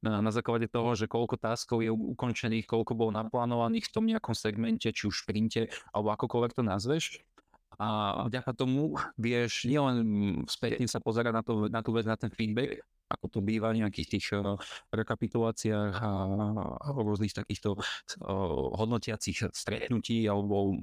[0.00, 4.88] na, základe toho, že koľko taskov je ukončených, koľko bolo naplánovaných v tom nejakom segmente,
[4.88, 7.04] či už sprinte, alebo akokoľvek to nazveš.
[7.80, 9.96] A vďaka tomu vieš nielen
[10.48, 12.80] spätne sa pozerať na, to, na tú vec, na ten feedback,
[13.10, 14.54] ako to býva v nejakých tých uh,
[14.94, 16.10] rekapituláciách a,
[16.94, 17.82] rôznych takýchto uh,
[18.78, 20.78] hodnotiacich stretnutí alebo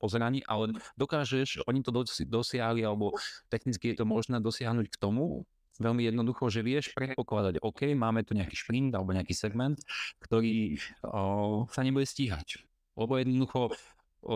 [0.00, 1.92] pozeraní, ale dokážeš, oni to
[2.24, 3.12] dosiahli alebo
[3.52, 5.44] technicky je to možné dosiahnuť k tomu,
[5.76, 9.76] veľmi jednoducho, že vieš predpokladať, OK, máme tu nejaký šprint alebo nejaký segment,
[10.24, 12.64] ktorý uh, sa nebude stíhať.
[12.96, 13.76] Lebo jednoducho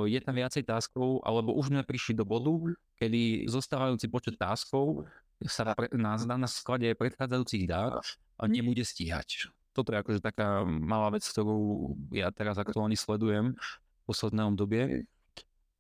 [0.06, 5.08] je tam viacej taskov, alebo už sme prišli do bodu, kedy zostávajúci počet taskov
[5.48, 8.04] sa pre, na, na sklade predchádzajúcich dát
[8.44, 9.48] nebude stíhať.
[9.72, 15.06] Toto je akože taká malá vec, ktorú ja teraz aktuálne sledujem v poslednom dobie.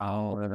[0.00, 0.48] Ale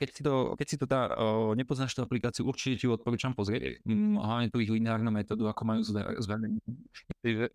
[0.00, 1.12] keď si to, keď si to dá,
[1.52, 3.84] nepoznáš tú aplikáciu, určite ti odporúčam pozrieť.
[3.84, 5.84] Hlavne tú ich lineárnu metódu, ako majú
[6.16, 6.56] zverejnení.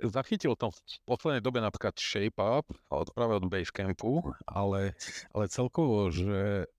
[0.06, 0.78] Zachytil to v
[1.10, 4.94] poslednej dobe napríklad ShapeUp, ale práve od Basecampu, ale,
[5.34, 6.70] ale celkovo, že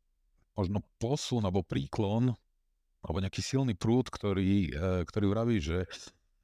[0.55, 2.39] možno posun alebo príklon
[3.05, 5.85] alebo nejaký silný prúd, ktorý, e, ktorý vraví, že,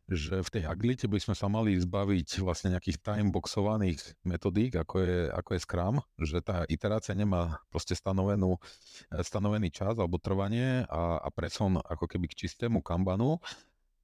[0.05, 5.19] že v tej agilite by sme sa mali zbaviť vlastne nejakých timeboxovaných metodík, ako je,
[5.32, 8.61] ako je Scrum, že tá iterácia nemá proste stanovenú,
[9.09, 13.41] e, stanovený čas alebo trvanie a, a presun ako keby k čistému kanbanu,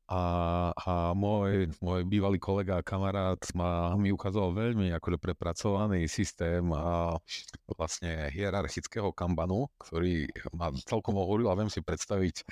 [0.07, 0.23] a,
[0.71, 7.19] a môj, môj bývalý kolega a kamarát ma, mi ukázal veľmi akože prepracovaný systém a
[7.75, 12.47] vlastne hierarchického kambanu, ktorý ma celkom ohúril a viem si predstaviť,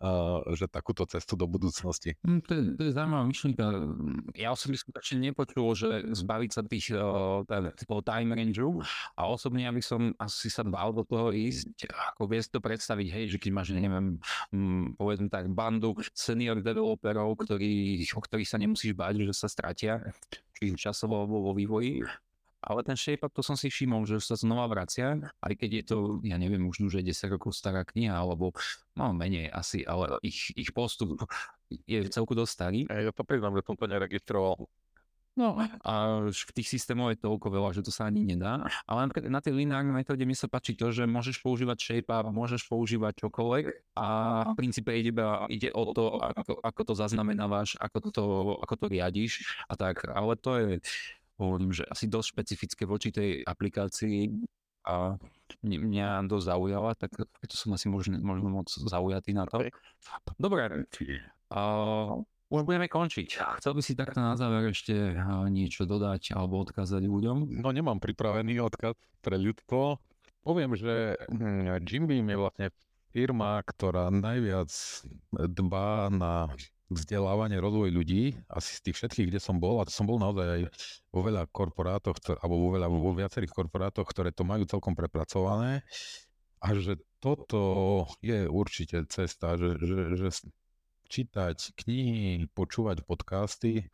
[0.00, 2.16] uh, že takúto cestu do budúcnosti.
[2.24, 3.64] Mm, to, je, to je zaujímavá myšlienka.
[4.32, 6.96] Ja osobne skutočne nepočul, že zbaviť sa tých
[7.84, 8.80] toho time rangeu
[9.14, 13.08] a osobne ja by som asi sa bál do toho ísť, ako viesť to predstaviť,
[13.12, 14.16] hej, že keď máš, neviem,
[14.50, 16.56] um, povedzme tak, bandu senior
[16.86, 19.98] developerov, ktorí, o ktorých sa nemusíš báť, že sa stratia,
[20.54, 22.06] či časovo alebo vo vývoji.
[22.66, 25.96] Ale ten shape to som si všimol, že sa znova vracia, aj keď je to,
[26.26, 28.50] ja neviem, už je 10 rokov stará kniha, alebo
[28.98, 31.14] no menej asi, ale ich, ich postup
[31.70, 32.80] je celku dosť starý.
[32.90, 34.66] Ja to priznám, že som to neregistroval.
[35.36, 35.92] No a
[36.32, 38.64] v tých systémov je toľko veľa, že to sa ani nedá.
[38.88, 42.64] Ale napríklad na tej lineárnej metóde mi sa páči to, že môžeš používať shape môžeš
[42.72, 43.64] používať čokoľvek
[44.00, 44.08] a
[44.48, 45.12] v princípe ide,
[45.52, 48.24] ide o to, ako, ako to zaznamenávaš, ako to,
[48.64, 50.08] ako to riadiš a tak.
[50.08, 50.70] Ale to je,
[51.36, 54.32] hovorím, že asi dosť špecifické voči tej aplikácii
[54.88, 55.20] a
[55.60, 59.68] mňa dosť zaujala, tak to som asi možno, možno moc zaujatý na to.
[60.40, 60.88] Dobre.
[61.52, 63.58] Uh, už budeme končiť.
[63.58, 64.94] Chcel by si takto na záver ešte
[65.50, 67.58] niečo dodať alebo odkázať ľuďom?
[67.58, 69.98] No nemám pripravený odkaz pre ľudstvo.
[70.46, 72.66] Poviem, že hm, Jim Beam je vlastne
[73.10, 74.70] firma, ktorá najviac
[75.34, 76.52] dbá na
[76.86, 80.46] vzdelávanie, rozvoj ľudí, asi z tých všetkých, kde som bol, a to som bol naozaj
[80.46, 80.62] aj
[81.10, 85.82] vo veľa korporátoch, ktoré, alebo vo, veľa, vo viacerých korporátoch, ktoré to majú celkom prepracované,
[86.62, 90.28] a že toto je určite cesta, že, že, že
[91.06, 93.86] čítať knihy, počúvať podcasty,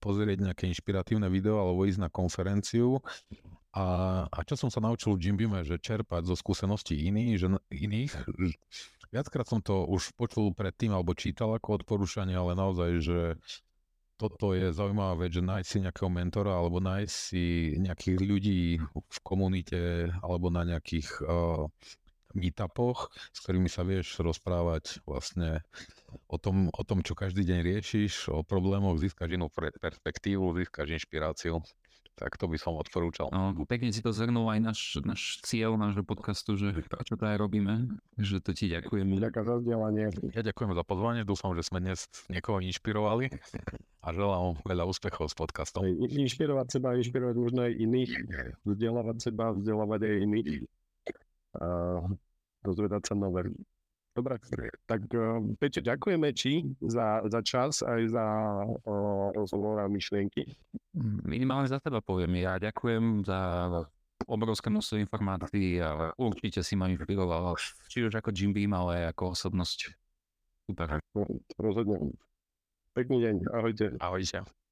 [0.00, 3.00] pozrieť nejaké inšpiratívne video alebo ísť na konferenciu.
[3.74, 3.86] A,
[4.30, 8.12] a čo som sa naučil v Jimbime, že čerpať zo skúseností iných, že, iných.
[9.10, 13.20] Viackrát som to už počul predtým alebo čítal ako odporúčanie, ale naozaj, že
[14.14, 18.62] toto je zaujímavá vec, že nájsť si nejakého mentora alebo nájsť si nejakých ľudí
[18.94, 21.66] v komunite alebo na nejakých uh,
[22.34, 25.66] meetupoch, s ktorými sa vieš rozprávať vlastne
[26.28, 31.60] o tom, o tom, čo každý deň riešiš, o problémoch, získaš inú perspektívu, získaš inšpiráciu.
[32.14, 33.26] Tak to by som odporúčal.
[33.34, 37.42] No, pekne si to zhrnul aj náš, náš cieľ nášho podcastu, že čo to aj
[37.42, 39.18] robíme, že to ti ďakujem.
[39.18, 40.06] Ďakujem za vzdelanie.
[40.30, 43.34] Ja ďakujem za pozvanie, dúfam, že sme dnes niekoho inšpirovali
[43.98, 45.90] a želám veľa úspechov s podcastom.
[45.90, 48.10] Inšpirovať seba, inšpirovať možno aj iných,
[48.62, 50.50] vzdelávať seba, vzdelávať aj iných
[51.58, 51.66] a
[52.62, 53.50] dozvedať sa nové.
[54.14, 54.38] Dobre,
[54.86, 58.26] tak uh, Peťo, ďakujeme ti za, za čas aj za
[58.62, 60.46] uh, rozhovor a myšlienky.
[61.26, 62.38] Minimálne za teba poviem.
[62.38, 63.40] Ja ďakujem za
[64.30, 67.58] obrovské množstvo informácií a určite si ma inšpiroval,
[67.90, 69.78] či už ako Jim Beam, ale aj ako osobnosť.
[70.70, 71.02] Super.
[71.58, 72.14] Rozhodne.
[72.94, 73.86] Pekný deň, ahojte.
[73.98, 74.63] Ahojte.